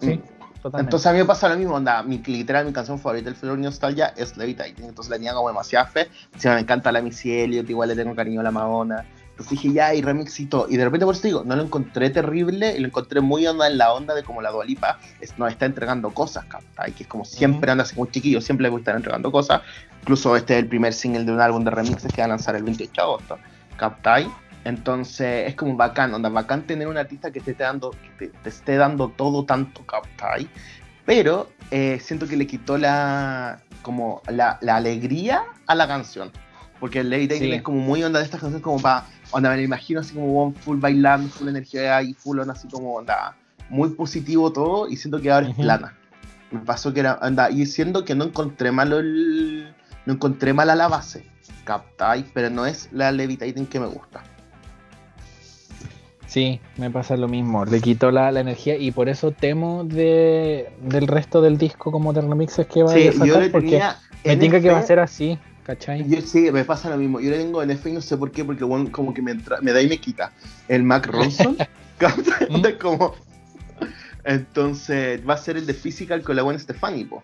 [0.00, 0.14] Sí.
[0.14, 0.22] Mm.
[0.64, 3.58] Entonces a mí me pasa lo mismo, onda, mi, literal, mi canción favorita del Flor
[3.58, 6.08] Nostalgia es Levitating, entonces le tenía como demasiada fe,
[6.44, 9.94] me encanta la Missy Elliott, igual le tengo cariño a la Madonna, entonces dije ya,
[9.94, 13.20] y remix y de repente por eso digo, no lo encontré terrible, y lo encontré
[13.20, 14.98] muy onda en la onda de como la Dualipa
[15.36, 16.92] nos está entregando cosas, ¿captai?
[16.92, 19.62] Que es como siempre anda así como chiquillo, siempre le gusta estar entregando cosas,
[20.02, 22.56] Incluso este es el primer single de un álbum de remixes que va a lanzar
[22.56, 23.38] el 28 de agosto.
[23.76, 24.28] ¿Captai?
[24.64, 28.48] Entonces es como bacán, onda, bacán tener un artista que te esté dando, que te,
[28.48, 30.48] esté dando todo tanto, ¿captai?
[31.04, 36.30] Pero eh, siento que le quitó la como la, alegría a la canción.
[36.78, 37.52] Porque el Lady sí.
[37.52, 40.52] es como muy onda de estas canciones como para, onda, me lo imagino así como
[40.52, 43.36] full bailando, full energía y full onda así como onda,
[43.68, 45.96] muy positivo todo y siento que ahora es plana.
[46.50, 49.74] Me pasó que era, onda, y siendo que no encontré malo el,
[50.06, 51.24] no encontré mal a la base,
[51.64, 54.22] captáis, pero no es la Levitating que me gusta.
[56.32, 57.66] Sí, me pasa lo mismo.
[57.66, 62.22] Le quitó la, energía y por eso temo de, del resto del disco como de
[62.22, 63.82] remixes que va a sacar yo le porque
[64.24, 66.08] me tinca que va a ser así, ¿cachai?
[66.08, 67.20] Yo sí, me pasa lo mismo.
[67.20, 69.34] Yo le tengo en F y no sé por qué, porque bueno, como que me,
[69.60, 70.32] me da y me quita.
[70.68, 71.54] El Mac Ronson,
[72.48, 72.62] ¿Mm?
[72.80, 73.14] como...
[74.24, 77.22] Entonces va a ser el de Physical con la buena Stefani, po.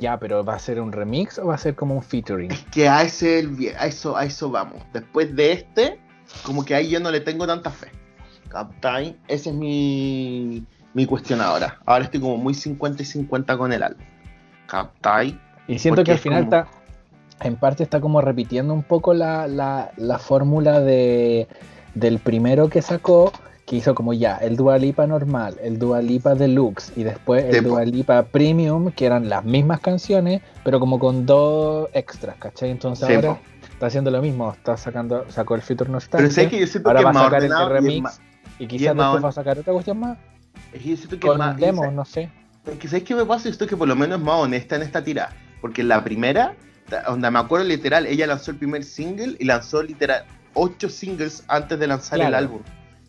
[0.00, 2.50] Ya, pero ¿va a ser un remix o va a ser como un featuring?
[2.50, 3.48] Es que a, ese,
[3.78, 4.82] a, eso, a eso vamos.
[4.92, 6.00] Después de este,
[6.42, 7.88] como que ahí yo no le tengo tanta fe.
[8.48, 9.16] ¿Captai?
[9.28, 10.64] Ese es mi,
[10.94, 11.78] mi cuestión ahora.
[11.86, 14.04] Ahora estoy como muy 50 y 50 con el álbum.
[14.66, 15.38] ¿Captai?
[15.68, 16.66] Y siento que al final está,
[17.40, 21.48] en parte está como repitiendo un poco la, la, la fórmula de,
[21.94, 23.32] del primero que sacó
[23.66, 28.90] que hizo como ya el Dualipa normal, el Dualipa Deluxe y después el Dualipa Premium,
[28.90, 32.70] que eran las mismas canciones, pero como con dos extras, ¿cachai?
[32.70, 33.38] Entonces ahora
[33.82, 36.88] está haciendo lo mismo, está sacando, sacó el Future Nostalgia, pero sé que yo siento
[36.88, 38.20] ahora que va a sacar este remix
[38.60, 40.18] y, quizás después va a sacar otra cuestión más.
[40.72, 42.30] Es que yo siento que con más, demo, no sé.
[42.64, 43.48] Es que ¿sabes qué me pasa?
[43.48, 45.30] Esto que por lo menos es más honesta en esta tira,
[45.60, 46.54] porque la primera,
[47.08, 51.76] donde me acuerdo literal, ella lanzó el primer single y lanzó literal ocho singles antes
[51.76, 52.60] de lanzar el álbum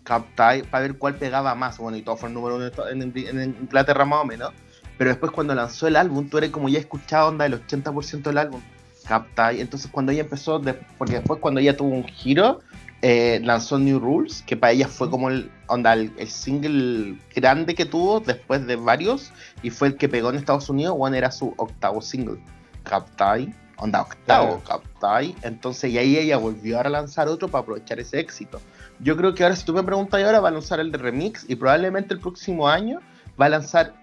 [0.04, 1.78] captai para ver cuál pegaba más.
[1.78, 4.54] Bueno, y todo fue el número uno en, en, Inglaterra más o menos.
[4.98, 8.40] Pero después cuando lanzó el álbum, tú eres como ya escuchado onda el 80% del
[8.40, 8.62] álbum.
[9.08, 9.62] Captai.
[9.62, 10.62] Entonces cuando ella empezó,
[10.98, 12.62] porque después cuando ella tuvo un giro,
[13.02, 17.86] eh, lanzó New Rules, que para ella fue como el, onda, el, single grande que
[17.86, 19.32] tuvo después de varios,
[19.62, 22.40] y fue el que pegó en Estados Unidos, bueno, era su octavo single.
[22.84, 23.54] Captai.
[23.78, 25.36] Onda octavo, Captai.
[25.42, 28.62] Entonces y ahí ella volvió a lanzar otro para aprovechar ese éxito.
[29.00, 31.46] Yo creo que ahora, si tú me preguntas ahora, va a lanzar el de remix
[31.50, 33.02] y probablemente el próximo año
[33.40, 33.94] va a lanzar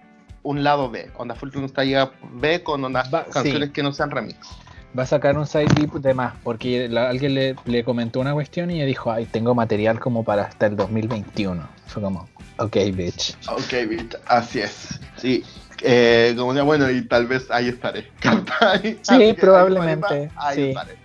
[0.43, 4.47] un lado B, onda Full Nostalgia B con unas canciones que no sean remix.
[4.97, 8.71] Va a sacar un side beat de más, porque alguien le, le, comentó una cuestión
[8.71, 11.65] y ella dijo, ay, tengo material como para hasta el 2021.
[11.87, 12.27] Fue como,
[12.57, 13.37] ok, bitch.
[13.47, 14.99] Ok, bitch, así es.
[15.15, 15.45] Sí,
[15.81, 18.11] eh, como sea, bueno, y tal vez ahí estaré.
[19.01, 20.29] sí, probablemente.
[20.35, 20.67] Ahí, sí.
[20.69, 20.97] estaré.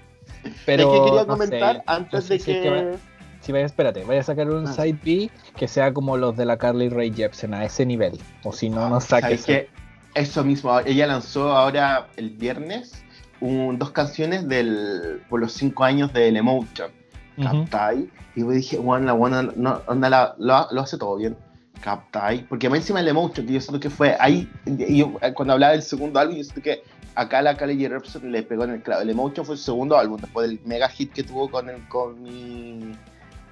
[0.65, 2.99] Pero, es que quería comentar antes de que...
[3.41, 4.73] Si vaya, espérate, vaya a sacar un ah.
[4.73, 8.19] side B que sea como los de la Carly Rae Jepsen a ese nivel.
[8.43, 9.45] O si no, no saques.
[9.45, 9.69] que
[10.15, 13.05] eso mismo, ella lanzó ahora el viernes
[13.41, 16.91] dos canciones del, por los cinco años del Emotion.
[17.43, 18.11] Captai.
[18.35, 21.37] Y yo dije, bueno, la buena no, onda, lo, hace todo bien.
[21.81, 22.47] Captai.
[22.49, 24.51] Porque más encima el Emotion, que yo siento que fue ahí.
[24.65, 26.83] yo, cuando hablaba del segundo álbum, yo siento que
[27.15, 29.03] acá la Carly Repson le pegó en el clavo.
[29.03, 32.23] El Emotion fue su segundo álbum, después del mega hit que tuvo con, el, con
[32.23, 32.93] mi.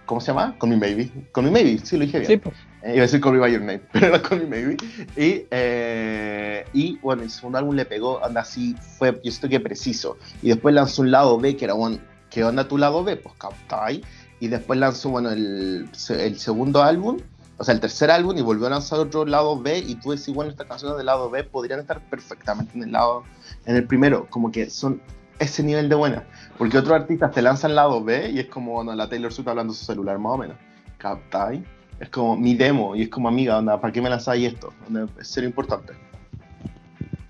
[0.07, 0.55] ¿Cómo se llama?
[0.59, 1.11] Con mi Maybe.
[1.33, 2.31] Con mi Maybe, sí lo dije bien.
[2.31, 2.55] Sí, pues.
[2.83, 4.77] Eh, iba a decir Call Me By Your Name, pero era Call Me Maybe.
[5.17, 9.61] Y, eh, y bueno, el segundo álbum le pegó, anda así, fue, yo siento que
[9.61, 10.19] preciso.
[10.43, 11.99] Y después lanzó un lado B, que era, bueno,
[12.31, 13.17] ¿qué onda tu lado B?
[13.17, 13.35] Pues
[13.71, 14.05] ahí.
[14.41, 17.19] Y después lanzó, bueno, el, el segundo álbum,
[17.57, 19.79] o sea, el tercer álbum, y volvió a lanzar otro lado B.
[19.79, 23.23] Y tú decís, bueno, estas canciones del lado B podrían estar perfectamente en el lado,
[23.65, 25.01] en el primero, como que son
[25.39, 26.25] ese nivel de buena.
[26.59, 29.85] Porque otros artistas te lanzan lado B y es como, la Taylor Swift hablando su
[29.85, 30.57] celular, más o menos.
[30.99, 31.65] ¿Captai?
[32.01, 34.73] es como mi demo y es como amiga, onda, ¿para qué me lanzáis esto?
[35.21, 35.93] es ser importante.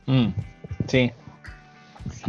[0.07, 0.29] Mm,
[0.87, 1.13] sí.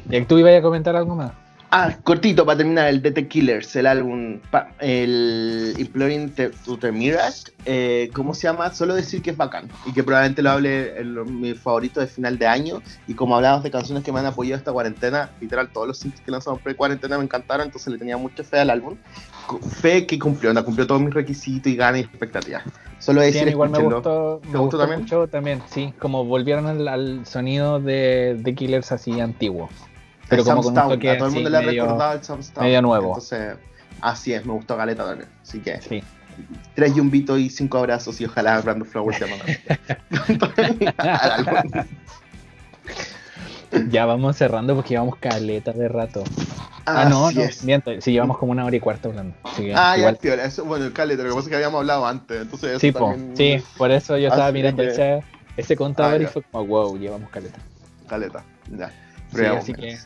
[0.10, 1.32] ¿Y tú ibas a comentar algo más?
[1.78, 4.40] Ah, cortito para terminar, el The Killers, el álbum,
[4.80, 6.34] el Imploring
[6.64, 8.74] to the Mirage, eh, ¿cómo se llama?
[8.74, 12.38] Solo decir que es bacán y que probablemente lo hable en mi favorito de final
[12.38, 12.82] de año.
[13.10, 16.22] Y como hablamos de canciones que me han apoyado esta cuarentena, literal, todos los singles
[16.22, 18.96] que lanzamos pre-cuarentena me encantaron, entonces le tenía mucha fe al álbum.
[19.82, 22.64] Fe que cumplió, anda, cumplió todos mis requisitos y ganas y expectativas.
[23.00, 25.02] Solo decir, igual me gustó, me gustó, también?
[25.02, 29.70] mucho también, sí, como volvieron al, al sonido de The Killers así antiguo.
[30.30, 32.66] Pero como con a todo el mundo le ha recordado el Samstown.
[32.66, 33.08] Medio nuevo.
[33.08, 33.56] Entonces,
[34.02, 35.30] así es, me gustó Galeta también.
[35.42, 36.04] Así que, sí.
[36.74, 39.26] tres yumbitos y cinco abrazos y ojalá Brando Flowers se
[43.90, 46.24] Ya vamos cerrando porque llevamos caleta de rato.
[46.86, 49.36] ah, no, no, miento, sí, llevamos como una hora y cuarto hablando.
[49.76, 50.16] ah, igual.
[50.16, 52.72] ya, tío, eso, bueno, el caleta, lo que pasa es que habíamos hablado antes, entonces
[52.72, 53.36] eso sí, también...
[53.36, 55.24] sí, por eso yo estaba mirando ese,
[55.58, 57.60] ese contador ah, y fue como, wow, llevamos caleta.
[58.08, 58.92] Caleta, ya.
[59.34, 59.98] Sí, así que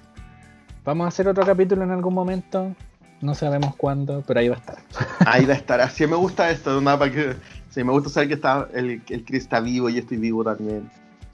[0.89, 2.75] Vamos a hacer otro capítulo en algún momento.
[3.21, 4.77] No sabemos cuándo, pero ahí va a estar.
[5.27, 5.79] Ahí va a estar.
[5.81, 7.35] Así me gusta esto, nada para que.
[7.69, 10.43] Sí, me gusta saber que está el, el Chris está vivo y yo estoy vivo
[10.43, 10.89] también.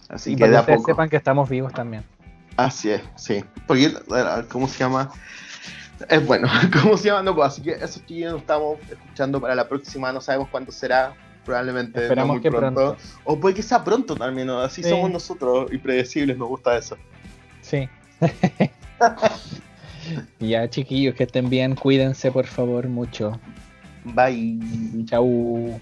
[0.09, 0.87] Así y que de a poco.
[0.87, 2.03] sepan que estamos vivos también.
[2.57, 3.45] Así es, sí.
[3.65, 3.93] Porque,
[4.51, 5.09] ¿cómo se llama?
[6.09, 6.49] Es bueno,
[6.81, 7.23] ¿cómo se llama?
[7.23, 10.73] No, pues, así que eso que nos estamos escuchando para la próxima, no sabemos cuándo
[10.73, 11.13] será.
[11.45, 12.97] Probablemente Esperamos que pronto.
[13.23, 14.59] O puede que sea pronto también, ¿no?
[14.59, 16.97] Así somos nosotros, impredecibles, nos gusta eso.
[17.61, 17.87] Sí.
[20.39, 21.75] ya, chiquillos, que estén bien.
[21.75, 23.39] Cuídense, por favor, mucho.
[24.03, 24.59] Bye.
[25.05, 25.79] Chau.